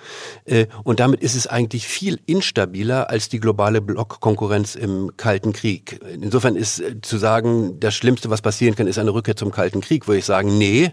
Äh, 0.45 0.67
und 0.83 0.99
damit 0.99 1.21
ist 1.21 1.35
es 1.35 1.47
eigentlich 1.47 1.87
viel 1.87 2.19
instabiler 2.25 3.09
als 3.09 3.29
die 3.29 3.39
globale 3.39 3.81
Blockkonkurrenz 3.81 4.75
im 4.75 5.11
Kalten 5.17 5.53
Krieg. 5.53 5.99
Insofern 6.13 6.55
ist 6.55 6.79
äh, 6.79 7.01
zu 7.01 7.17
sagen, 7.17 7.79
das 7.79 7.95
Schlimmste, 7.95 8.29
was 8.29 8.41
passieren 8.41 8.75
kann, 8.75 8.87
ist 8.87 8.99
eine 8.99 9.13
Rückkehr 9.13 9.35
zum 9.35 9.51
Kalten 9.51 9.81
Krieg, 9.81 10.07
würde 10.07 10.19
ich 10.19 10.25
sagen, 10.25 10.57
nee, 10.57 10.91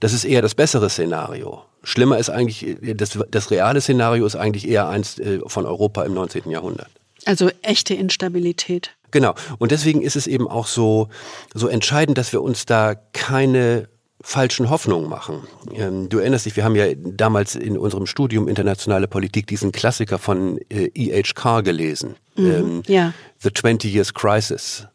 Das 0.00 0.12
ist 0.12 0.24
eher 0.24 0.42
das 0.42 0.54
bessere 0.54 0.88
Szenario. 0.90 1.62
Schlimmer 1.82 2.18
ist 2.18 2.30
eigentlich, 2.30 2.76
das, 2.94 3.18
das 3.30 3.50
reale 3.50 3.80
Szenario 3.80 4.26
ist 4.26 4.36
eigentlich 4.36 4.68
eher 4.68 4.88
eins 4.88 5.18
äh, 5.18 5.40
von 5.46 5.66
Europa 5.66 6.04
im 6.04 6.14
19. 6.14 6.50
Jahrhundert. 6.50 6.88
Also 7.24 7.50
echte 7.62 7.94
Instabilität. 7.94 8.96
Genau. 9.10 9.34
Und 9.58 9.72
deswegen 9.72 10.02
ist 10.02 10.16
es 10.16 10.26
eben 10.26 10.48
auch 10.48 10.66
so, 10.66 11.08
so 11.54 11.68
entscheidend, 11.68 12.18
dass 12.18 12.32
wir 12.32 12.42
uns 12.42 12.66
da 12.66 12.94
keine 13.12 13.88
falschen 14.20 14.68
Hoffnungen 14.68 15.08
machen. 15.08 15.42
Ähm, 15.74 16.08
du 16.08 16.18
erinnerst 16.18 16.46
dich, 16.46 16.56
wir 16.56 16.64
haben 16.64 16.74
ja 16.74 16.86
damals 16.96 17.54
in 17.54 17.78
unserem 17.78 18.06
Studium 18.06 18.48
internationale 18.48 19.06
Politik 19.06 19.46
diesen 19.46 19.70
Klassiker 19.70 20.18
von 20.18 20.58
äh, 20.70 20.90
E.H. 20.94 21.34
Carr 21.34 21.62
gelesen. 21.62 22.16
Mhm, 22.36 22.50
ähm, 22.50 22.82
ja. 22.86 23.12
The 23.38 23.52
20 23.52 23.94
Years 23.94 24.12
Crisis. 24.12 24.86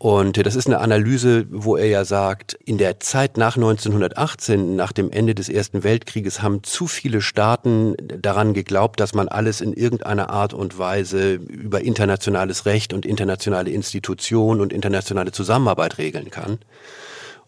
Und 0.00 0.46
das 0.46 0.54
ist 0.54 0.68
eine 0.68 0.78
Analyse, 0.78 1.46
wo 1.50 1.76
er 1.76 1.88
ja 1.88 2.04
sagt, 2.04 2.56
in 2.64 2.78
der 2.78 3.00
Zeit 3.00 3.36
nach 3.36 3.56
1918, 3.56 4.76
nach 4.76 4.92
dem 4.92 5.10
Ende 5.10 5.34
des 5.34 5.48
Ersten 5.48 5.82
Weltkrieges, 5.82 6.40
haben 6.40 6.62
zu 6.62 6.86
viele 6.86 7.20
Staaten 7.20 7.96
daran 7.98 8.54
geglaubt, 8.54 9.00
dass 9.00 9.12
man 9.12 9.26
alles 9.26 9.60
in 9.60 9.72
irgendeiner 9.72 10.30
Art 10.30 10.54
und 10.54 10.78
Weise 10.78 11.34
über 11.34 11.80
internationales 11.80 12.64
Recht 12.64 12.92
und 12.92 13.06
internationale 13.06 13.70
Institutionen 13.70 14.60
und 14.60 14.72
internationale 14.72 15.32
Zusammenarbeit 15.32 15.98
regeln 15.98 16.30
kann. 16.30 16.60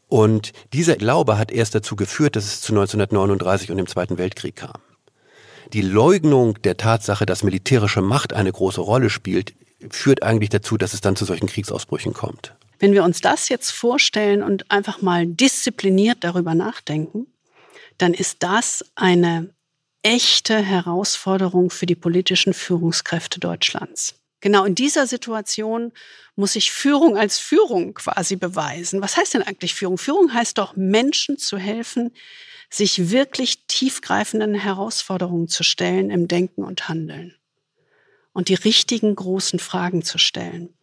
Und 0.09 0.51
dieser 0.72 0.96
Glaube 0.96 1.38
hat 1.38 1.53
erst 1.53 1.76
dazu 1.76 1.94
geführt, 1.94 2.34
dass 2.34 2.46
es 2.46 2.61
zu 2.62 2.72
1939 2.72 3.70
und 3.70 3.76
dem 3.76 3.86
Zweiten 3.86 4.18
Weltkrieg 4.18 4.57
kam. 4.57 4.80
Die 5.72 5.82
Leugnung 5.82 6.61
der 6.62 6.76
Tatsache, 6.76 7.26
dass 7.26 7.44
militärische 7.44 8.03
Macht 8.03 8.32
eine 8.32 8.51
große 8.51 8.80
Rolle 8.80 9.09
spielt, 9.09 9.55
führt 9.89 10.22
eigentlich 10.22 10.51
dazu, 10.51 10.76
dass 10.76 10.95
es 10.95 11.01
dann 11.01 11.16
zu 11.16 11.24
solchen 11.24 11.49
Kriegsausbrüchen 11.49 12.12
kommt. 12.12 12.55
Wenn 12.78 12.93
wir 12.93 13.05
uns 13.05 13.20
das 13.20 13.49
jetzt 13.49 13.70
vorstellen 13.70 14.43
und 14.43 14.70
einfach 14.70 15.03
mal 15.03 15.26
diszipliniert 15.26 16.18
darüber 16.20 16.55
nachdenken, 16.55 17.26
dann 17.99 18.14
ist 18.14 18.43
das 18.43 18.85
eine 18.95 19.53
echte 20.03 20.59
Herausforderung 20.59 21.70
für 21.70 21.87
die 21.87 21.95
politischen 21.95 22.55
Führungskräfte 22.55 23.39
Deutschlands. 23.39 24.14
Genau 24.41 24.64
in 24.64 24.74
dieser 24.74 25.07
Situation 25.07 25.93
muss 26.37 26.55
sich 26.55 26.72
Führung 26.72 27.18
als 27.18 27.39
Führung 27.39 27.93
quasi 27.93 28.37
beweisen. 28.37 29.03
Was 29.03 29.18
heißt 29.18 29.35
denn 29.35 29.43
eigentlich 29.43 29.74
Führung? 29.74 29.99
Führung 29.99 30.33
heißt 30.33 30.57
doch, 30.57 30.74
Menschen 30.76 31.37
zu 31.37 31.59
helfen, 31.59 32.14
sich 32.70 33.11
wirklich 33.11 33.66
tiefgreifenden 33.66 34.55
Herausforderungen 34.55 35.49
zu 35.49 35.62
stellen 35.62 36.09
im 36.09 36.28
Denken 36.28 36.64
und 36.64 36.89
Handeln 36.89 37.35
und 38.33 38.49
die 38.49 38.55
richtigen 38.55 39.14
großen 39.14 39.59
Fragen 39.59 40.03
zu 40.03 40.18
stellen 40.18 40.74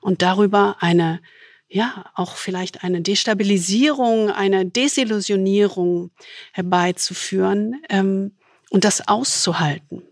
und 0.00 0.22
darüber 0.22 0.76
eine, 0.80 1.20
ja, 1.68 2.10
auch 2.14 2.36
vielleicht 2.36 2.84
eine 2.84 3.02
Destabilisierung, 3.02 4.30
eine 4.30 4.66
Desillusionierung 4.66 6.10
herbeizuführen 6.52 7.82
ähm, 7.88 8.36
und 8.70 8.84
das 8.84 9.06
auszuhalten. 9.06 10.02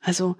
Also 0.00 0.36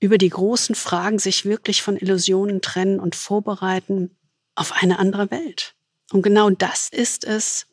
über 0.00 0.18
die 0.18 0.30
großen 0.30 0.74
Fragen 0.74 1.18
sich 1.18 1.44
wirklich 1.44 1.82
von 1.82 1.96
Illusionen 1.96 2.60
trennen 2.60 2.98
und 2.98 3.14
vorbereiten 3.14 4.16
auf 4.54 4.72
eine 4.82 4.98
andere 4.98 5.30
Welt. 5.30 5.74
Und 6.12 6.22
genau 6.22 6.50
das 6.50 6.88
ist 6.88 7.24
es, 7.24 7.66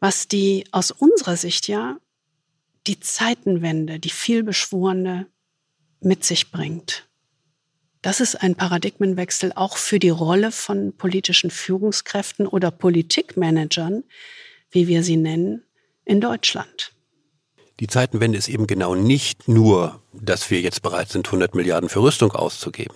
was 0.00 0.28
die 0.28 0.64
aus 0.72 0.90
unserer 0.90 1.36
Sicht 1.36 1.68
ja 1.68 1.98
die 2.86 3.00
Zeitenwende, 3.00 3.98
die 3.98 4.10
vielbeschworene 4.10 5.26
mit 6.00 6.24
sich 6.24 6.50
bringt. 6.50 7.08
Das 8.02 8.20
ist 8.20 8.36
ein 8.36 8.54
Paradigmenwechsel 8.54 9.52
auch 9.54 9.76
für 9.76 9.98
die 9.98 10.10
Rolle 10.10 10.52
von 10.52 10.96
politischen 10.96 11.50
Führungskräften 11.50 12.46
oder 12.46 12.70
Politikmanagern, 12.70 14.04
wie 14.70 14.86
wir 14.86 15.02
sie 15.02 15.16
nennen, 15.16 15.64
in 16.04 16.20
Deutschland. 16.20 16.92
Die 17.80 17.86
Zeitenwende 17.86 18.38
ist 18.38 18.48
eben 18.48 18.66
genau 18.66 18.94
nicht 18.94 19.48
nur, 19.48 20.02
dass 20.20 20.50
wir 20.50 20.60
jetzt 20.60 20.82
bereit 20.82 21.08
sind, 21.10 21.26
100 21.26 21.54
Milliarden 21.54 21.88
für 21.88 22.00
Rüstung 22.00 22.32
auszugeben, 22.32 22.94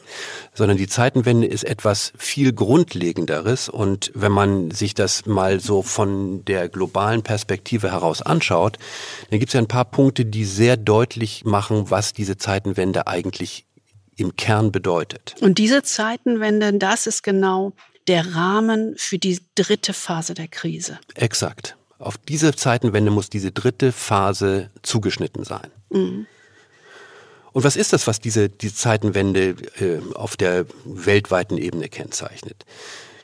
sondern 0.55 0.77
die 0.77 0.87
Zeitenwende 0.87 1.47
ist 1.47 1.65
etwas 1.65 2.13
viel 2.17 2.53
Grundlegenderes. 2.53 3.69
Und 3.69 4.11
wenn 4.15 4.33
man 4.33 4.71
sich 4.71 4.95
das 4.95 5.27
mal 5.27 5.61
so 5.61 5.83
von 5.83 6.45
der 6.45 6.69
globalen 6.69 7.23
Perspektive 7.23 7.93
heraus 7.93 8.23
anschaut, 8.23 8.79
dann 9.31 9.39
gibt 9.39 9.51
es 9.51 9.55
ja 9.55 9.61
ein 9.61 9.69
paar 9.69 9.85
Punkte, 9.85 10.25
die 10.25 10.45
sehr 10.45 10.77
deutlich 10.77 11.45
machen, 11.45 11.91
was 11.91 12.13
diese 12.13 12.37
Zeitenwende 12.37 13.07
eigentlich 13.07 13.67
im 14.17 14.37
Kern 14.37 14.73
bedeutet. 14.73 15.35
Und 15.41 15.59
diese 15.59 15.83
Zeitenwende, 15.83 16.73
das 16.75 17.07
ist 17.07 17.23
genau 17.23 17.73
der 18.09 18.35
Rahmen 18.35 18.95
für 18.97 19.19
die 19.19 19.41
dritte 19.55 19.93
Phase 19.93 20.35
der 20.35 20.49
Krise. 20.49 20.99
Exakt. 21.15 21.77
Auf 21.99 22.19
diese 22.19 22.55
Zeitenwende 22.55 23.13
muss 23.13 23.31
diese 23.31 23.53
dritte 23.53 23.93
Phase 23.93 24.71
zugeschnitten 24.83 25.45
sein. 25.45 25.71
Mhm. 25.91 26.27
Und 27.53 27.65
was 27.65 27.77
ist 27.77 27.93
das, 27.93 28.07
was 28.07 28.21
diese, 28.21 28.49
die 28.49 28.75
Zeitenwende 28.75 29.57
äh, 29.79 30.01
auf 30.15 30.37
der 30.37 30.67
weltweiten 30.85 31.59
Ebene 31.59 31.89
kennzeichnet? 31.89 32.65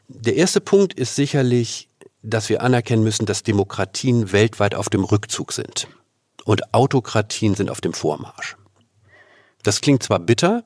Der 0.09 0.37
erste 0.37 0.61
Punkt 0.61 0.95
ist 0.95 1.14
sicherlich, 1.14 1.89
dass 2.22 2.49
wir 2.49 2.62
anerkennen 2.62 3.03
müssen, 3.03 3.26
dass 3.26 3.43
Demokratien 3.43 4.33
weltweit 4.33 4.74
auf 4.74 4.89
dem 4.89 5.05
Rückzug 5.05 5.53
sind 5.53 5.89
und 6.45 6.74
Autokratien 6.74 7.55
sind 7.55 7.70
auf 7.70 7.81
dem 7.81 7.93
Vormarsch. 7.93 8.57
Das 9.62 9.81
klingt 9.81 10.03
zwar 10.03 10.18
bitter, 10.18 10.64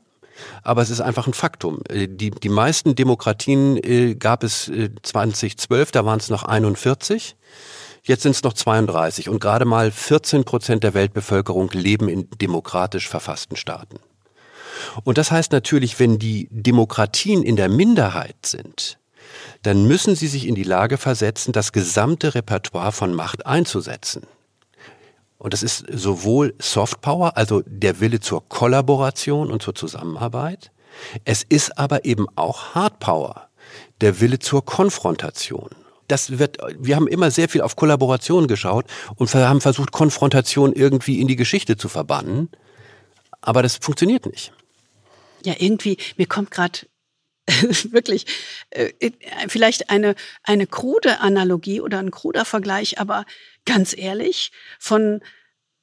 aber 0.62 0.82
es 0.82 0.90
ist 0.90 1.00
einfach 1.00 1.26
ein 1.26 1.34
Faktum. 1.34 1.80
Äh, 1.88 2.08
die, 2.08 2.30
die 2.30 2.48
meisten 2.48 2.94
Demokratien 2.94 3.76
äh, 3.82 4.14
gab 4.14 4.44
es 4.44 4.70
2012, 5.02 5.88
äh, 5.88 5.92
da 5.92 6.04
waren 6.04 6.18
es 6.18 6.30
noch 6.30 6.44
41. 6.44 7.36
Jetzt 8.04 8.24
sind 8.24 8.32
es 8.32 8.42
noch 8.42 8.52
32 8.52 9.28
und 9.28 9.38
gerade 9.38 9.64
mal 9.64 9.92
14 9.92 10.44
Prozent 10.44 10.82
der 10.82 10.92
Weltbevölkerung 10.92 11.70
leben 11.70 12.08
in 12.08 12.28
demokratisch 12.40 13.08
verfassten 13.08 13.56
Staaten. 13.56 14.00
Und 15.04 15.18
das 15.18 15.30
heißt 15.30 15.52
natürlich, 15.52 16.00
wenn 16.00 16.18
die 16.18 16.48
Demokratien 16.50 17.44
in 17.44 17.54
der 17.54 17.68
Minderheit 17.68 18.44
sind, 18.44 18.98
dann 19.62 19.86
müssen 19.86 20.16
sie 20.16 20.26
sich 20.26 20.48
in 20.48 20.56
die 20.56 20.64
Lage 20.64 20.98
versetzen, 20.98 21.52
das 21.52 21.70
gesamte 21.70 22.34
Repertoire 22.34 22.90
von 22.90 23.14
Macht 23.14 23.46
einzusetzen. 23.46 24.26
Und 25.38 25.52
das 25.52 25.62
ist 25.62 25.84
sowohl 25.88 26.54
Softpower, 26.60 27.36
also 27.36 27.62
der 27.66 28.00
Wille 28.00 28.18
zur 28.18 28.48
Kollaboration 28.48 29.52
und 29.52 29.62
zur 29.62 29.76
Zusammenarbeit. 29.76 30.72
Es 31.24 31.44
ist 31.48 31.78
aber 31.78 32.04
eben 32.04 32.26
auch 32.34 32.74
Hardpower, 32.74 33.48
der 34.00 34.20
Wille 34.20 34.40
zur 34.40 34.64
Konfrontation 34.64 35.70
das 36.08 36.38
wird, 36.38 36.58
wir 36.78 36.96
haben 36.96 37.08
immer 37.08 37.30
sehr 37.30 37.48
viel 37.48 37.60
auf 37.62 37.76
Kollaboration 37.76 38.46
geschaut 38.46 38.86
und 39.16 39.34
haben 39.34 39.60
versucht, 39.60 39.92
Konfrontation 39.92 40.72
irgendwie 40.72 41.20
in 41.20 41.28
die 41.28 41.36
Geschichte 41.36 41.76
zu 41.76 41.88
verbannen. 41.88 42.50
Aber 43.40 43.62
das 43.62 43.76
funktioniert 43.76 44.26
nicht. 44.26 44.52
Ja, 45.44 45.54
irgendwie, 45.58 45.96
mir 46.16 46.26
kommt 46.26 46.50
gerade 46.50 46.80
wirklich 47.90 48.26
äh, 48.70 48.92
vielleicht 49.48 49.90
eine, 49.90 50.14
eine 50.44 50.66
krude 50.66 51.20
Analogie 51.20 51.80
oder 51.80 51.98
ein 51.98 52.12
kruder 52.12 52.44
Vergleich, 52.44 53.00
aber 53.00 53.24
ganz 53.64 53.96
ehrlich, 53.96 54.52
von 54.78 55.20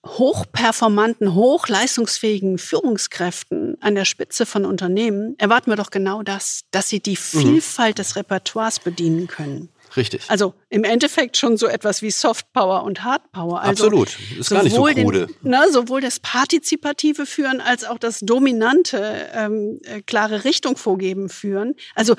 hochperformanten, 0.05 1.35
hochleistungsfähigen 1.35 2.57
Führungskräften 2.57 3.77
an 3.81 3.95
der 3.95 4.05
Spitze 4.05 4.45
von 4.45 4.65
Unternehmen 4.65 5.35
erwarten 5.37 5.71
wir 5.71 5.75
doch 5.75 5.91
genau 5.91 6.23
das, 6.23 6.61
dass 6.71 6.87
sie 6.87 7.01
die 7.01 7.11
mhm. 7.11 7.41
Vielfalt 7.41 7.97
mhm. 7.97 8.01
des 8.01 8.15
Repertoires 8.15 8.79
bedienen 8.79 9.27
können. 9.27 9.69
Richtig. 9.95 10.23
Also 10.27 10.53
im 10.69 10.83
Endeffekt 10.83 11.37
schon 11.37 11.57
so 11.57 11.67
etwas 11.67 12.01
wie 12.01 12.11
Soft 12.11 12.51
Power 12.53 12.83
und 12.83 13.03
Hard 13.03 13.31
Power. 13.31 13.61
Also 13.61 13.85
Absolut. 13.85 14.17
Ist 14.37 14.49
gar 14.49 14.63
nicht 14.63 14.75
so 14.75 14.83
krude. 14.83 15.27
Den, 15.27 15.51
ne, 15.51 15.65
sowohl 15.71 16.01
das 16.01 16.19
partizipative 16.19 17.25
Führen 17.25 17.61
als 17.61 17.83
auch 17.83 17.97
das 17.97 18.19
dominante, 18.19 19.29
ähm, 19.33 19.79
äh, 19.83 20.01
klare 20.01 20.43
Richtung 20.43 20.77
vorgeben 20.77 21.29
führen. 21.29 21.75
Also 21.95 22.15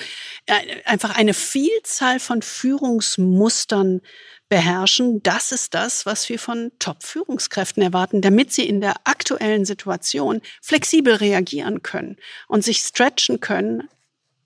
äh, 0.46 0.54
einfach 0.84 1.16
eine 1.16 1.34
Vielzahl 1.34 2.20
von 2.20 2.42
Führungsmustern 2.42 4.00
beherrschen. 4.48 5.22
Das 5.22 5.52
ist 5.52 5.74
das, 5.74 6.04
was 6.04 6.28
wir 6.28 6.38
von 6.38 6.72
Top-Führungskräften 6.78 7.82
erwarten, 7.82 8.20
damit 8.20 8.52
sie 8.52 8.68
in 8.68 8.80
der 8.80 8.96
aktuellen 9.04 9.64
Situation 9.64 10.42
flexibel 10.60 11.14
reagieren 11.14 11.82
können 11.82 12.16
und 12.48 12.64
sich 12.64 12.80
stretchen 12.80 13.40
können 13.40 13.88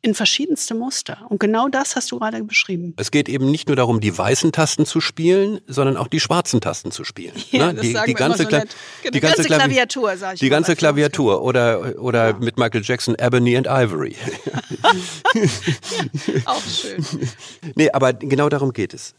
in 0.05 0.15
verschiedenste 0.15 0.75
Muster. 0.75 1.25
Und 1.31 1.41
genau 1.41 1.69
das 1.69 1.97
hast 1.97 2.13
du 2.13 2.19
gerade 2.19 2.45
beschrieben. 2.45 2.93
Es 2.99 3.11
geht 3.11 3.27
eben 3.27 3.51
nicht 3.51 3.69
nur 3.69 3.77
darum, 3.77 4.01
die 4.01 4.17
weißen 4.17 4.53
Tasten 4.53 4.85
zu 4.85 5.01
spielen, 5.01 5.63
sondern 5.67 5.97
auch 5.97 6.09
die 6.09 6.21
schwarzen 6.21 6.61
Tasten 6.61 6.91
zu 6.91 7.05
spielen. 7.05 7.33
Ja, 7.55 7.73
ne? 7.73 7.81
die, 7.81 7.97
die, 8.07 8.15
ganze 8.15 8.43
so 8.43 8.49
die, 8.49 8.57
die, 9.13 9.21
ganze, 9.21 9.43
ganze 9.43 9.45
Klaviatur, 9.45 10.17
sag 10.17 10.35
ich 10.35 10.41
Die 10.41 10.49
ganze 10.49 10.75
Klaviatur 10.75 11.41
oder, 11.43 12.01
oder 12.01 12.31
ja. 12.31 12.37
mit 12.39 12.59
Michael 12.59 12.83
Jackson 12.85 13.15
Ebony 13.17 13.57
and 13.57 13.69
Ivory. 13.69 14.17
auch 16.45 16.63
schön. 16.63 17.05
Nee, 17.77 17.91
aber 17.91 18.13
genau 18.13 18.49
darum 18.49 18.73
geht 18.73 18.93
es. 18.93 19.15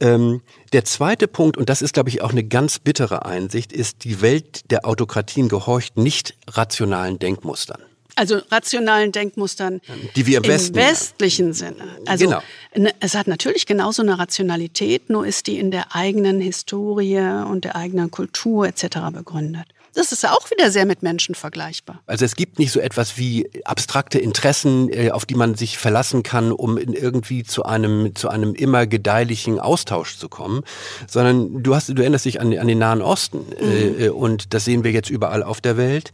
Ähm, 0.00 0.40
der 0.72 0.84
zweite 0.84 1.28
Punkt, 1.28 1.58
und 1.58 1.68
das 1.68 1.82
ist, 1.82 1.92
glaube 1.92 2.08
ich, 2.08 2.22
auch 2.22 2.30
eine 2.30 2.44
ganz 2.44 2.78
bittere 2.78 3.26
Einsicht, 3.26 3.72
ist, 3.72 4.04
die 4.04 4.22
Welt 4.22 4.70
der 4.70 4.86
Autokratien 4.86 5.48
gehorcht 5.48 5.98
nicht 5.98 6.36
rationalen 6.48 7.18
Denkmustern. 7.18 7.82
Also 8.16 8.38
rationalen 8.50 9.10
Denkmustern 9.10 9.80
die 10.14 10.26
wir 10.26 10.38
im, 10.38 10.44
Westen, 10.44 10.76
westlichen 10.76 11.52
Sinne. 11.52 11.98
Also 12.06 12.26
Genau. 12.26 12.42
ne, 12.76 12.92
es 13.00 13.14
hat 13.14 13.26
natürlich 13.26 13.66
genauso 13.66 14.02
eine 14.02 14.18
Rationalität, 14.18 15.10
nur 15.10 15.26
ist 15.26 15.46
die 15.48 15.58
in 15.58 15.70
der 15.70 15.96
eigenen 15.96 16.40
Historie 16.40 17.18
und 17.18 17.64
der 17.64 17.76
eigenen 17.76 18.10
Kultur 18.10 18.66
etc. 18.66 18.98
begründet. 19.12 19.66
Das 19.94 20.10
ist 20.10 20.28
auch 20.28 20.50
wieder 20.50 20.72
sehr 20.72 20.86
mit 20.86 21.02
Menschen 21.04 21.36
vergleichbar. 21.36 22.02
Also 22.06 22.24
es 22.24 22.34
gibt 22.34 22.58
nicht 22.58 22.72
so 22.72 22.80
etwas 22.80 23.16
wie 23.16 23.48
abstrakte 23.64 24.18
Interessen, 24.18 24.92
äh, 24.92 25.10
auf 25.12 25.24
die 25.24 25.36
man 25.36 25.54
sich 25.54 25.78
verlassen 25.78 26.24
kann, 26.24 26.50
um 26.50 26.76
in 26.78 26.92
irgendwie 26.92 27.44
zu 27.44 27.64
einem 27.64 28.14
zu 28.16 28.28
einem 28.28 28.54
immer 28.54 28.88
gedeihlichen 28.88 29.60
Austausch 29.60 30.18
zu 30.18 30.28
kommen, 30.28 30.62
sondern 31.06 31.62
du 31.62 31.76
hast 31.76 31.88
du 31.88 32.02
erinnerst 32.02 32.24
dich 32.24 32.40
an, 32.40 32.56
an 32.58 32.66
den 32.66 32.78
Nahen 32.78 33.02
Osten 33.02 33.44
äh, 33.60 34.06
äh, 34.06 34.08
und 34.08 34.52
das 34.52 34.64
sehen 34.64 34.82
wir 34.82 34.90
jetzt 34.90 35.10
überall 35.10 35.44
auf 35.44 35.60
der 35.60 35.76
Welt. 35.76 36.10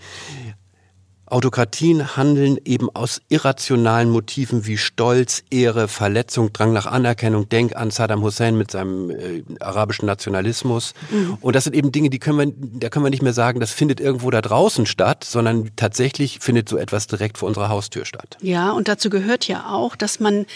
Autokratien 1.31 2.17
handeln 2.17 2.59
eben 2.65 2.89
aus 2.95 3.21
irrationalen 3.29 4.11
Motiven 4.11 4.67
wie 4.67 4.77
Stolz, 4.77 5.43
Ehre, 5.51 5.89
Verletzung, 5.89 6.53
Drang 6.53 6.73
nach 6.73 6.87
Anerkennung. 6.87 7.49
Denk 7.49 7.77
an 7.77 7.91
Saddam 7.91 8.23
Hussein 8.23 8.57
mit 8.57 8.71
seinem 8.71 9.11
äh, 9.11 9.43
arabischen 9.61 10.07
Nationalismus. 10.07 10.95
Und 11.41 11.57
das 11.57 11.65
sind 11.65 11.75
eben 11.75 11.93
Dinge, 11.93 12.11
die 12.11 12.19
können 12.19 12.39
wir, 12.39 12.53
da 12.81 12.89
können 12.89 13.05
wir 13.05 13.11
nicht 13.11 13.23
mehr 13.23 13.33
sagen, 13.33 13.61
das 13.61 13.73
findet 13.73 14.01
irgendwo 14.01 14.31
da 14.31 14.41
draußen 14.41 14.87
statt, 14.87 15.25
sondern 15.25 15.71
tatsächlich 15.77 16.39
findet 16.41 16.69
so 16.69 16.77
etwas 16.77 17.07
direkt 17.07 17.39
vor 17.39 17.49
unserer 17.49 17.69
Haustür 17.69 18.05
statt. 18.05 18.37
Ja, 18.41 18.73
und 18.73 18.89
dazu 18.89 19.11
gehört 19.11 19.47
ja 19.47 19.71
auch, 19.71 19.97
dass 19.97 20.21
man 20.21 20.47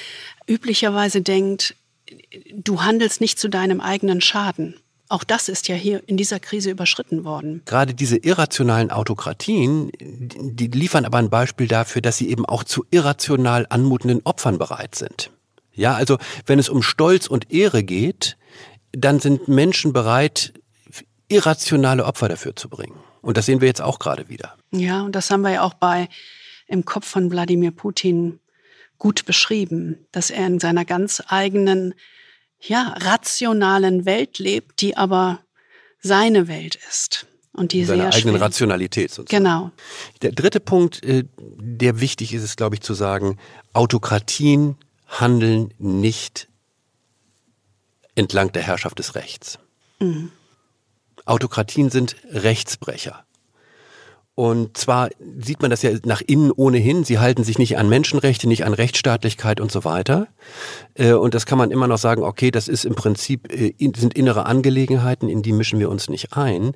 üblicherweise 0.47 1.23
denkt, 1.23 1.77
du 2.53 2.83
handelst 2.83 3.21
nicht 3.21 3.39
zu 3.39 3.49
deinem 3.49 3.81
eigenen 3.81 4.21
Schaden. 4.21 4.75
Auch 5.09 5.25
das 5.25 5.49
ist 5.49 5.69
ja 5.69 5.75
hier 5.75 6.03
in 6.07 6.17
dieser 6.17 6.41
Krise 6.41 6.71
überschritten 6.71 7.25
worden. 7.25 7.63
Gerade 7.67 7.95
diese 7.95 8.17
irrationalen 8.17 8.91
Autokratien, 8.91 9.91
die 10.01 10.69
liefern 10.69 11.05
aber 11.05 11.19
ein 11.19 11.31
Beispiel 11.31 11.69
dafür, 11.69 12.01
dass 12.01 12.17
sie 12.17 12.31
eben 12.31 12.47
auch 12.47 12.65
zu 12.65 12.87
irrational 12.91 13.67
anmutenden 13.69 14.23
Opfern 14.25 14.59
bereit 14.59 14.95
sind. 14.95 15.31
Ja, 15.75 15.95
also 15.95 16.19
wenn 16.47 16.59
es 16.59 16.69
um 16.69 16.83
Stolz 16.83 17.27
und 17.27 17.53
Ehre 17.53 17.83
geht, 17.83 18.37
dann 18.93 19.21
sind 19.21 19.49
Menschen 19.49 19.93
bereit, 19.93 20.55
irrationale 21.29 22.05
Opfer 22.05 22.29
dafür 22.29 22.57
zu 22.57 22.69
bringen. 22.69 22.99
Und 23.21 23.37
das 23.37 23.47
sehen 23.47 23.61
wir 23.61 23.69
jetzt 23.69 23.83
auch 23.83 23.99
gerade 23.99 24.29
wieder. 24.29 24.55
Ja, 24.71 25.03
und 25.03 25.15
das 25.15 25.31
haben 25.31 25.43
wir 25.43 25.51
ja 25.51 25.63
auch 25.63 25.75
bei 25.75 26.09
im 26.67 26.85
Kopf 26.85 27.07
von 27.07 27.31
Wladimir 27.31 27.73
Putin 27.73 28.41
gut 28.99 29.25
beschrieben, 29.25 30.07
dass 30.13 30.31
er 30.31 30.47
in 30.47 30.61
seiner 30.61 30.85
ganz 30.85 31.23
eigenen, 31.27 31.95
ja, 32.67 32.95
rationalen 33.01 34.05
Welt 34.05 34.39
lebt, 34.39 34.81
die 34.81 34.97
aber 34.97 35.41
seine 36.01 36.49
Welt 36.49 36.79
ist. 36.91 37.27
Und 37.53 37.73
die 37.73 37.85
Seine 37.85 38.03
sehr 38.03 38.15
eigenen 38.15 38.35
schwer- 38.37 38.47
Rationalität 38.47 39.11
sozusagen. 39.13 39.45
Genau. 39.45 39.71
Der 40.23 40.33
dritte 40.33 40.59
Punkt, 40.59 41.05
äh, 41.05 41.25
der 41.39 42.01
wichtig 42.01 42.35
ist, 42.35 42.43
ist, 42.43 42.57
glaube 42.57 42.75
ich, 42.75 42.81
zu 42.81 42.95
sagen, 42.95 43.39
Autokratien 43.73 44.77
handeln 45.07 45.73
nicht 45.79 46.49
entlang 48.17 48.51
der 48.53 48.63
Herrschaft 48.63 48.99
des 48.99 49.15
Rechts. 49.15 49.59
Autokratien 51.25 51.91
sind 51.91 52.17
Rechtsbrecher. 52.31 53.25
Und 54.37 54.77
zwar 54.77 55.11
sieht 55.39 55.63
man 55.63 55.71
das 55.71 55.83
ja 55.83 55.91
nach 56.05 56.21
innen 56.21 56.51
ohnehin. 56.51 57.05
Sie 57.05 57.21
halten 57.21 57.45
sich 57.45 57.57
nicht 57.59 57.79
an 57.79 57.89
Menschenrechte, 57.89 58.49
nicht 58.49 58.65
an 58.65 58.75
Rechtsstaatlichkeit 58.75 59.61
und 59.61 59.71
so 59.71 59.85
weiter. 59.85 60.27
Äh, 60.95 61.13
Und 61.13 61.35
das 61.35 61.47
kann 61.47 61.57
man 61.57 61.71
immer 61.71 61.87
noch 61.87 61.99
sagen, 61.99 62.25
okay, 62.25 62.51
das 62.51 62.67
ist 62.67 62.85
im 62.85 62.97
Prinzip, 62.97 63.53
äh, 63.53 63.73
in- 63.79 63.95
sind 63.95 64.15
innere 64.15 64.47
Angelegenheiten, 64.47 65.29
in 65.29 65.43
die 65.43 65.53
mischen 65.53 65.79
wir 65.79 65.89
uns 65.89 66.09
nicht 66.11 66.37
ein. 66.37 66.73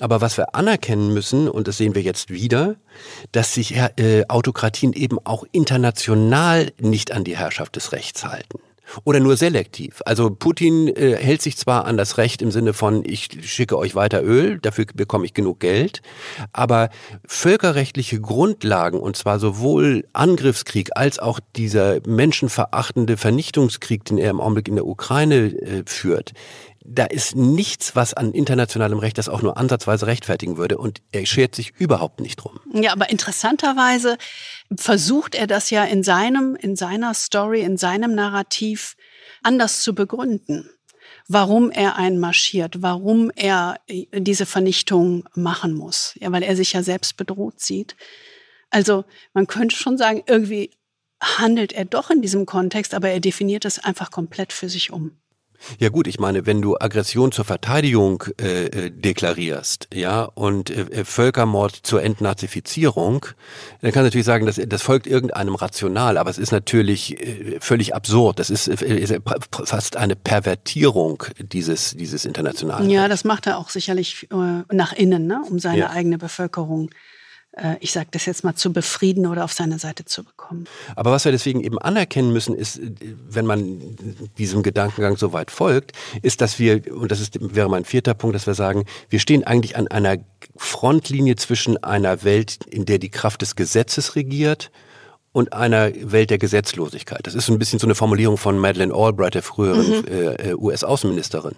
Aber 0.00 0.20
was 0.20 0.36
wir 0.36 0.54
anerkennen 0.54 1.14
müssen, 1.14 1.48
und 1.48 1.66
das 1.66 1.78
sehen 1.78 1.94
wir 1.94 2.02
jetzt 2.02 2.28
wieder, 2.30 2.76
dass 3.32 3.54
sich 3.54 3.74
äh, 3.76 4.24
Autokratien 4.28 4.92
eben 4.92 5.18
auch 5.24 5.44
international 5.50 6.72
nicht 6.78 7.12
an 7.12 7.24
die 7.24 7.36
Herrschaft 7.38 7.76
des 7.76 7.92
Rechts 7.92 8.26
halten. 8.26 8.58
Oder 9.04 9.20
nur 9.20 9.36
selektiv. 9.36 10.02
Also 10.04 10.30
Putin 10.30 10.88
äh, 10.88 11.16
hält 11.16 11.42
sich 11.42 11.56
zwar 11.56 11.84
an 11.84 11.96
das 11.96 12.18
Recht 12.18 12.42
im 12.42 12.50
Sinne 12.50 12.72
von, 12.72 13.02
ich 13.04 13.28
schicke 13.42 13.76
euch 13.78 13.94
weiter 13.94 14.22
Öl, 14.22 14.58
dafür 14.58 14.86
bekomme 14.94 15.24
ich 15.24 15.34
genug 15.34 15.60
Geld, 15.60 16.02
aber 16.52 16.90
völkerrechtliche 17.26 18.20
Grundlagen, 18.20 19.00
und 19.00 19.16
zwar 19.16 19.38
sowohl 19.38 20.04
Angriffskrieg 20.12 20.90
als 20.94 21.18
auch 21.18 21.40
dieser 21.56 21.98
menschenverachtende 22.06 23.16
Vernichtungskrieg, 23.16 24.04
den 24.04 24.18
er 24.18 24.30
im 24.30 24.40
Augenblick 24.40 24.68
in 24.68 24.76
der 24.76 24.86
Ukraine 24.86 25.36
äh, 25.36 25.82
führt, 25.86 26.32
da 26.90 27.04
ist 27.04 27.36
nichts, 27.36 27.94
was 27.94 28.14
an 28.14 28.32
internationalem 28.32 28.98
Recht 28.98 29.18
das 29.18 29.28
auch 29.28 29.42
nur 29.42 29.58
ansatzweise 29.58 30.06
rechtfertigen 30.06 30.56
würde. 30.56 30.78
Und 30.78 31.02
er 31.12 31.26
schert 31.26 31.54
sich 31.54 31.72
überhaupt 31.78 32.20
nicht 32.20 32.36
drum. 32.36 32.58
Ja, 32.72 32.92
aber 32.92 33.10
interessanterweise 33.10 34.16
versucht 34.74 35.34
er 35.34 35.46
das 35.46 35.70
ja 35.70 35.84
in 35.84 36.02
seinem, 36.02 36.56
in 36.56 36.76
seiner 36.76 37.14
Story, 37.14 37.60
in 37.60 37.76
seinem 37.76 38.14
Narrativ 38.14 38.96
anders 39.42 39.82
zu 39.82 39.94
begründen. 39.94 40.70
Warum 41.26 41.70
er 41.70 41.96
einmarschiert, 41.96 42.80
warum 42.80 43.30
er 43.36 43.80
diese 43.88 44.46
Vernichtung 44.46 45.28
machen 45.34 45.74
muss. 45.74 46.14
Ja, 46.20 46.32
weil 46.32 46.42
er 46.42 46.56
sich 46.56 46.72
ja 46.72 46.82
selbst 46.82 47.18
bedroht 47.18 47.60
sieht. 47.60 47.96
Also, 48.70 49.04
man 49.34 49.46
könnte 49.46 49.76
schon 49.76 49.98
sagen, 49.98 50.22
irgendwie 50.26 50.70
handelt 51.20 51.72
er 51.72 51.84
doch 51.84 52.10
in 52.10 52.22
diesem 52.22 52.46
Kontext, 52.46 52.94
aber 52.94 53.10
er 53.10 53.20
definiert 53.20 53.64
es 53.64 53.78
einfach 53.78 54.10
komplett 54.10 54.52
für 54.52 54.68
sich 54.68 54.90
um. 54.90 55.18
Ja 55.78 55.88
gut, 55.88 56.06
ich 56.06 56.18
meine, 56.20 56.46
wenn 56.46 56.62
du 56.62 56.76
Aggression 56.78 57.32
zur 57.32 57.44
Verteidigung 57.44 58.24
äh, 58.40 58.66
äh, 58.66 58.90
deklarierst, 58.90 59.88
ja, 59.92 60.22
und 60.24 60.70
äh, 60.70 60.82
äh, 60.82 61.04
Völkermord 61.04 61.74
zur 61.82 62.02
Entnazifizierung, 62.02 63.26
dann 63.80 63.92
kannst 63.92 63.96
du 63.96 64.02
natürlich 64.04 64.26
sagen, 64.26 64.46
das, 64.46 64.60
das 64.66 64.82
folgt 64.82 65.06
irgendeinem 65.06 65.54
Rational, 65.54 66.16
aber 66.18 66.30
es 66.30 66.38
ist 66.38 66.52
natürlich 66.52 67.20
äh, 67.20 67.58
völlig 67.60 67.94
absurd. 67.94 68.38
Das 68.38 68.50
ist, 68.50 68.68
äh, 68.68 68.96
ist 68.96 69.14
fast 69.64 69.96
eine 69.96 70.16
Pervertierung 70.16 71.24
dieses, 71.38 71.96
dieses 71.96 72.24
internationalen. 72.24 72.88
Ja, 72.90 73.08
das 73.08 73.24
macht 73.24 73.46
er 73.46 73.58
auch 73.58 73.68
sicherlich 73.70 74.28
äh, 74.30 74.74
nach 74.74 74.92
innen, 74.92 75.26
ne, 75.26 75.42
um 75.48 75.58
seine 75.58 75.78
Ja. 75.78 75.90
eigene 75.90 76.18
Bevölkerung, 76.18 76.90
äh, 76.90 76.94
ich 77.80 77.92
sage 77.92 78.08
das 78.10 78.26
jetzt 78.26 78.44
mal, 78.44 78.54
zu 78.54 78.72
befrieden 78.72 79.26
oder 79.26 79.44
auf 79.44 79.52
seine 79.52 79.78
Seite 79.78 80.04
zu 80.04 80.24
bekommen. 80.24 80.66
Aber 80.96 81.10
was 81.10 81.24
wir 81.24 81.32
deswegen 81.32 81.62
eben 81.62 81.78
anerkennen 81.78 82.32
müssen, 82.32 82.54
ist, 82.54 82.80
wenn 83.28 83.46
man 83.46 83.96
diesem 84.38 84.62
Gedankengang 84.62 85.16
so 85.16 85.32
weit 85.32 85.50
folgt, 85.50 85.92
ist, 86.22 86.40
dass 86.40 86.58
wir, 86.58 86.82
und 86.94 87.10
das 87.10 87.20
ist, 87.20 87.38
wäre 87.54 87.68
mein 87.68 87.84
vierter 87.84 88.14
Punkt, 88.14 88.34
dass 88.34 88.46
wir 88.46 88.54
sagen, 88.54 88.84
wir 89.08 89.18
stehen 89.18 89.44
eigentlich 89.44 89.76
an 89.76 89.88
einer 89.88 90.18
Frontlinie 90.56 91.36
zwischen 91.36 91.82
einer 91.82 92.22
Welt, 92.24 92.58
in 92.66 92.84
der 92.84 92.98
die 92.98 93.10
Kraft 93.10 93.42
des 93.42 93.56
Gesetzes 93.56 94.16
regiert, 94.16 94.70
und 95.32 95.52
einer 95.52 95.92
Welt 95.94 96.30
der 96.30 96.38
Gesetzlosigkeit. 96.38 97.26
Das 97.26 97.34
ist 97.34 97.46
so 97.46 97.52
ein 97.52 97.58
bisschen 97.58 97.78
so 97.78 97.86
eine 97.86 97.94
Formulierung 97.94 98.38
von 98.38 98.58
Madeleine 98.58 98.94
Albright, 98.94 99.34
der 99.34 99.42
früheren 99.42 100.06
äh, 100.08 100.50
äh, 100.50 100.54
US-Außenministerin. 100.54 101.54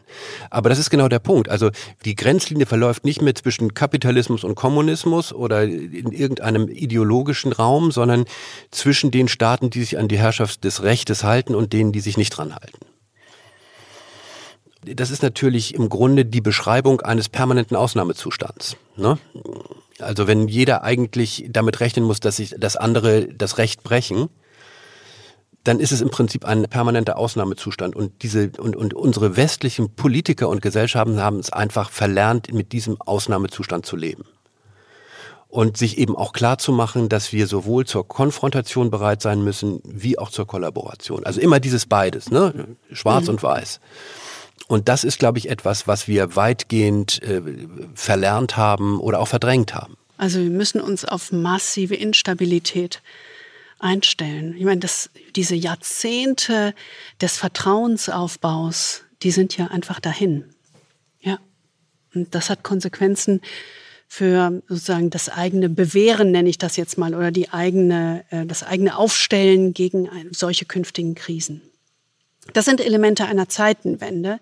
Aber 0.50 0.68
das 0.68 0.78
ist 0.78 0.90
genau 0.90 1.08
der 1.08 1.20
Punkt. 1.20 1.48
Also 1.48 1.70
die 2.04 2.16
Grenzlinie 2.16 2.66
verläuft 2.66 3.04
nicht 3.04 3.22
mehr 3.22 3.34
zwischen 3.34 3.74
Kapitalismus 3.74 4.44
und 4.44 4.54
Kommunismus 4.56 5.32
oder 5.32 5.62
in 5.62 6.12
irgendeinem 6.12 6.68
ideologischen 6.68 7.52
Raum, 7.52 7.92
sondern 7.92 8.24
zwischen 8.70 9.10
den 9.10 9.28
Staaten, 9.28 9.70
die 9.70 9.80
sich 9.80 9.98
an 9.98 10.08
die 10.08 10.18
Herrschaft 10.18 10.64
des 10.64 10.82
Rechtes 10.82 11.22
halten 11.22 11.54
und 11.54 11.72
denen, 11.72 11.92
die 11.92 12.00
sich 12.00 12.16
nicht 12.16 12.30
dran 12.30 12.54
halten. 12.54 12.78
Das 14.84 15.10
ist 15.10 15.22
natürlich 15.22 15.74
im 15.74 15.88
Grunde 15.88 16.24
die 16.24 16.40
Beschreibung 16.40 17.02
eines 17.02 17.28
permanenten 17.28 17.76
Ausnahmezustands. 17.76 18.76
Ne? 18.96 19.18
Also 20.02 20.26
wenn 20.26 20.48
jeder 20.48 20.82
eigentlich 20.82 21.46
damit 21.50 21.80
rechnen 21.80 22.04
muss, 22.04 22.20
dass 22.20 22.36
sich 22.36 22.54
das 22.58 22.76
andere 22.76 23.26
das 23.26 23.58
Recht 23.58 23.82
brechen, 23.82 24.28
dann 25.64 25.78
ist 25.78 25.92
es 25.92 26.00
im 26.00 26.10
Prinzip 26.10 26.44
ein 26.44 26.64
permanenter 26.64 27.18
Ausnahmezustand. 27.18 27.94
Und 27.94 28.22
diese 28.22 28.50
und, 28.58 28.76
und 28.76 28.94
unsere 28.94 29.36
westlichen 29.36 29.94
Politiker 29.94 30.48
und 30.48 30.62
Gesellschaften 30.62 31.20
haben 31.20 31.38
es 31.38 31.52
einfach 31.52 31.90
verlernt, 31.90 32.52
mit 32.52 32.72
diesem 32.72 33.00
Ausnahmezustand 33.00 33.84
zu 33.84 33.96
leben. 33.96 34.24
Und 35.48 35.76
sich 35.76 35.98
eben 35.98 36.16
auch 36.16 36.32
klar 36.32 36.58
zu 36.58 36.70
machen, 36.72 37.08
dass 37.08 37.32
wir 37.32 37.48
sowohl 37.48 37.84
zur 37.84 38.06
Konfrontation 38.06 38.90
bereit 38.90 39.20
sein 39.20 39.42
müssen, 39.42 39.80
wie 39.84 40.16
auch 40.16 40.30
zur 40.30 40.46
Kollaboration. 40.46 41.26
Also 41.26 41.40
immer 41.40 41.58
dieses 41.58 41.86
beides, 41.86 42.30
ne? 42.30 42.76
Schwarz 42.92 43.28
und 43.28 43.42
Weiß. 43.42 43.80
Und 44.70 44.88
das 44.88 45.02
ist, 45.02 45.18
glaube 45.18 45.36
ich, 45.38 45.50
etwas, 45.50 45.88
was 45.88 46.06
wir 46.06 46.36
weitgehend 46.36 47.20
äh, 47.24 47.42
verlernt 47.96 48.56
haben 48.56 49.00
oder 49.00 49.18
auch 49.18 49.26
verdrängt 49.26 49.74
haben. 49.74 49.96
Also 50.16 50.38
wir 50.38 50.50
müssen 50.50 50.80
uns 50.80 51.04
auf 51.04 51.32
massive 51.32 51.96
Instabilität 51.96 53.02
einstellen. 53.80 54.54
Ich 54.56 54.64
meine, 54.64 54.78
das, 54.78 55.10
diese 55.34 55.56
Jahrzehnte 55.56 56.72
des 57.20 57.36
Vertrauensaufbaus, 57.36 59.02
die 59.24 59.32
sind 59.32 59.56
ja 59.56 59.66
einfach 59.66 59.98
dahin. 59.98 60.44
Ja. 61.20 61.40
Und 62.14 62.32
das 62.36 62.48
hat 62.48 62.62
Konsequenzen 62.62 63.40
für 64.06 64.62
sozusagen 64.68 65.10
das 65.10 65.30
eigene 65.30 65.68
Bewähren, 65.68 66.30
nenne 66.30 66.48
ich 66.48 66.58
das 66.58 66.76
jetzt 66.76 66.96
mal, 66.96 67.16
oder 67.16 67.32
die 67.32 67.50
eigene, 67.50 68.24
äh, 68.30 68.46
das 68.46 68.62
eigene 68.62 68.96
Aufstellen 68.96 69.74
gegen 69.74 70.08
solche 70.30 70.64
künftigen 70.64 71.16
Krisen. 71.16 71.60
Das 72.52 72.64
sind 72.64 72.80
Elemente 72.80 73.24
einer 73.24 73.48
Zeitenwende, 73.48 74.40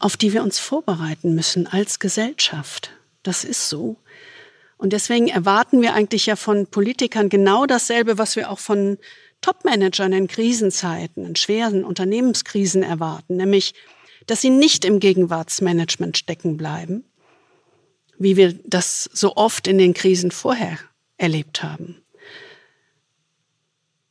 auf 0.00 0.16
die 0.16 0.32
wir 0.32 0.42
uns 0.42 0.58
vorbereiten 0.58 1.34
müssen 1.34 1.66
als 1.66 1.98
Gesellschaft. 1.98 2.90
Das 3.22 3.44
ist 3.44 3.68
so. 3.68 3.96
Und 4.78 4.92
deswegen 4.92 5.28
erwarten 5.28 5.80
wir 5.80 5.94
eigentlich 5.94 6.26
ja 6.26 6.36
von 6.36 6.66
Politikern 6.66 7.28
genau 7.28 7.66
dasselbe, 7.66 8.18
was 8.18 8.36
wir 8.36 8.50
auch 8.50 8.58
von 8.58 8.98
Topmanagern 9.40 10.12
in 10.12 10.28
Krisenzeiten, 10.28 11.24
in 11.24 11.36
schweren 11.36 11.84
Unternehmenskrisen 11.84 12.82
erwarten, 12.82 13.36
nämlich, 13.36 13.74
dass 14.26 14.40
sie 14.40 14.50
nicht 14.50 14.84
im 14.84 14.98
Gegenwartsmanagement 15.00 16.16
stecken 16.16 16.56
bleiben, 16.56 17.04
wie 18.18 18.36
wir 18.36 18.54
das 18.64 19.08
so 19.12 19.36
oft 19.36 19.66
in 19.66 19.78
den 19.78 19.94
Krisen 19.94 20.30
vorher 20.30 20.78
erlebt 21.16 21.62
haben, 21.62 22.02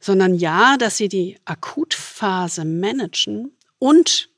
sondern 0.06 0.36
ja, 0.36 0.78
dass 0.78 0.98
sie 0.98 1.10
die 1.10 1.40
Akutphase 1.46 2.64
managen 2.64 3.58
und 3.80 4.30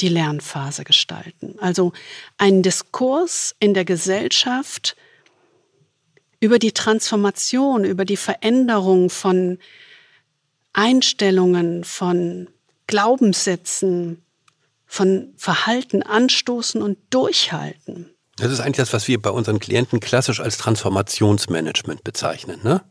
die 0.00 0.10
Lernphase 0.10 0.84
gestalten. 0.84 1.54
Also 1.58 1.94
ein 2.36 2.62
Diskurs 2.62 3.56
in 3.58 3.72
der 3.72 3.86
Gesellschaft 3.86 4.94
über 6.38 6.58
die 6.58 6.72
Transformation, 6.72 7.84
über 7.84 8.04
die 8.04 8.18
Veränderung 8.18 9.08
von 9.08 9.58
Einstellungen, 10.74 11.84
von 11.84 12.48
Glaubenssätzen, 12.86 14.22
von 14.84 15.32
Verhalten 15.38 16.02
anstoßen 16.02 16.82
und 16.82 16.98
durchhalten. 17.08 18.10
Das 18.36 18.52
ist 18.52 18.60
eigentlich 18.60 18.76
das, 18.76 18.92
was 18.92 19.08
wir 19.08 19.20
bei 19.20 19.30
unseren 19.30 19.60
Klienten 19.60 19.98
klassisch 19.98 20.40
als 20.40 20.58
Transformationsmanagement 20.58 22.04
bezeichnen. 22.04 22.60
Ne? 22.62 22.82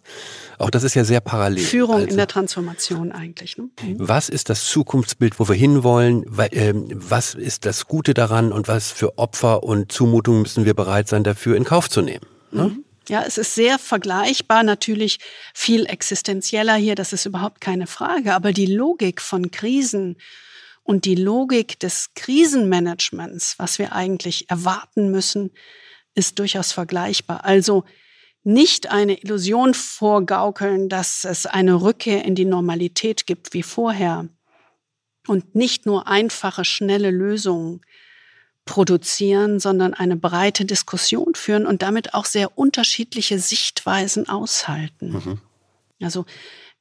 Auch 0.58 0.70
das 0.70 0.84
ist 0.84 0.94
ja 0.94 1.04
sehr 1.04 1.22
parallel. 1.22 1.64
Führung 1.64 1.96
also, 1.96 2.08
in 2.08 2.18
der 2.18 2.28
Transformation 2.28 3.12
eigentlich. 3.12 3.58
Ne? 3.58 3.70
Mhm. 3.82 3.96
Was 4.00 4.30
ist 4.30 4.50
das 4.50 4.66
Zukunftsbild, 4.66 5.40
wo 5.40 5.48
wir 5.48 5.56
hinwollen? 5.56 6.26
Ähm, 6.52 6.88
was 6.94 7.36
ist 7.36 7.66
das 7.66 7.88
Gute 7.88 8.14
daran 8.14 8.52
und 8.52 8.68
was 8.68 8.92
für 8.92 9.18
Opfer 9.18 9.64
und 9.64 9.92
Zumutungen 9.92 10.44
müssen 10.44 10.66
wir 10.66 10.74
bereit 10.74 11.08
sein, 11.08 11.24
dafür 11.24 11.56
in 11.56 11.64
Kauf 11.64 11.90
zu 11.90 12.02
nehmen? 12.02 12.26
Ne? 12.52 12.64
Mhm. 12.66 12.86
Ja, 13.08 13.24
es 13.26 13.38
ist 13.38 13.54
sehr 13.54 13.78
vergleichbar, 13.78 14.64
natürlich 14.64 15.20
viel 15.54 15.86
existenzieller 15.86 16.76
hier, 16.76 16.96
das 16.96 17.14
ist 17.14 17.26
überhaupt 17.26 17.62
keine 17.62 17.86
Frage. 17.86 18.34
Aber 18.34 18.52
die 18.52 18.66
Logik 18.66 19.22
von 19.22 19.52
Krisen 19.52 20.18
und 20.84 21.06
die 21.06 21.16
Logik 21.16 21.80
des 21.80 22.12
Krisenmanagements, 22.16 23.56
was 23.58 23.78
wir 23.78 23.94
eigentlich 23.94 24.50
erwarten 24.50 25.12
müssen, 25.12 25.52
ist 26.16 26.40
durchaus 26.40 26.72
vergleichbar. 26.72 27.46
Also 27.46 27.84
nicht 28.46 28.92
eine 28.92 29.22
Illusion 29.22 29.74
vorgaukeln, 29.74 30.88
dass 30.88 31.26
es 31.26 31.46
eine 31.46 31.82
Rückkehr 31.82 32.24
in 32.26 32.36
die 32.36 32.46
Normalität 32.46 33.26
gibt 33.26 33.54
wie 33.54 33.64
vorher 33.64 34.30
und 35.28 35.56
nicht 35.56 35.86
nur 35.86 36.08
einfache, 36.08 36.64
schnelle 36.64 37.10
Lösungen 37.10 37.82
produzieren, 38.66 39.60
sondern 39.60 39.94
eine 39.94 40.16
breite 40.16 40.66
Diskussion 40.66 41.34
führen 41.36 41.66
und 41.66 41.82
damit 41.82 42.14
auch 42.14 42.26
sehr 42.26 42.58
unterschiedliche 42.58 43.40
Sichtweisen 43.40 44.30
aushalten. 44.30 45.12
Mhm. 45.12 45.42
Also 46.02 46.26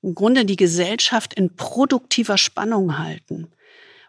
im 0.02 0.14
Grunde 0.14 0.44
die 0.44 0.56
Gesellschaft 0.56 1.32
in 1.32 1.56
produktiver 1.56 2.36
Spannung 2.36 2.98
halten 2.98 3.50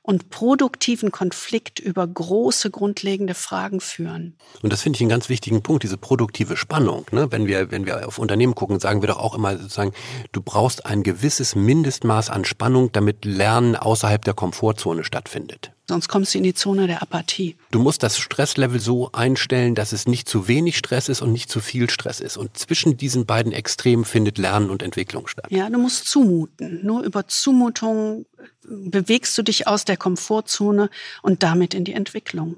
und 0.06 0.30
produktiven 0.30 1.12
Konflikt 1.12 1.80
über 1.80 2.06
große 2.06 2.70
grundlegende 2.70 3.34
Fragen 3.34 3.80
führen. 3.80 4.36
Und 4.62 4.72
das 4.72 4.84
finde 4.84 4.98
ich 4.98 5.02
einen 5.02 5.10
ganz 5.10 5.30
wichtigen 5.30 5.64
Punkt, 5.64 5.82
diese 5.82 5.98
produktive 5.98 6.58
Spannung. 6.58 7.08
Ne? 7.12 7.32
Wenn 7.32 7.48
wir, 7.48 7.72
wenn 7.72 7.88
wir 7.88 8.08
auf 8.08 8.20
Unternehmen 8.20 8.54
gucken, 8.54 8.80
sagen 8.80 9.02
wir 9.02 9.08
doch 9.08 9.18
auch 9.18 9.34
immer 9.34 9.58
sozusagen, 9.58 9.94
du 10.32 10.42
brauchst 10.42 10.86
ein 10.86 11.02
gewisses 11.02 11.56
Mindestmaß 11.56 12.30
an 12.30 12.46
Spannung, 12.46 12.92
damit 12.92 13.26
Lernen 13.26 13.76
außerhalb 13.76 14.24
der 14.24 14.36
Komfortzone 14.36 15.04
stattfindet. 15.04 15.72
Sonst 15.88 16.08
kommst 16.08 16.34
du 16.34 16.40
in 16.40 16.44
die 16.44 16.56
Zone 16.56 16.88
der 16.88 17.04
Apathie. 17.04 17.56
Du 17.70 17.80
musst 17.80 18.02
das 18.02 18.18
Stresslevel 18.18 18.80
so 18.80 19.12
einstellen, 19.12 19.76
dass 19.76 19.92
es 19.92 20.08
nicht 20.08 20.28
zu 20.28 20.48
wenig 20.48 20.78
Stress 20.78 21.10
ist 21.10 21.22
und 21.22 21.32
nicht 21.32 21.50
zu 21.50 21.60
viel 21.60 21.92
Stress 21.92 22.22
ist. 22.22 22.38
Und 22.38 22.58
zwischen 22.58 22.98
diesen 22.98 23.28
beiden 23.28 23.52
Extremen 23.52 24.04
findet 24.04 24.40
Lernen 24.40 24.72
und 24.72 24.82
Entwicklung 24.82 25.28
statt. 25.28 25.46
Ja, 25.50 25.70
du 25.70 25.78
musst 25.78 26.08
zumuten. 26.08 26.80
Nur 26.84 27.04
über 27.04 27.28
Zumutung 27.28 28.26
bewegst 28.68 29.38
du 29.38 29.44
dich 29.44 29.68
aus 29.68 29.86
der 29.86 29.98
Komfortzone 29.98 30.90
und 31.22 31.44
damit 31.44 31.74
in 31.74 31.84
die 31.84 31.94
Entwicklung. 31.94 32.58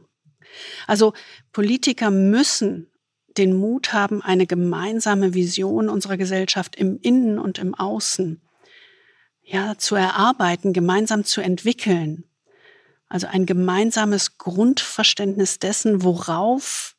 Also 0.87 1.13
Politiker 1.51 2.11
müssen 2.11 2.87
den 3.37 3.55
Mut 3.55 3.93
haben, 3.93 4.21
eine 4.21 4.47
gemeinsame 4.47 5.33
Vision 5.33 5.89
unserer 5.89 6.17
Gesellschaft 6.17 6.75
im 6.75 6.99
Innen 7.01 7.37
und 7.37 7.59
im 7.59 7.75
Außen 7.75 8.41
ja, 9.43 9.77
zu 9.77 9.95
erarbeiten, 9.95 10.73
gemeinsam 10.73 11.23
zu 11.23 11.41
entwickeln 11.41 12.23
also 13.09 13.27
ein 13.27 13.45
gemeinsames 13.45 14.37
Grundverständnis 14.37 15.59
dessen, 15.59 16.03
worauf 16.03 16.95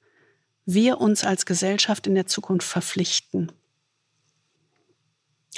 wir 0.64 1.00
uns 1.00 1.24
als 1.24 1.46
Gesellschaft 1.46 2.06
in 2.06 2.14
der 2.14 2.26
Zukunft 2.26 2.66
verpflichten. 2.66 3.52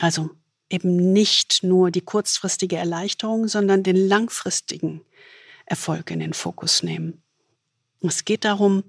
Also 0.01 0.31
eben 0.71 1.13
nicht 1.13 1.63
nur 1.63 1.91
die 1.91 2.01
kurzfristige 2.01 2.77
Erleichterung, 2.77 3.49
sondern 3.49 3.83
den 3.83 3.97
langfristigen 3.97 5.03
Erfolg 5.67 6.11
in 6.11 6.21
den 6.21 6.33
Fokus 6.33 6.83
nehmen. 6.83 7.23
Es 8.03 8.25
geht 8.25 8.45
darum, 8.45 8.85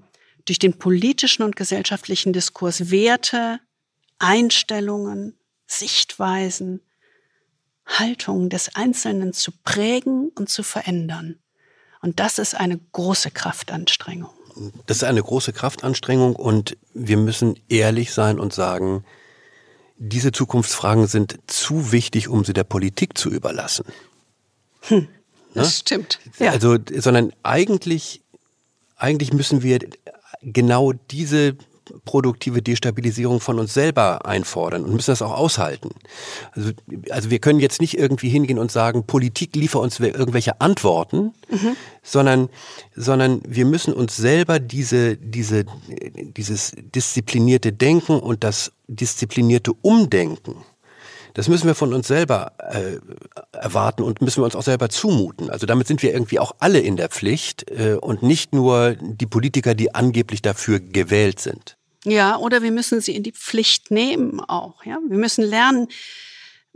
durch 0.46 0.60
den 0.60 0.78
politischen 0.78 1.44
und 1.44 1.56
gesellschaftlichen 1.56 2.34
Diskurs 2.34 2.92
Werte, 2.92 3.60
Einstellungen, 4.20 5.38
Sichtweisen, 5.68 6.82
Haltungen 7.86 8.50
des 8.50 8.76
Einzelnen 8.76 9.34
zu 9.34 9.52
prägen 9.64 10.32
und 10.36 10.50
zu 10.50 10.64
verändern. 10.64 11.40
Und 12.02 12.20
das 12.20 12.40
ist 12.40 12.56
eine 12.56 12.80
große 12.92 13.32
Kraftanstrengung. 13.32 14.32
Das 14.86 14.98
ist 14.98 15.04
eine 15.04 15.22
große 15.22 15.54
Kraftanstrengung 15.54 16.36
und 16.36 16.78
wir 16.94 17.18
müssen 17.18 17.60
ehrlich 17.70 18.14
sein 18.14 18.40
und 18.40 18.54
sagen, 18.54 19.06
diese 20.04 20.32
Zukunftsfragen 20.32 21.06
sind 21.06 21.38
zu 21.46 21.92
wichtig, 21.92 22.28
um 22.28 22.44
sie 22.44 22.54
der 22.54 22.64
Politik 22.64 23.18
zu 23.20 23.30
überlassen. 23.30 23.86
Hm, 24.82 25.08
das 25.54 25.68
ne? 25.68 25.72
stimmt. 25.74 26.20
Ja. 26.40 26.52
Also, 26.52 26.78
sondern 26.98 27.34
eigentlich, 27.44 28.22
eigentlich 28.96 29.32
müssen 29.32 29.62
wir 29.62 29.78
genau 30.42 30.94
diese 31.12 31.56
produktive 32.06 32.62
Destabilisierung 32.62 33.40
von 33.40 33.60
uns 33.60 33.74
selber 33.74 34.26
einfordern 34.26 34.84
und 34.84 34.94
müssen 34.94 35.12
das 35.12 35.22
auch 35.22 35.32
aushalten. 35.38 35.90
Also, 36.54 36.72
also 37.10 37.30
wir 37.30 37.40
können 37.40 37.60
jetzt 37.60 37.82
nicht 37.82 37.98
irgendwie 37.98 38.30
hingehen 38.30 38.60
und 38.60 38.72
sagen, 38.72 39.06
Politik 39.06 39.56
liefert 39.56 39.82
uns 39.82 40.00
irgendwelche 40.00 40.62
Antworten, 40.62 41.34
mhm. 41.50 41.76
sondern, 42.04 42.50
sondern 42.96 43.42
wir 43.48 43.66
müssen 43.66 43.94
uns 43.94 44.16
selber 44.16 44.60
diese, 44.60 45.18
diese, 45.18 45.66
dieses 45.88 46.74
disziplinierte 46.96 47.74
Denken 47.74 48.20
und 48.20 48.44
das 48.44 48.72
disziplinierte 48.88 49.74
Umdenken 49.82 50.56
das 51.34 51.48
müssen 51.48 51.68
wir 51.68 51.76
von 51.76 51.94
uns 51.94 52.08
selber 52.08 52.54
äh, 52.58 52.98
erwarten 53.52 54.04
und 54.04 54.22
müssen 54.22 54.42
wir 54.42 54.46
uns 54.46 54.56
auch 54.56 54.64
selber 54.64 54.90
zumuten. 54.90 55.50
Also 55.50 55.66
damit 55.66 55.88
sind 55.88 56.02
wir 56.04 56.14
irgendwie 56.14 56.40
auch 56.40 56.56
alle 56.60 56.80
in 56.80 56.98
der 56.98 57.10
Pflicht 57.10 57.70
äh, 57.72 57.96
und 58.00 58.24
nicht 58.24 58.54
nur 58.54 58.96
die 59.00 59.26
Politiker, 59.26 59.74
die 59.74 59.94
angeblich 59.96 60.42
dafür 60.42 60.80
gewählt 60.80 61.40
sind. 61.40 61.78
Ja, 62.04 62.38
oder 62.38 62.64
wir 62.64 62.72
müssen 62.72 63.00
sie 63.00 63.16
in 63.16 63.24
die 63.24 63.32
Pflicht 63.32 63.92
nehmen 63.92 64.40
auch. 64.40 64.84
Ja, 64.86 65.00
wir 65.08 65.18
müssen 65.18 65.44
lernen, 65.44 65.88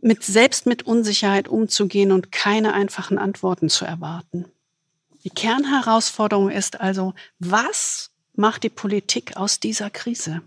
mit 0.01 0.23
selbst 0.23 0.65
mit 0.65 0.83
Unsicherheit 0.83 1.47
umzugehen 1.47 2.11
und 2.11 2.31
keine 2.31 2.73
einfachen 2.73 3.17
Antworten 3.17 3.69
zu 3.69 3.85
erwarten. 3.85 4.45
Die 5.23 5.29
Kernherausforderung 5.31 6.51
ist 6.51 6.79
also, 6.79 7.13
was 7.39 8.11
macht 8.35 8.63
die 8.63 8.69
Politik 8.69 9.37
aus 9.37 9.59
dieser 9.59 9.89
Krise? 9.89 10.41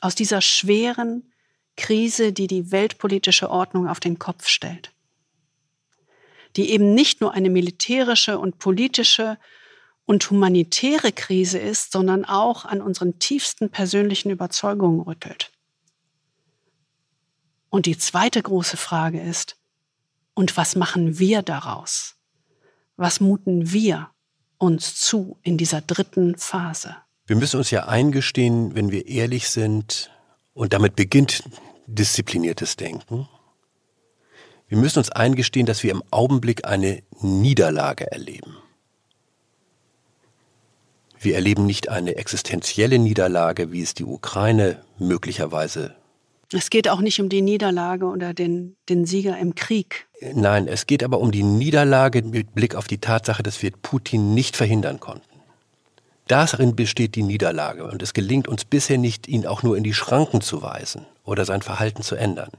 Aus 0.00 0.14
dieser 0.14 0.40
schweren 0.40 1.32
Krise, 1.78 2.34
die 2.34 2.46
die 2.46 2.70
weltpolitische 2.70 3.48
Ordnung 3.48 3.88
auf 3.88 4.00
den 4.00 4.18
Kopf 4.18 4.46
stellt. 4.48 4.92
Die 6.56 6.70
eben 6.70 6.92
nicht 6.92 7.22
nur 7.22 7.32
eine 7.32 7.48
militärische 7.48 8.38
und 8.38 8.58
politische 8.58 9.38
und 10.04 10.28
humanitäre 10.30 11.12
Krise 11.12 11.58
ist, 11.58 11.92
sondern 11.92 12.24
auch 12.24 12.64
an 12.64 12.82
unseren 12.82 13.18
tiefsten 13.18 13.70
persönlichen 13.70 14.30
Überzeugungen 14.30 15.00
rüttelt. 15.00 15.52
Und 17.70 17.86
die 17.86 17.96
zweite 17.96 18.42
große 18.42 18.76
Frage 18.76 19.20
ist, 19.20 19.56
und 20.34 20.56
was 20.56 20.76
machen 20.76 21.18
wir 21.18 21.42
daraus? 21.42 22.16
Was 22.96 23.20
muten 23.20 23.72
wir 23.72 24.10
uns 24.56 24.96
zu 24.96 25.38
in 25.42 25.58
dieser 25.58 25.80
dritten 25.80 26.36
Phase? 26.36 26.96
Wir 27.26 27.36
müssen 27.36 27.58
uns 27.58 27.70
ja 27.70 27.86
eingestehen, 27.86 28.74
wenn 28.74 28.90
wir 28.90 29.06
ehrlich 29.06 29.48
sind, 29.48 30.10
und 30.54 30.72
damit 30.72 30.96
beginnt 30.96 31.44
diszipliniertes 31.88 32.76
Denken, 32.76 33.28
wir 34.68 34.76
müssen 34.76 34.98
uns 34.98 35.10
eingestehen, 35.10 35.64
dass 35.64 35.82
wir 35.82 35.90
im 35.90 36.02
Augenblick 36.10 36.66
eine 36.66 37.02
Niederlage 37.22 38.12
erleben. 38.12 38.58
Wir 41.18 41.34
erleben 41.34 41.66
nicht 41.66 41.88
eine 41.88 42.16
existenzielle 42.16 42.98
Niederlage, 42.98 43.72
wie 43.72 43.82
es 43.82 43.94
die 43.94 44.04
Ukraine 44.04 44.82
möglicherweise. 44.98 45.96
Es 46.52 46.70
geht 46.70 46.88
auch 46.88 47.00
nicht 47.00 47.20
um 47.20 47.28
die 47.28 47.42
Niederlage 47.42 48.06
oder 48.06 48.34
den, 48.34 48.76
den 48.88 49.04
Sieger 49.04 49.38
im 49.38 49.54
Krieg. 49.54 50.06
Nein, 50.34 50.68
es 50.68 50.86
geht 50.86 51.02
aber 51.02 51.18
um 51.18 51.32
die 51.32 51.42
Niederlage 51.42 52.22
mit 52.22 52.54
Blick 52.54 52.74
auf 52.74 52.86
die 52.86 52.98
Tatsache, 52.98 53.42
dass 53.42 53.62
wir 53.62 53.70
Putin 53.70 54.34
nicht 54.34 54.56
verhindern 54.56 55.00
konnten. 55.00 55.24
Darin 56.26 56.76
besteht 56.76 57.14
die 57.14 57.22
Niederlage 57.22 57.84
und 57.84 58.02
es 58.02 58.12
gelingt 58.12 58.48
uns 58.48 58.66
bisher 58.66 58.98
nicht, 58.98 59.28
ihn 59.28 59.46
auch 59.46 59.62
nur 59.62 59.76
in 59.76 59.82
die 59.82 59.94
Schranken 59.94 60.42
zu 60.42 60.62
weisen 60.62 61.06
oder 61.28 61.44
sein 61.44 61.62
Verhalten 61.62 62.02
zu 62.02 62.16
ändern. 62.16 62.50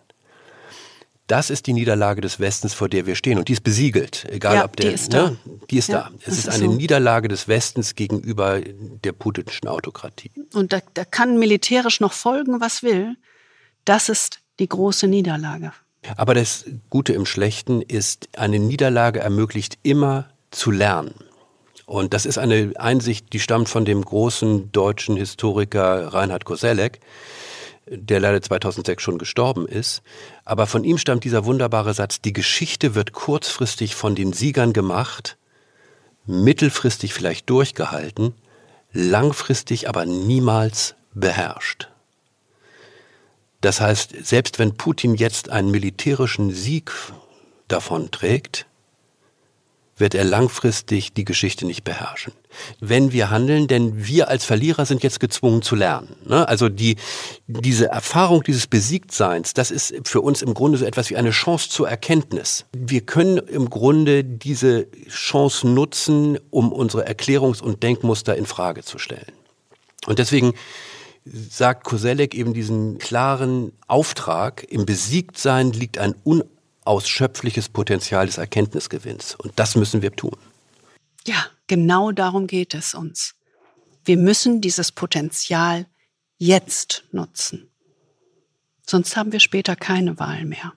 Das 1.27 1.51
ist 1.51 1.67
die 1.67 1.73
Niederlage 1.73 2.21
des 2.21 2.39
Westens, 2.39 2.73
vor 2.73 2.89
der 2.89 3.05
wir 3.05 3.15
stehen. 3.15 3.37
Und 3.37 3.49
die 3.49 3.53
ist 3.53 3.63
besiegelt. 3.63 4.25
Egal 4.31 4.55
Ja, 4.55 4.65
ob 4.65 4.75
der. 4.75 4.87
die 4.89 4.95
ist 4.95 5.13
da. 5.13 5.29
Ne, 5.29 5.37
die 5.69 5.77
ist 5.77 5.89
Ja, 5.89 6.09
da. 6.09 6.11
Es 6.21 6.27
ist 6.29 6.37
ist 6.39 6.49
eine 6.49 6.65
so. 6.65 6.73
Niederlage 6.73 7.27
des 7.27 7.47
Westens 7.47 7.93
gegenüber 7.93 8.61
der 8.61 9.11
putinschen 9.11 9.67
Autokratie. 9.69 10.31
Und 10.53 10.73
da, 10.73 10.79
da 10.95 11.05
kann 11.05 11.37
militärisch 11.37 11.99
noch 11.99 12.13
folgen, 12.13 12.61
was 12.61 12.81
will. 12.81 13.15
Das 13.85 14.09
ist 14.09 14.39
die 14.59 14.67
große 14.67 15.05
Niederlage. 15.07 15.71
Aber 16.17 16.33
das 16.33 16.65
Gute 16.89 17.13
im 17.13 17.27
Schlechten 17.27 17.81
ist, 17.83 18.27
eine 18.35 18.57
Niederlage 18.57 19.19
ermöglicht 19.19 19.77
immer 19.83 20.29
zu 20.49 20.71
lernen. 20.71 21.13
Und 21.85 22.13
das 22.15 22.25
ist 22.25 22.37
eine 22.39 22.71
Einsicht, 22.77 23.33
die 23.33 23.39
stammt 23.39 23.69
von 23.69 23.85
dem 23.85 24.03
großen 24.03 24.71
deutschen 24.71 25.15
Historiker 25.15 26.07
Reinhard 26.13 26.45
Koselleck, 26.45 26.99
der 27.89 28.19
leider 28.19 28.41
2006 28.41 29.01
schon 29.01 29.17
gestorben 29.17 29.67
ist. 29.67 30.01
Aber 30.45 30.67
von 30.67 30.83
ihm 30.83 30.97
stammt 30.97 31.23
dieser 31.23 31.45
wunderbare 31.45 31.93
Satz, 31.93 32.21
die 32.21 32.33
Geschichte 32.33 32.95
wird 32.95 33.13
kurzfristig 33.13 33.95
von 33.95 34.15
den 34.15 34.33
Siegern 34.33 34.73
gemacht, 34.73 35.37
mittelfristig 36.25 37.13
vielleicht 37.13 37.49
durchgehalten, 37.49 38.33
langfristig 38.91 39.89
aber 39.89 40.05
niemals 40.05 40.95
beherrscht. 41.13 41.89
Das 43.61 43.81
heißt, 43.81 44.15
selbst 44.23 44.59
wenn 44.59 44.75
Putin 44.75 45.15
jetzt 45.15 45.49
einen 45.49 45.71
militärischen 45.71 46.51
Sieg 46.51 46.91
davon 47.67 48.09
trägt, 48.11 48.68
wird 49.99 50.15
er 50.15 50.23
langfristig 50.23 51.13
die 51.13 51.25
Geschichte 51.25 51.65
nicht 51.65 51.83
beherrschen. 51.83 52.33
Wenn 52.79 53.11
wir 53.11 53.29
handeln, 53.29 53.67
denn 53.67 54.07
wir 54.07 54.27
als 54.27 54.45
Verlierer 54.45 54.85
sind 54.85 55.03
jetzt 55.03 55.19
gezwungen 55.19 55.61
zu 55.61 55.75
lernen. 55.75 56.15
Ne? 56.25 56.47
Also 56.47 56.69
die, 56.69 56.95
diese 57.47 57.87
Erfahrung 57.87 58.43
dieses 58.43 58.67
Besiegtseins, 58.67 59.53
das 59.53 59.71
ist 59.71 59.93
für 60.03 60.21
uns 60.21 60.41
im 60.41 60.53
Grunde 60.53 60.77
so 60.77 60.85
etwas 60.85 61.09
wie 61.09 61.17
eine 61.17 61.31
Chance 61.31 61.69
zur 61.69 61.89
Erkenntnis. 61.89 62.65
Wir 62.73 63.01
können 63.01 63.37
im 63.37 63.69
Grunde 63.69 64.23
diese 64.23 64.87
Chance 65.09 65.67
nutzen, 65.67 66.39
um 66.49 66.71
unsere 66.71 67.07
Erklärungs- 67.07 67.61
und 67.61 67.83
Denkmuster 67.83 68.35
in 68.35 68.45
Frage 68.45 68.83
zu 68.83 68.97
stellen. 68.97 69.31
Und 70.07 70.19
deswegen 70.19 70.53
sagt 71.25 71.83
Koselleck 71.83 72.33
eben 72.33 72.53
diesen 72.53 72.97
klaren 72.97 73.73
Auftrag, 73.87 74.65
im 74.69 74.85
Besiegtsein 74.85 75.71
liegt 75.71 75.97
ein 75.97 76.15
unausschöpfliches 76.89 77.69
Potenzial 77.69 78.25
des 78.25 78.39
Erkenntnisgewinns. 78.39 79.35
Und 79.35 79.53
das 79.57 79.75
müssen 79.75 80.01
wir 80.01 80.11
tun. 80.11 80.35
Ja, 81.25 81.45
genau 81.67 82.11
darum 82.11 82.47
geht 82.47 82.73
es 82.73 82.95
uns. 82.95 83.35
Wir 84.05 84.17
müssen 84.17 84.59
dieses 84.59 84.91
Potenzial 84.91 85.85
jetzt 86.39 87.03
nutzen. 87.11 87.69
Sonst 88.87 89.15
haben 89.15 89.31
wir 89.31 89.39
später 89.39 89.75
keine 89.75 90.17
Wahl 90.17 90.45
mehr. 90.45 90.73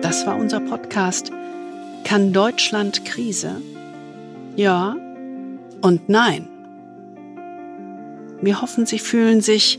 Das 0.00 0.26
war 0.26 0.36
unser 0.36 0.60
Podcast. 0.60 1.32
Kann 2.04 2.32
Deutschland 2.32 3.04
Krise? 3.04 3.60
Ja 4.54 4.94
und 5.82 6.08
nein. 6.08 6.49
Wir 8.42 8.62
hoffen, 8.62 8.86
Sie 8.86 8.98
fühlen 8.98 9.42
sich 9.42 9.78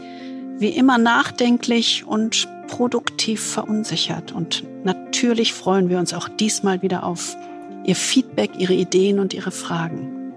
wie 0.59 0.69
immer 0.69 0.97
nachdenklich 0.99 2.05
und 2.05 2.47
produktiv 2.67 3.41
verunsichert. 3.41 4.31
Und 4.31 4.63
natürlich 4.83 5.53
freuen 5.53 5.89
wir 5.89 5.97
uns 5.97 6.13
auch 6.13 6.29
diesmal 6.29 6.81
wieder 6.81 7.03
auf 7.03 7.35
Ihr 7.83 7.95
Feedback, 7.95 8.51
Ihre 8.59 8.73
Ideen 8.73 9.19
und 9.19 9.33
Ihre 9.33 9.51
Fragen. 9.51 10.33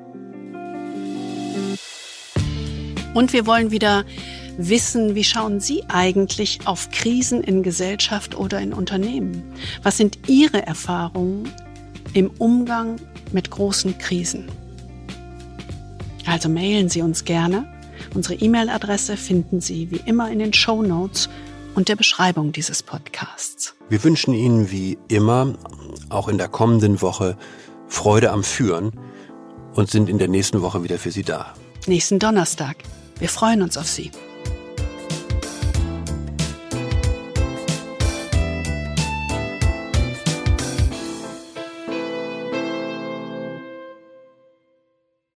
Und 3.13 3.33
wir 3.33 3.47
wollen 3.47 3.71
wieder 3.71 4.05
wissen, 4.57 5.15
wie 5.15 5.25
schauen 5.25 5.61
Sie 5.61 5.85
eigentlich 5.89 6.61
auf 6.65 6.91
Krisen 6.91 7.43
in 7.43 7.63
Gesellschaft 7.63 8.37
oder 8.37 8.61
in 8.61 8.73
Unternehmen? 8.73 9.43
Was 9.83 9.99
sind 9.99 10.29
Ihre 10.29 10.67
Erfahrungen 10.67 11.51
im 12.15 12.31
Umgang 12.39 12.97
mit 13.33 13.51
großen 13.51 13.99
Krisen? 13.99 14.47
Also 16.27 16.49
mailen 16.49 16.89
Sie 16.89 17.03
uns 17.03 17.25
gerne. 17.25 17.74
Unsere 18.15 18.35
E-Mail-Adresse 18.35 19.17
finden 19.17 19.61
Sie 19.61 19.91
wie 19.91 20.01
immer 20.07 20.31
in 20.31 20.39
den 20.39 20.53
Show 20.53 20.83
Notes 20.83 21.29
und 21.75 21.89
der 21.89 21.97
Beschreibung 21.97 22.53
dieses 22.53 22.83
Podcasts. 22.83 23.75
Wir 23.89 24.03
wünschen 24.05 24.33
Ihnen 24.33 24.71
wie 24.71 24.97
immer, 25.09 25.55
auch 26.09 26.29
in 26.29 26.39
der 26.39 26.49
kommenden 26.49 27.03
Woche, 27.03 27.37
Freude 27.89 28.31
am 28.31 28.45
Führen 28.45 28.93
und 29.75 29.91
sind 29.91 30.09
in 30.09 30.19
der 30.19 30.29
nächsten 30.29 30.63
Woche 30.63 30.85
wieder 30.85 30.99
für 30.99 31.11
Sie 31.11 31.25
da. 31.25 31.55
Nächsten 31.87 32.21
Donnerstag. 32.21 32.77
Wir 33.19 33.29
freuen 33.29 33.63
uns 33.63 33.77
auf 33.77 33.89
Sie. 33.89 34.11